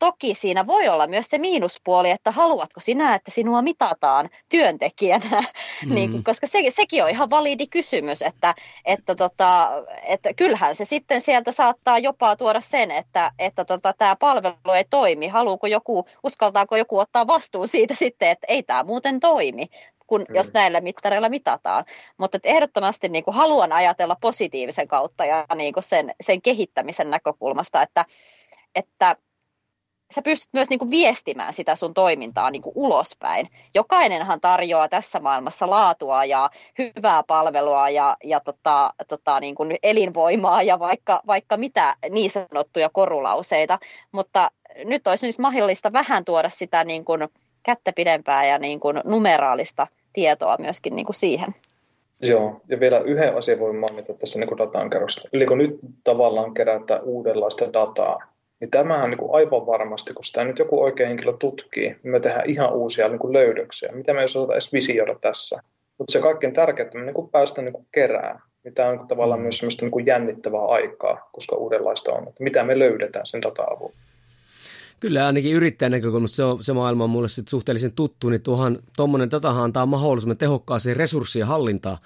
Toki 0.00 0.34
siinä 0.34 0.66
voi 0.66 0.88
olla 0.88 1.06
myös 1.06 1.26
se 1.30 1.38
miinuspuoli, 1.38 2.10
että 2.10 2.30
haluatko 2.30 2.80
sinä, 2.80 3.14
että 3.14 3.30
sinua 3.30 3.62
mitataan 3.62 4.30
työntekijänä, 4.48 5.40
mm. 5.86 5.94
niin, 5.94 6.10
kuin, 6.10 6.24
koska 6.24 6.46
se, 6.46 6.62
sekin 6.70 7.04
on 7.04 7.10
ihan 7.10 7.30
validi 7.30 7.66
kysymys, 7.66 8.22
että, 8.22 8.54
että, 8.84 9.14
tota, 9.14 9.70
että 10.02 10.34
kyllähän 10.34 10.74
se 10.74 10.84
sitten 10.84 11.20
sieltä 11.20 11.52
saattaa 11.52 11.98
jopa 11.98 12.36
tuoda 12.36 12.60
sen, 12.60 12.90
että, 12.90 13.32
että 13.38 13.64
tota, 13.64 13.94
tämä 13.98 14.16
palvelu 14.16 14.54
ei 14.76 14.84
toimi. 14.90 15.28
Haluuko 15.28 15.66
joku, 15.66 16.04
uskaltaako 16.22 16.76
joku 16.76 16.98
ottaa 16.98 17.26
vastuun 17.26 17.68
siitä 17.68 17.94
sitten, 17.94 18.28
että 18.28 18.46
ei 18.48 18.62
tämä 18.62 18.84
muuten 18.84 19.20
toimi 19.20 19.66
kun, 20.10 20.26
mm. 20.28 20.34
jos 20.34 20.52
näillä 20.52 20.80
mittareilla 20.80 21.28
mitataan. 21.28 21.84
Mutta 22.18 22.38
ehdottomasti 22.44 23.08
niin 23.08 23.24
kuin 23.24 23.34
haluan 23.34 23.72
ajatella 23.72 24.16
positiivisen 24.20 24.88
kautta 24.88 25.24
ja 25.24 25.46
niin 25.54 25.72
kuin 25.72 25.84
sen, 25.84 26.14
sen 26.20 26.42
kehittämisen 26.42 27.10
näkökulmasta, 27.10 27.82
että, 27.82 28.04
että 28.74 29.16
sä 30.14 30.22
pystyt 30.22 30.48
myös 30.52 30.70
niin 30.70 30.78
kuin 30.78 30.90
viestimään 30.90 31.54
sitä 31.54 31.76
sun 31.76 31.94
toimintaa 31.94 32.50
niin 32.50 32.62
kuin 32.62 32.72
ulospäin. 32.76 33.48
Jokainenhan 33.74 34.40
tarjoaa 34.40 34.88
tässä 34.88 35.20
maailmassa 35.20 35.70
laatua 35.70 36.24
ja 36.24 36.50
hyvää 36.78 37.22
palvelua 37.26 37.90
ja, 37.90 38.16
ja 38.24 38.40
tota, 38.40 38.94
tota, 39.08 39.40
niin 39.40 39.54
kuin 39.54 39.76
elinvoimaa 39.82 40.62
ja 40.62 40.78
vaikka, 40.78 41.20
vaikka 41.26 41.56
mitä 41.56 41.96
niin 42.10 42.30
sanottuja 42.30 42.90
korulauseita, 42.92 43.78
mutta 44.12 44.50
nyt 44.84 45.06
olisi 45.06 45.24
myös 45.24 45.38
mahdollista 45.38 45.92
vähän 45.92 46.24
tuoda 46.24 46.50
sitä 46.50 46.84
niin 46.84 47.04
kuin 47.04 47.28
kättä 47.62 47.92
pidempää 47.92 48.46
ja 48.46 48.58
niin 48.58 48.80
kuin 48.80 49.00
numeraalista 49.04 49.86
tietoa 50.12 50.56
myöskin 50.58 50.96
niin 50.96 51.06
kuin 51.06 51.16
siihen. 51.16 51.54
Joo, 52.22 52.60
ja 52.68 52.80
vielä 52.80 52.98
yhden 52.98 53.36
asian 53.36 53.58
voin 53.58 53.76
mainita 53.76 54.14
tässä 54.14 54.38
niin 54.38 54.58
datan 54.58 54.90
kerroksella. 54.90 55.28
Eli 55.32 55.46
kun 55.46 55.58
nyt 55.58 55.78
tavallaan 56.04 56.54
kerätään 56.54 57.02
uudenlaista 57.02 57.72
dataa, 57.72 58.22
niin 58.60 58.70
tämähän 58.70 59.10
niin 59.10 59.18
kuin 59.18 59.34
aivan 59.34 59.66
varmasti, 59.66 60.14
kun 60.14 60.24
sitä 60.24 60.44
nyt 60.44 60.58
joku 60.58 60.82
oikein 60.82 61.08
henkilö 61.08 61.32
tutkii, 61.38 61.88
niin 61.88 62.10
me 62.12 62.20
tehdään 62.20 62.50
ihan 62.50 62.72
uusia 62.72 63.08
niin 63.08 63.18
kuin 63.18 63.32
löydöksiä. 63.32 63.92
Mitä 63.92 64.12
me 64.12 64.20
ei 64.20 64.24
osata 64.24 64.52
edes 64.52 64.72
visioida 64.72 65.14
tässä. 65.20 65.62
Mutta 65.98 66.12
se 66.12 66.20
kaikkein 66.20 66.52
tärkeintä, 66.52 66.98
me 66.98 67.04
niin 67.04 67.14
kuin 67.14 67.30
päästään 67.30 67.64
niin 67.64 67.72
kuin 67.72 67.86
kerään. 67.92 68.40
Mitä 68.64 68.82
on 68.82 68.90
niin 68.90 68.98
kuin 68.98 69.08
tavallaan 69.08 69.40
mm. 69.40 69.42
myös 69.42 69.58
sellaista 69.58 69.84
niin 69.84 69.90
kuin 69.90 70.06
jännittävää 70.06 70.64
aikaa, 70.64 71.28
koska 71.32 71.56
uudenlaista 71.56 72.12
on. 72.12 72.28
Että 72.28 72.44
mitä 72.44 72.64
me 72.64 72.78
löydetään 72.78 73.26
sen 73.26 73.42
data-avulla. 73.42 73.94
Kyllä 75.00 75.26
ainakin 75.26 75.52
yrittäjän 75.52 75.92
näkökulmasta 75.92 76.36
se, 76.36 76.44
on, 76.44 76.64
se 76.64 76.72
maailma 76.72 77.04
on 77.04 77.10
mulle 77.10 77.28
suhteellisen 77.28 77.92
tuttu, 77.92 78.28
niin 78.28 78.42
tuohan 78.42 78.78
tuommoinen 78.96 79.30
datahan 79.30 79.64
antaa 79.64 79.86
mahdollisuuden 79.86 80.36
tehokkaaseen 80.36 80.96
resurssien 80.96 81.46
hallintaan. 81.46 81.98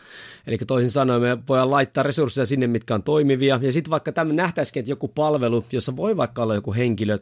Eli 0.47 0.59
toisin 0.59 0.91
sanoen 0.91 1.23
me 1.23 1.39
voidaan 1.49 1.71
laittaa 1.71 2.03
resursseja 2.03 2.47
sinne, 2.47 2.67
mitkä 2.67 2.95
on 2.95 3.03
toimivia. 3.03 3.61
Ja 3.63 3.73
sitten 3.73 3.91
vaikka 3.91 4.13
tämä 4.13 4.33
nähtäisikin, 4.33 4.81
että 4.81 4.93
joku 4.93 5.09
palvelu, 5.09 5.65
jossa 5.73 5.97
voi 5.97 6.17
vaikka 6.17 6.43
olla 6.43 6.55
joku 6.55 6.75
henkilö 6.75 7.19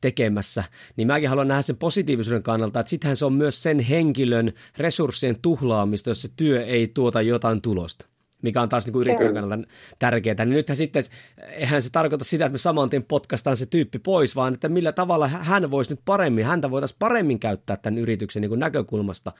tekemässä, 0.00 0.64
niin 0.96 1.06
mäkin 1.06 1.28
haluan 1.28 1.48
nähdä 1.48 1.62
sen 1.62 1.76
positiivisuuden 1.76 2.42
kannalta, 2.42 2.80
että 2.80 2.90
sittenhän 2.90 3.16
se 3.16 3.24
on 3.24 3.32
myös 3.32 3.62
sen 3.62 3.80
henkilön 3.80 4.52
resurssien 4.76 5.36
tuhlaamista, 5.42 6.10
jos 6.10 6.22
se 6.22 6.28
työ 6.36 6.64
ei 6.64 6.88
tuota 6.88 7.22
jotain 7.22 7.62
tulosta 7.62 8.06
mikä 8.42 8.62
on 8.62 8.68
taas 8.68 8.86
niin 8.86 9.00
yrittäjän 9.00 9.34
kannalta 9.34 9.68
tärkeää. 9.98 10.44
Niin 10.44 10.50
nythän 10.50 10.76
sitten, 10.76 11.04
eihän 11.52 11.82
se 11.82 11.90
tarkoita 11.90 12.24
sitä, 12.24 12.46
että 12.46 12.52
me 12.52 12.58
saman 12.58 12.90
tien 12.90 13.02
potkastaan 13.02 13.56
se 13.56 13.66
tyyppi 13.66 13.98
pois, 13.98 14.36
vaan 14.36 14.54
että 14.54 14.68
millä 14.68 14.92
tavalla 14.92 15.28
hän 15.28 15.70
voisi 15.70 15.90
nyt 15.90 16.00
paremmin, 16.04 16.44
häntä 16.44 16.70
voitaisiin 16.70 16.96
paremmin 16.98 17.38
käyttää 17.38 17.76
tämän 17.76 17.98
yrityksen 17.98 18.42
niin 18.42 18.58
näkökulmasta. 18.58 19.32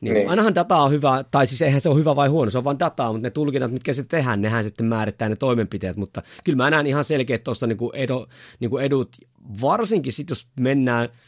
Niin, 0.00 0.14
niin. 0.14 0.28
Ainahan 0.28 0.54
data 0.54 0.76
on 0.76 0.90
hyvä, 0.90 1.24
tai 1.30 1.46
siis 1.46 1.62
eihän 1.62 1.80
se 1.80 1.88
ole 1.88 1.98
hyvä 1.98 2.16
vai 2.16 2.28
huono, 2.28 2.50
se 2.50 2.58
on 2.58 2.64
vain 2.64 2.78
dataa, 2.78 3.12
mutta 3.12 3.26
ne 3.26 3.30
tulkinnat, 3.30 3.72
mitkä 3.72 3.92
se 3.92 4.04
tehdään, 4.04 4.42
nehän 4.42 4.64
sitten 4.64 4.86
määrittää 4.86 5.28
ne 5.28 5.36
toimenpiteet, 5.36 5.96
mutta 5.96 6.22
kyllä 6.44 6.56
mä 6.56 6.70
näen 6.70 6.86
ihan 6.86 7.04
selkeät 7.04 7.44
tuossa 7.44 7.66
niin 7.66 7.78
edo, 7.92 8.26
niin 8.60 8.80
edut, 8.80 9.16
varsinkin 9.60 10.12
sitten 10.12 10.32
jos 10.32 10.48
mennään– 10.60 11.08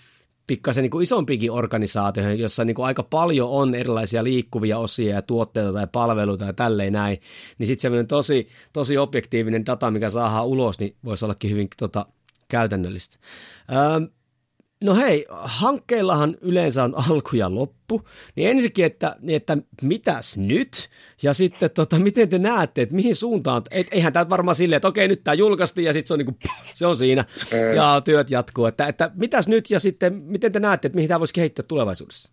pikkasen 0.47 0.83
niin 0.83 1.03
isompikin 1.03 1.53
organisaatio, 1.53 2.31
jossa 2.31 2.65
niin 2.65 2.75
kuin 2.75 2.87
aika 2.87 3.03
paljon 3.03 3.51
on 3.51 3.75
erilaisia 3.75 4.25
liikkuvia 4.25 4.79
osia 4.79 5.15
ja 5.15 5.23
tuotteita 5.23 5.73
tai 5.73 5.87
palveluita 5.93 6.45
ja 6.45 6.53
tälleen 6.53 6.93
näin, 6.93 7.19
niin 7.59 7.67
sitten 7.67 7.83
semmoinen 7.83 8.07
tosi, 8.07 8.49
tosi 8.73 8.99
objektiivinen 8.99 9.67
data, 9.67 9.91
mikä 9.91 10.11
saadaan 10.11 10.47
ulos, 10.47 10.79
niin 10.79 10.97
voisi 11.05 11.25
ollakin 11.25 11.51
hyvin 11.51 11.69
tota, 11.77 12.07
käytännöllistä. 12.49 13.17
Öö, 13.73 14.09
No 14.83 14.95
hei, 14.95 15.27
hankkeillahan 15.31 16.37
yleensä 16.41 16.85
on 16.85 16.95
alku 17.11 17.37
ja 17.37 17.55
loppu, 17.55 18.03
niin 18.37 18.51
ensinnäkin, 18.51 18.85
että, 18.85 19.17
niin 19.21 19.37
että 19.37 19.57
mitäs 19.83 20.39
nyt? 20.39 20.89
Ja 21.23 21.35
sitten, 21.35 21.71
tota, 21.71 21.99
miten 21.99 22.29
te 22.29 22.39
näette, 22.39 22.83
että 22.83 22.95
mihin 22.95 23.17
suuntaan? 23.17 23.63
Et, 23.71 23.87
eihän 23.91 24.13
tämä 24.13 24.31
varmaan 24.31 24.55
silleen, 24.55 24.77
että 24.77 24.89
okei, 24.89 25.09
nyt 25.09 25.25
tämä 25.25 25.35
julkaistiin 25.35 25.85
ja 25.85 25.93
sitten 25.93 26.09
se 26.09 26.15
on, 26.15 26.19
niinku, 26.19 26.35
se 26.75 26.87
on 26.87 26.97
siinä 26.97 27.25
ja 27.77 28.01
työt 28.05 28.31
jatkuu. 28.31 28.67
Että, 28.67 28.87
että 28.87 29.11
mitäs 29.15 29.49
nyt 29.49 29.71
ja 29.71 29.81
sitten, 29.81 30.15
miten 30.15 30.53
te 30.53 30.61
näette, 30.61 30.87
että 30.87 30.97
mihin 30.97 31.09
tämä 31.09 31.21
voisi 31.21 31.35
kehittyä 31.35 31.65
tulevaisuudessa? 31.69 32.33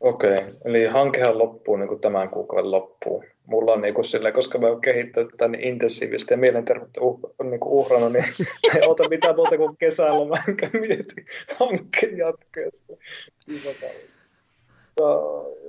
Okei, 0.00 0.38
eli 0.64 0.86
hankehan 0.86 1.38
loppuu 1.38 1.76
niin 1.76 1.88
kuin 1.88 2.00
tämän 2.00 2.30
kuukauden 2.30 2.70
loppuun 2.70 3.24
mulla 3.66 3.76
on 3.76 3.82
niin 3.82 3.94
kuin 3.94 4.04
sille, 4.04 4.32
koska 4.32 4.58
mä 4.58 4.66
oon 4.66 4.80
kehittänyt 4.80 5.30
tätä 5.30 5.48
niin 5.48 5.64
intensiivisesti 5.64 6.34
ja 6.34 6.38
mielenterveyttä 6.38 7.00
uh, 7.00 7.20
niin 7.42 7.60
kuin 7.60 7.72
uhrannut, 7.72 8.12
niin 8.12 8.24
ei 8.74 8.80
ota 8.86 9.08
mitään 9.08 9.36
muuta 9.36 9.56
kuin 9.56 9.76
kesällä, 9.76 10.28
mä 10.28 10.42
enkä 10.48 10.70
mieti 10.72 11.24
hankkeen 11.58 12.18
jatkeesta. 12.18 12.92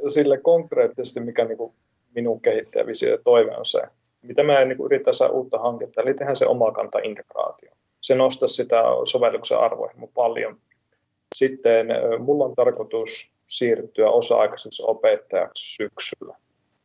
Ja 0.03 0.09
sille 0.09 0.37
konkreettisesti, 0.37 1.19
mikä 1.19 1.45
niin 1.45 1.57
kuin 1.57 1.73
minun 2.15 2.41
kehittäjävisio 2.41 3.09
ja 3.09 3.17
toive 3.23 3.55
on 3.55 3.65
se, 3.65 3.81
mitä 4.21 4.43
mä 4.43 4.65
niin 4.65 4.85
yritän 4.85 5.13
saada 5.13 5.33
uutta 5.33 5.59
hanketta, 5.59 6.01
eli 6.01 6.13
tehdään 6.13 6.35
se 6.35 6.45
kanta 6.75 6.99
integraatio. 7.03 7.71
Se 8.01 8.15
nostaa 8.15 8.47
sitä 8.47 8.83
sovelluksen 9.03 9.57
arvoihin 9.57 10.09
paljon. 10.13 10.57
Sitten 11.35 11.87
mulla 12.19 12.45
on 12.45 12.55
tarkoitus 12.55 13.31
siirtyä 13.47 14.09
osa-aikaiseksi 14.09 14.83
opettajaksi 14.85 15.75
syksyllä 15.75 16.37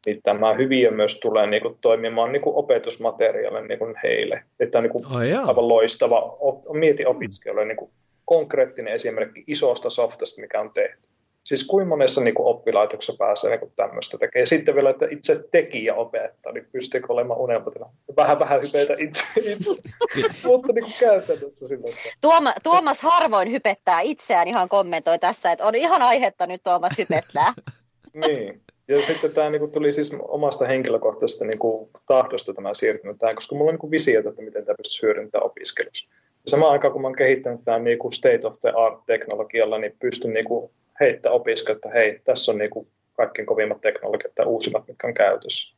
niin 0.07 0.21
tämä 0.23 0.55
hyviö 0.55 0.91
myös 0.91 1.15
tulee 1.15 1.47
niin 1.47 1.63
kuin, 1.63 1.79
toimimaan 1.81 2.33
niin 2.33 2.43
kuin 2.43 2.57
opetusmateriaali 2.57 3.69
niin 3.69 3.79
kuin 3.79 3.95
heille. 4.03 4.43
Että 4.61 4.79
on 4.79 4.85
niin 4.85 4.93
kuin, 4.93 5.07
oh, 5.07 5.49
aivan 5.49 5.69
loistava, 5.69 6.37
op, 6.41 6.65
mieti 6.73 7.07
opiskelijoille 7.07 7.69
niin 7.69 7.77
kuin, 7.77 7.91
konkreettinen 8.25 8.95
esimerkki 8.95 9.45
isosta 9.47 9.91
softasta, 9.91 10.41
mikä 10.41 10.61
on 10.61 10.71
tehty. 10.75 11.09
Siis 11.45 11.65
kuinka 11.65 11.89
monessa 11.89 12.21
niin 12.21 12.35
kuin 12.35 12.47
oppilaitoksessa 12.47 13.15
pääsee 13.19 13.51
niin 13.51 13.61
kuin 13.61 13.73
tämmöistä 13.77 14.19
tekemään. 14.19 14.47
Sitten 14.47 14.75
vielä, 14.75 14.91
että 14.91 15.07
itse 15.11 15.45
tekijä 15.51 15.95
opettaa, 15.95 16.53
niin 16.53 16.67
pystyykö 16.73 17.07
olemaan 17.13 17.41
unelmatila. 17.41 17.91
Vähän 18.17 18.39
vähän 18.39 18.61
hypeitä 18.63 18.95
itse, 18.99 19.25
itse. 19.37 19.73
mutta 20.49 20.73
niin 20.73 20.85
kuin 20.85 20.95
käytännössä 21.01 21.69
sillä. 21.69 21.89
Tuoma, 22.21 22.55
Tuomas 22.63 23.01
harvoin 23.01 23.53
hypettää 23.53 24.01
itseään, 24.01 24.49
ihan 24.49 24.69
kommentoi 24.69 25.19
tässä, 25.19 25.53
että 25.53 25.67
on 25.67 25.75
ihan 25.75 26.03
aihetta 26.03 26.47
nyt 26.47 26.63
Tuomas 26.63 26.99
hypettää. 26.99 27.55
niin, 28.27 28.61
Ja 28.89 29.03
sitten 29.03 29.33
tämä 29.33 29.51
niin 29.51 29.61
kuin, 29.61 29.73
tuli 29.73 29.93
siis 29.93 30.17
omasta 30.29 30.67
henkilökohtaisesta 30.67 31.45
niin 31.45 31.59
kuin, 31.59 31.91
tahdosta 32.07 32.55
tämä 32.55 32.75
siirtynyt 32.75 33.19
tähän, 33.19 33.35
koska 33.35 33.55
mulla 33.55 33.69
on 33.69 33.75
niin 33.75 33.81
kuin, 33.81 33.91
visiota, 33.91 34.29
että 34.29 34.43
miten 34.43 34.65
tämä 34.65 34.77
pystyisi 34.77 35.03
hyödyntämään 35.03 35.47
opiskelussa. 35.47 36.09
Ja 36.29 36.51
samaan 36.51 36.73
aikaan, 36.73 36.93
kun 36.93 37.03
mä 37.03 37.09
oon 37.09 37.17
kehittänyt 37.17 37.61
tämän 37.65 37.85
niin 37.85 37.99
kuin 37.99 38.13
state 38.13 38.47
of 38.47 38.55
the 38.61 38.73
art 38.77 38.99
teknologialla, 39.07 39.79
niin 39.79 39.97
pystyn 40.01 40.33
niin 40.33 40.45
kuin, 40.45 40.71
heittämään 41.01 41.37
opiskelijoille, 41.37 41.79
että 41.79 41.99
hei, 41.99 42.21
tässä 42.25 42.53
on 42.53 42.59
niin 42.59 42.71
kuin, 42.71 42.87
kaikkein 43.13 43.47
kovimmat 43.47 43.81
teknologiat 43.81 44.35
tai 44.35 44.47
uusimmat, 44.47 44.89
mitkä 44.89 45.07
on 45.07 45.15
käytössä. 45.15 45.77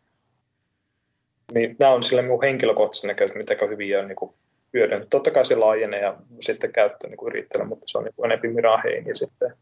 Niin 1.55 1.77
nämä 1.79 1.93
on 1.93 2.03
sille 2.03 2.23
minun 2.23 2.43
henkilökohtaisesti 2.43 3.07
näköistä, 3.07 3.39
mitä 3.39 3.67
hyviä 3.69 4.01
on 4.01 4.09
niin 4.09 4.35
hyödynnyt. 4.75 5.11
Totta 5.11 5.31
kai 5.31 5.45
se 5.45 5.57
laajenee 5.57 6.01
ja 6.01 6.17
sitten 6.41 6.73
käyttö 6.73 7.09
niin 7.09 7.27
yrittäjällä, 7.27 7.69
mutta 7.69 7.85
se 7.89 7.99
on 7.99 8.05
niin 8.05 8.25
enempi 8.25 8.49
mirahein 8.49 9.07
ja 9.07 9.15
sitten 9.15 9.53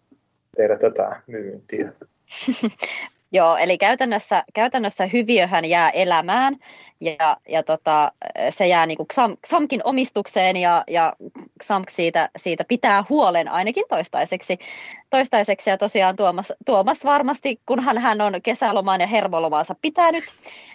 tehdä 0.56 0.78
tätä 0.78 1.22
myyntiä. 1.26 1.92
Joo, 3.32 3.56
eli 3.56 3.78
käytännössä, 3.78 4.44
käytännössä 4.54 5.06
hyviöhän 5.06 5.64
jää 5.64 5.90
elämään 5.90 6.56
ja, 7.00 7.36
ja 7.48 7.62
tota, 7.62 8.12
se 8.50 8.66
jää 8.66 8.86
niin 8.86 8.96
kuin 8.96 9.08
Xam, 9.12 9.36
Xamkin 9.46 9.80
omistukseen 9.84 10.56
ja, 10.56 10.84
ja 10.88 11.12
Xamk 11.64 11.90
siitä, 11.90 12.30
siitä 12.36 12.64
pitää 12.68 13.04
huolen 13.08 13.48
ainakin 13.48 13.84
toistaiseksi. 13.88 14.58
toistaiseksi. 15.10 15.70
Ja 15.70 15.78
tosiaan 15.78 16.16
Tuomas, 16.16 16.52
Tuomas 16.66 17.04
varmasti, 17.04 17.60
kunhan 17.66 17.98
hän 17.98 18.20
on 18.20 18.34
kesälomaan 18.42 19.00
ja 19.00 19.06
hermolomaansa 19.06 19.74
pitänyt, 19.82 20.24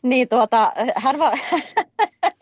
niin 0.03 0.29
tuota, 0.29 0.73
hän 0.95 1.19
va- 1.19 1.37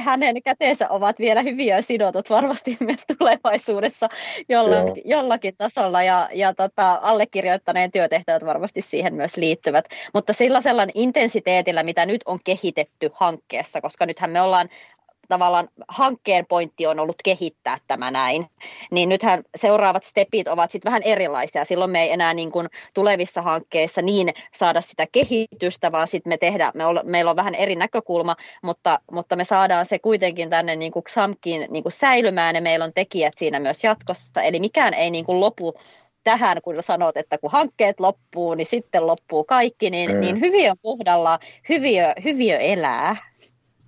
hänen 0.00 0.42
käteensä 0.42 0.88
ovat 0.88 1.18
vielä 1.18 1.42
hyviä 1.42 1.82
sidotut 1.82 2.30
varmasti 2.30 2.76
myös 2.86 3.04
tulevaisuudessa 3.18 4.08
jollakin, 4.48 5.02
jollakin 5.04 5.54
tasolla 5.58 6.02
ja, 6.02 6.28
ja 6.32 6.54
tota, 6.54 6.98
allekirjoittaneen 7.02 7.92
työtehtävät 7.92 8.44
varmasti 8.44 8.82
siihen 8.82 9.14
myös 9.14 9.36
liittyvät. 9.36 9.84
Mutta 10.14 10.32
sillä 10.32 10.60
sellainen 10.60 10.92
intensiteetillä, 10.94 11.82
mitä 11.82 12.06
nyt 12.06 12.20
on 12.26 12.38
kehitetty 12.44 13.10
hankkeessa, 13.14 13.80
koska 13.80 14.06
nythän 14.06 14.30
me 14.30 14.40
ollaan 14.40 14.68
tavallaan 15.28 15.68
hankkeen 15.88 16.46
pointti 16.46 16.86
on 16.86 16.98
ollut 16.98 17.22
kehittää 17.24 17.78
tämä 17.86 18.10
näin, 18.10 18.46
niin 18.90 19.08
nythän 19.08 19.42
seuraavat 19.56 20.04
stepit 20.04 20.48
ovat 20.48 20.70
sitten 20.70 20.90
vähän 20.90 21.02
erilaisia. 21.02 21.64
Silloin 21.64 21.90
me 21.90 22.02
ei 22.02 22.12
enää 22.12 22.34
niin 22.34 22.50
kuin 22.50 22.68
tulevissa 22.94 23.42
hankkeissa 23.42 24.02
niin 24.02 24.28
saada 24.54 24.80
sitä 24.80 25.06
kehitystä, 25.12 25.92
vaan 25.92 26.08
sitten 26.08 26.30
me 26.30 26.38
tehdään, 26.38 26.72
me 26.74 26.86
olla, 26.86 27.02
meillä 27.04 27.30
on 27.30 27.36
vähän 27.36 27.54
eri 27.54 27.76
näkökulma, 27.76 28.36
mutta, 28.62 29.00
mutta 29.12 29.36
me 29.36 29.44
saadaan 29.44 29.86
se 29.86 29.98
kuitenkin 29.98 30.50
tänne 30.50 30.76
niin 30.76 30.92
kuin 30.92 31.04
XAMKin 31.04 31.66
niin 31.70 31.82
kuin 31.82 31.92
säilymään 31.92 32.54
ja 32.54 32.62
meillä 32.62 32.84
on 32.84 32.92
tekijät 32.94 33.34
siinä 33.36 33.60
myös 33.60 33.84
jatkossa. 33.84 34.42
Eli 34.42 34.60
mikään 34.60 34.94
ei 34.94 35.10
niin 35.10 35.24
kuin 35.24 35.40
lopu 35.40 35.74
tähän, 36.24 36.62
kun 36.62 36.74
sanot, 36.80 37.16
että 37.16 37.38
kun 37.38 37.50
hankkeet 37.50 38.00
loppuu, 38.00 38.54
niin 38.54 38.66
sitten 38.66 39.06
loppuu 39.06 39.44
kaikki, 39.44 39.90
niin, 39.90 40.10
mm. 40.10 40.20
niin 40.20 40.40
hyviö 40.40 40.72
kohdalla, 40.82 41.38
hyviö, 41.68 42.12
hyviö 42.24 42.58
elää. 42.58 43.16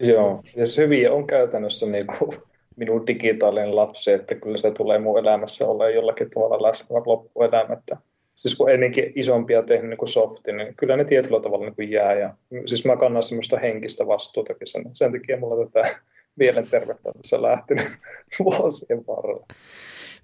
Joo, 0.01 0.43
ja 0.57 0.67
se 0.67 0.83
hyviä 0.83 1.13
on 1.13 1.27
käytännössä 1.27 1.87
niin 1.87 2.07
kuin 2.07 2.31
minun 2.77 3.07
digitaalinen 3.07 3.77
lapsi, 3.77 4.13
että 4.13 4.35
kyllä 4.35 4.57
se 4.57 4.71
tulee 4.71 4.99
mun 4.99 5.19
elämässä 5.19 5.67
olla 5.67 5.91
jollakin 5.91 6.31
tavalla 6.31 6.69
läsnä 6.69 7.03
loppuelämättä. 7.07 7.97
Siis 8.35 8.57
kun 8.57 8.71
ennenkin 8.71 9.13
isompia 9.15 9.63
tehnyt 9.63 9.91
niin 9.91 9.99
kuin 9.99 10.09
softi, 10.09 10.53
niin 10.53 10.75
kyllä 10.77 10.97
ne 10.97 11.05
tietyllä 11.05 11.41
tavalla 11.41 11.65
niin 11.65 11.75
kuin 11.75 11.91
jää. 11.91 12.15
Ja, 12.15 12.35
siis 12.67 12.85
mä 12.85 12.97
kannan 12.97 13.23
semmoista 13.23 13.59
henkistä 13.59 14.07
vastuutakin 14.07 14.67
sen, 14.67 14.85
sen 14.93 15.13
takia 15.13 15.37
mulla 15.37 15.67
tätä 15.67 15.99
mielenterveyttä 16.41 17.13
tässä 17.23 17.43
lähtenyt 17.43 17.89
vuosien 18.45 19.07
varrella. 19.07 19.47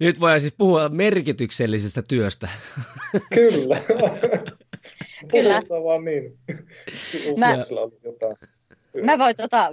Nyt 0.01 0.21
voidaan 0.21 0.41
siis 0.41 0.55
puhua 0.59 0.89
merkityksellisestä 0.89 2.03
työstä. 2.09 2.49
Kyllä. 3.35 3.81
Kyllä. 5.29 5.63
vaan 5.85 6.05
niin. 6.05 6.39
Mä... 7.41 7.57
jotain. 8.05 8.37
Mä, 9.03 9.19
voin, 9.19 9.37
tota, 9.37 9.73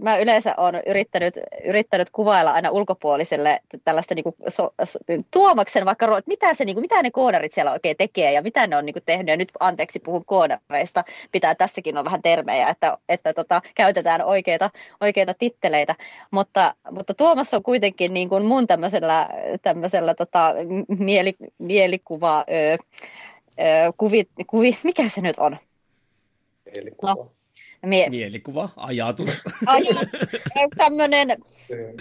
mä 0.00 0.18
yleensä 0.18 0.54
olen 0.56 0.82
yrittänyt, 0.86 1.34
yrittänyt 1.64 2.10
kuvailla 2.10 2.52
aina 2.52 2.70
ulkopuoliselle 2.70 3.60
tällaista 3.84 4.14
niinku 4.14 4.34
so, 4.48 4.74
so, 4.84 4.98
Tuomaksen 5.30 5.84
vaikka, 5.84 6.18
että 6.18 6.28
mitä, 6.28 6.54
se, 6.54 6.64
niinku, 6.64 6.80
mitä 6.80 7.02
ne 7.02 7.10
koodarit 7.10 7.52
siellä 7.52 7.72
oikein 7.72 7.96
tekee 7.96 8.32
ja 8.32 8.42
mitä 8.42 8.66
ne 8.66 8.76
on 8.76 8.86
niinku 8.86 9.00
tehnyt. 9.06 9.28
Ja 9.28 9.36
nyt 9.36 9.52
anteeksi 9.60 9.98
puhun 9.98 10.24
koodareista, 10.24 11.04
pitää 11.32 11.54
tässäkin 11.54 11.96
olla 11.96 12.04
vähän 12.04 12.22
termejä, 12.22 12.68
että, 12.68 12.98
että 13.08 13.34
tota, 13.34 13.62
käytetään 13.74 14.24
oikeita, 14.24 14.70
oikeita 15.00 15.34
titteleitä. 15.34 15.94
Mutta, 16.30 16.74
mutta 16.90 17.14
Tuomas 17.14 17.54
on 17.54 17.62
kuitenkin 17.62 18.14
niinku 18.14 18.40
mun 18.40 18.66
tämmöisellä, 18.66 19.28
tämmöisellä 19.62 20.14
tota, 20.14 20.54
mieli, 20.98 21.36
mielikuva, 21.58 22.44
ö, 22.50 22.72
ö, 22.72 23.92
kuvi, 23.96 24.28
kuvi, 24.46 24.78
mikä 24.82 25.08
se 25.08 25.20
nyt 25.20 25.38
on? 25.38 25.56
Mielikuva. 26.74 27.14
No, 27.14 27.30
Mie- 27.86 28.10
Mielikuva, 28.10 28.68
ajatus. 28.76 29.30
ajatus. 29.66 30.40
Tämmöinen, 30.76 31.28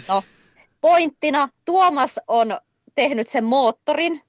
no, 0.07 0.23
pointtina 0.81 1.49
Tuomas 1.65 2.19
on 2.27 2.59
tehnyt 2.95 3.27
sen 3.27 3.43
moottorin 3.43 4.21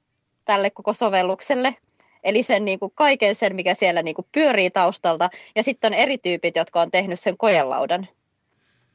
tälle 0.45 0.71
koko 0.71 0.95
sovellukselle, 0.95 1.77
eli 2.25 2.43
sen 2.43 2.65
niin 2.65 2.79
kuin 2.79 2.93
kaiken 2.95 3.35
sen, 3.35 3.57
mikä 3.57 3.75
siellä 3.75 4.03
niin 4.03 4.15
kuin 4.15 4.27
pyörii 4.33 4.71
taustalta, 4.71 5.31
ja 5.55 5.63
sitten 5.63 5.93
on 5.93 5.99
eri 5.99 6.19
tyypit, 6.19 6.57
jotka 6.57 6.81
on 6.81 6.91
tehnyt 6.91 7.21
sen 7.21 7.37
kojelaudan, 7.37 8.09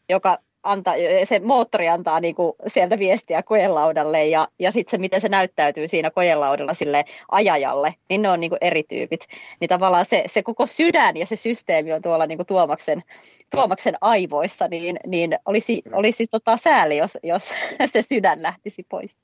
joka 0.10 0.38
antaa, 0.64 0.93
se 1.24 1.39
moottori 1.39 1.89
antaa 1.89 2.20
niin 2.20 2.36
kuin 2.36 2.53
sieltä 2.68 2.99
viestiä 2.99 3.43
kojelaudalle 3.43 4.26
ja, 4.26 4.47
ja 4.59 4.72
sitten 4.72 4.91
se, 4.91 4.97
miten 4.97 5.22
se 5.22 5.30
näyttäytyy 5.30 5.88
siinä 5.88 6.11
kojelaudalla 6.11 6.74
sille 6.74 7.05
ajajalle, 7.32 7.95
niin 8.09 8.22
ne 8.22 8.30
on 8.30 8.39
niin 8.39 8.49
kuin 8.49 8.57
eri 8.61 8.84
tyypit. 8.84 9.28
Niin 9.59 9.70
tavallaan 9.70 10.05
se, 10.05 10.24
se 10.28 10.43
koko 10.43 10.68
sydän 10.68 11.18
ja 11.18 11.26
se 11.26 11.36
systeemi 11.36 11.93
on 11.93 12.01
tuolla 12.01 12.26
niin 12.26 12.38
kuin 12.38 12.47
Tuomaksen, 12.47 13.03
Tuomaksen 13.49 13.95
aivoissa, 14.01 14.68
niin, 14.68 14.99
niin 15.07 15.39
olisi, 15.45 15.82
olisi 15.91 16.28
tota 16.28 16.57
sääli, 16.57 16.97
jos, 16.97 17.18
jos 17.24 17.53
se 17.93 18.01
sydän 18.01 18.41
lähtisi 18.41 18.86
pois. 18.89 19.16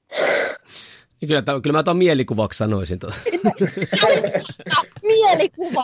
Kyllä, 1.27 1.43
kyllä 1.63 1.77
mä 1.77 1.83
tuon 1.83 1.97
mielikuvaksi 1.97 2.57
sanoisin. 2.57 2.99
Tuo. 2.99 3.09
Mielikuva. 5.03 5.83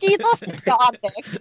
Kiitos 0.00 0.38
ja 0.66 0.76
anteeksi. 0.78 1.36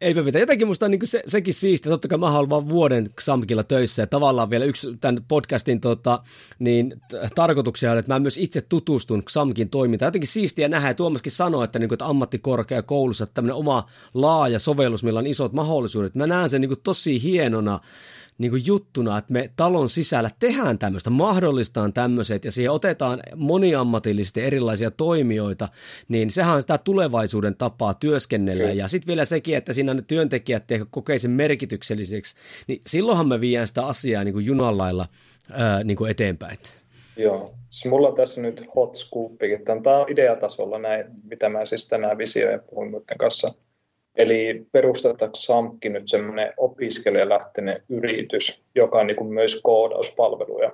Eipä 0.00 0.22
mitään. 0.22 0.40
Jotenkin 0.40 0.66
musta 0.66 0.84
on 0.84 0.90
niin 0.90 1.06
se, 1.06 1.22
sekin 1.26 1.54
siistiä. 1.54 1.90
Totta 1.90 2.08
kai 2.08 2.18
mä 2.18 2.30
haluan 2.30 2.50
vaan 2.50 2.68
vuoden 2.68 3.06
Xamkilla 3.20 3.64
töissä 3.64 4.02
ja 4.02 4.06
tavallaan 4.06 4.50
vielä 4.50 4.64
yksi 4.64 4.96
tämän 5.00 5.24
podcastin 5.28 5.80
tota, 5.80 6.20
niin, 6.58 6.94
tarkoituksia 7.34 7.92
on, 7.92 7.98
että 7.98 8.14
mä 8.14 8.18
myös 8.18 8.38
itse 8.38 8.60
tutustun 8.60 9.22
Xamkin 9.24 9.70
toimintaan. 9.70 10.06
Jotenkin 10.06 10.28
siistiä 10.28 10.68
nähdä 10.68 10.88
ja 10.88 10.94
Tuomaskin 10.94 11.32
sanoi, 11.32 11.64
että, 11.64 11.78
niin 11.78 11.88
kuin, 11.88 11.94
että 11.94 12.06
ammattikorkeakoulussa 12.06 13.26
tämmöinen 13.26 13.56
oma 13.56 13.86
laaja 14.14 14.58
sovellus, 14.58 15.04
millä 15.04 15.18
on 15.18 15.26
isot 15.26 15.52
mahdollisuudet. 15.52 16.14
Mä 16.14 16.26
näen 16.26 16.50
sen 16.50 16.60
niin 16.60 16.70
kuin, 16.70 16.80
tosi 16.82 17.22
hienona 17.22 17.80
niin 18.38 18.50
kuin 18.50 18.66
juttuna, 18.66 19.18
että 19.18 19.32
me 19.32 19.50
talon 19.56 19.88
sisällä 19.88 20.30
tehdään 20.38 20.78
tämmöistä, 20.78 21.10
mahdollistaan 21.10 21.92
tämmöiset 21.92 22.44
ja 22.44 22.52
siihen 22.52 22.72
otetaan 22.72 23.22
moniammatillisesti 23.36 24.40
erilaisia 24.40 24.90
toimijoita, 24.90 25.68
niin 26.08 26.30
sehän 26.30 26.54
on 26.54 26.60
sitä 26.62 26.78
tulevaisuuden 26.78 27.56
tapaa 27.56 27.94
työskennellä. 27.94 28.64
Okay. 28.64 28.76
Ja 28.76 28.88
sitten 28.88 29.06
vielä 29.06 29.24
sekin, 29.24 29.56
että 29.56 29.72
siinä 29.72 29.94
ne 29.94 30.02
työntekijät 30.02 30.64
kokee 30.90 31.18
sen 31.18 31.30
merkitykselliseksi, 31.30 32.36
niin 32.66 32.82
silloinhan 32.86 33.28
me 33.28 33.40
viedään 33.40 33.68
sitä 33.68 33.86
asiaa 33.86 34.24
niin 34.24 34.34
kuin 34.34 34.46
junalailla 34.46 35.06
ää, 35.52 35.84
niin 35.84 35.96
kuin 35.96 36.10
eteenpäin. 36.10 36.58
Joo, 37.16 37.54
siis 37.70 37.90
mulla 37.90 38.08
on 38.08 38.14
tässä 38.14 38.40
nyt 38.40 38.64
hot 38.76 38.94
scoopikin. 38.94 39.64
Tämä 39.64 39.96
on 39.96 40.12
ideatasolla 40.12 40.78
näin, 40.78 41.04
mitä 41.24 41.48
mä 41.48 41.64
siis 41.64 41.88
tänään 41.88 42.18
visioja 42.18 42.58
puhun 42.58 42.90
muiden 42.90 43.18
kanssa– 43.18 43.54
Eli 44.16 44.66
perustetaanko 44.72 45.34
SAMKki 45.34 45.88
nyt 45.88 46.08
semmoinen 46.08 46.52
opiskelijalähtöinen 46.56 47.82
yritys, 47.88 48.62
joka 48.74 48.98
on 48.98 49.06
niin 49.06 49.16
kuin 49.16 49.32
myös 49.32 49.60
koodauspalveluja. 49.62 50.72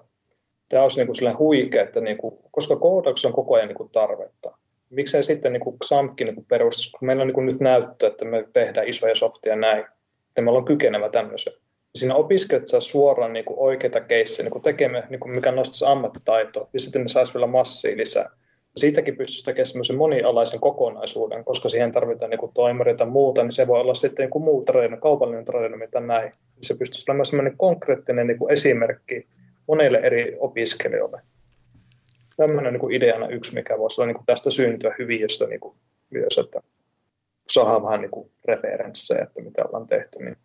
Tämä 0.69 0.83
olisi 0.83 0.99
niin 0.99 1.07
kuin 1.07 1.39
huikea, 1.39 1.83
että 1.83 2.01
niin 2.01 2.17
kuin, 2.17 2.39
koska 2.51 2.77
koodaus 2.77 3.25
on 3.25 3.33
koko 3.33 3.55
ajan 3.55 3.69
niin 3.69 3.77
kuin 3.77 3.91
tarvetta. 3.91 4.57
Miksei 4.91 5.23
sitten 5.23 5.53
niin 5.53 5.61
kuin 5.61 5.77
SAMKki 5.85 6.25
niin 6.25 6.45
perustaisi, 6.49 6.91
kun 6.91 7.07
meillä 7.07 7.21
on 7.21 7.27
niin 7.27 7.35
kuin 7.35 7.47
nyt 7.47 7.61
näyttö, 7.61 8.07
että 8.07 8.25
me 8.25 8.49
tehdään 8.53 8.89
isoja 8.89 9.15
softia 9.15 9.57
näin, 9.57 9.85
että 10.29 10.43
meillä 10.43 10.59
on 10.59 10.65
kykenevä 10.65 11.09
tämmöisen. 11.09 11.53
Siinä 11.95 12.15
opiskelijat 12.15 12.69
saa 12.69 12.81
suoraan 12.81 13.33
niin 13.33 13.45
kuin 13.45 13.59
oikeita 13.59 14.01
keissejä 14.01 14.49
niin 14.51 14.63
tekemään, 14.63 15.07
niin 15.11 15.31
mikä 15.31 15.53
nostaisi 15.53 15.85
ammattitaitoa, 15.85 16.69
ja 16.73 16.81
sitten 16.81 17.03
ne 17.03 17.09
saisi 17.09 17.35
vielä 17.35 17.47
massia 17.47 17.97
lisää 17.97 18.31
siitäkin 18.77 19.17
pystyisi 19.17 19.45
tekemään 19.45 19.67
semmoisen 19.67 19.97
monialaisen 19.97 20.61
kokonaisuuden, 20.61 21.45
koska 21.45 21.69
siihen 21.69 21.93
tarvitaan 21.93 22.31
niin 22.31 22.53
toimareita 22.55 22.99
tai 22.99 23.07
muuta, 23.07 23.43
niin 23.43 23.53
se 23.53 23.67
voi 23.67 23.81
olla 23.81 23.95
sitten 23.95 24.31
niin 24.35 24.43
muu 24.43 24.65
treeni, 24.65 24.97
kaupallinen 24.97 25.45
treeni, 25.45 25.77
mitä 25.77 26.01
näin. 26.01 26.33
Se 26.63 26.75
pystyisi 26.75 27.05
olemaan 27.11 27.27
semmoinen 27.27 27.57
konkreettinen 27.57 28.27
niin 28.27 28.39
esimerkki 28.51 29.27
monille 29.69 29.99
eri 29.99 30.37
opiskelijoille. 30.39 31.21
Tämmöinen 32.37 32.75
niin 32.75 32.93
ideana 32.93 33.29
yksi, 33.29 33.55
mikä 33.55 33.79
voisi 33.79 34.01
olla 34.01 34.13
niin 34.13 34.27
tästä 34.27 34.51
syntyä 34.51 34.95
hyviöstä 34.99 35.47
niin 35.47 35.61
kuin 35.61 35.75
myös, 36.11 36.39
että 36.39 36.61
saadaan 37.49 37.83
vähän 37.83 38.01
niin 38.01 38.31
referenssejä, 38.45 39.23
että 39.23 39.43
mitä 39.43 39.65
ollaan 39.65 39.87
tehty. 39.87 40.19
Niin 40.19 40.37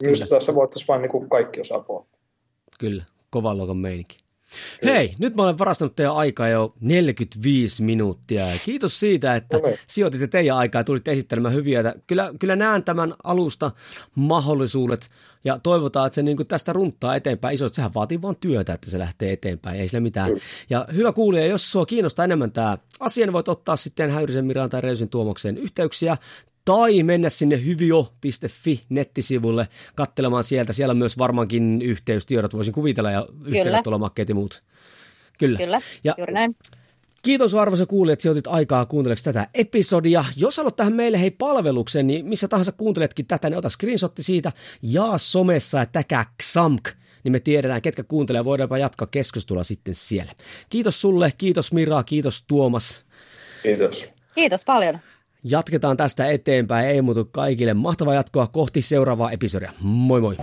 Kyllä. 0.00 0.10
Just 0.10 0.28
tässä 0.28 0.54
voitaisiin 0.54 0.88
vain 0.88 1.02
niin 1.02 1.28
kaikki 1.28 1.60
osapuolet. 1.60 2.08
Kyllä, 2.78 3.04
kovan 3.30 3.58
luokan 3.58 3.76
meininki. 3.76 4.18
Hei, 4.84 5.14
nyt 5.18 5.36
mä 5.36 5.42
olen 5.42 5.58
varastanut 5.58 5.96
teidän 5.96 6.16
aikaa 6.16 6.48
jo 6.48 6.74
45 6.80 7.82
minuuttia. 7.82 8.46
Kiitos 8.64 9.00
siitä, 9.00 9.36
että 9.36 9.56
Ole. 9.56 9.78
sijoititte 9.86 10.26
teidän 10.26 10.56
aikaa 10.56 10.80
ja 10.80 10.84
tulitte 10.84 11.12
esittelemään 11.12 11.54
hyviä. 11.54 11.94
Kyllä, 12.06 12.32
kyllä 12.38 12.56
näen 12.56 12.84
tämän 12.84 13.14
alusta 13.24 13.70
mahdollisuudet 14.14 15.10
ja 15.44 15.58
toivotaan, 15.58 16.06
että 16.06 16.14
se 16.14 16.22
niin 16.22 16.46
tästä 16.48 16.72
runttaa 16.72 17.16
eteenpäin 17.16 17.54
iso. 17.54 17.68
Sehän 17.68 17.94
vaatii 17.94 18.22
vain 18.22 18.36
työtä, 18.36 18.72
että 18.72 18.90
se 18.90 18.98
lähtee 18.98 19.32
eteenpäin. 19.32 19.80
Ei 19.80 19.88
sillä 19.88 20.00
mitään. 20.00 20.28
Kyllä. 20.28 20.42
Ja 20.70 20.86
hyvä 20.94 21.12
kuulija, 21.12 21.46
jos 21.46 21.72
sua 21.72 21.86
kiinnostaa 21.86 22.24
enemmän 22.24 22.52
tämä 22.52 22.78
asia, 23.00 23.26
niin 23.26 23.32
voit 23.32 23.48
ottaa 23.48 23.76
sitten 23.76 24.10
Häyrisen 24.10 24.44
Miraan 24.44 24.70
tai 24.70 24.80
Reusin 24.80 25.08
Tuomokseen 25.08 25.58
yhteyksiä 25.58 26.16
tai 26.70 27.02
mennä 27.02 27.30
sinne 27.30 27.64
hyvio.fi 27.64 28.84
nettisivulle 28.88 29.68
katselemaan 29.94 30.44
sieltä. 30.44 30.72
Siellä 30.72 30.92
on 30.92 30.98
myös 30.98 31.18
varmaankin 31.18 31.82
yhteystiedot, 31.82 32.54
voisin 32.54 32.74
kuvitella, 32.74 33.10
ja 33.10 33.26
yhteydenottolomakkeet 33.44 34.28
ja 34.28 34.34
muut. 34.34 34.62
Kyllä. 35.38 35.58
Kyllä, 35.58 35.80
Ja 36.04 36.14
juuri 36.18 36.32
näin. 36.32 36.54
Kiitos 37.22 37.54
arvoisa 37.54 37.86
kuulija, 37.86 38.12
että 38.12 38.22
sijoitit 38.22 38.46
aikaa 38.46 38.86
kuunteleeksi 38.86 39.24
tätä 39.24 39.48
episodia. 39.54 40.24
Jos 40.36 40.56
haluat 40.56 40.76
tähän 40.76 40.92
meille 40.92 41.20
hei 41.20 41.30
palveluksen, 41.30 42.06
niin 42.06 42.26
missä 42.26 42.48
tahansa 42.48 42.72
kuunteletkin 42.72 43.26
tätä, 43.26 43.50
niin 43.50 43.58
ota 43.58 43.68
screenshotti 43.68 44.22
siitä, 44.22 44.52
jaa 44.82 45.18
somessa 45.18 45.78
ja 45.78 45.86
täkää 45.86 46.24
XAMK, 46.42 46.88
niin 47.24 47.32
me 47.32 47.40
tiedetään, 47.40 47.82
ketkä 47.82 48.02
kuuntelee, 48.02 48.44
voidaanpa 48.44 48.78
jatkaa 48.78 49.08
keskustelua 49.10 49.64
sitten 49.64 49.94
siellä. 49.94 50.32
Kiitos 50.70 51.00
sulle, 51.00 51.32
kiitos 51.38 51.72
Mira, 51.72 52.02
kiitos 52.02 52.42
Tuomas. 52.42 53.04
Kiitos. 53.62 54.06
Kiitos 54.34 54.64
paljon. 54.64 54.98
Jatketaan 55.44 55.96
tästä 55.96 56.26
eteenpäin, 56.26 56.88
ei 56.88 57.02
muutu 57.02 57.24
kaikille. 57.32 57.74
Mahtavaa 57.74 58.14
jatkoa 58.14 58.46
kohti 58.46 58.82
seuraavaa 58.82 59.30
episodia. 59.30 59.72
Moi 59.80 60.20
moi! 60.20 60.36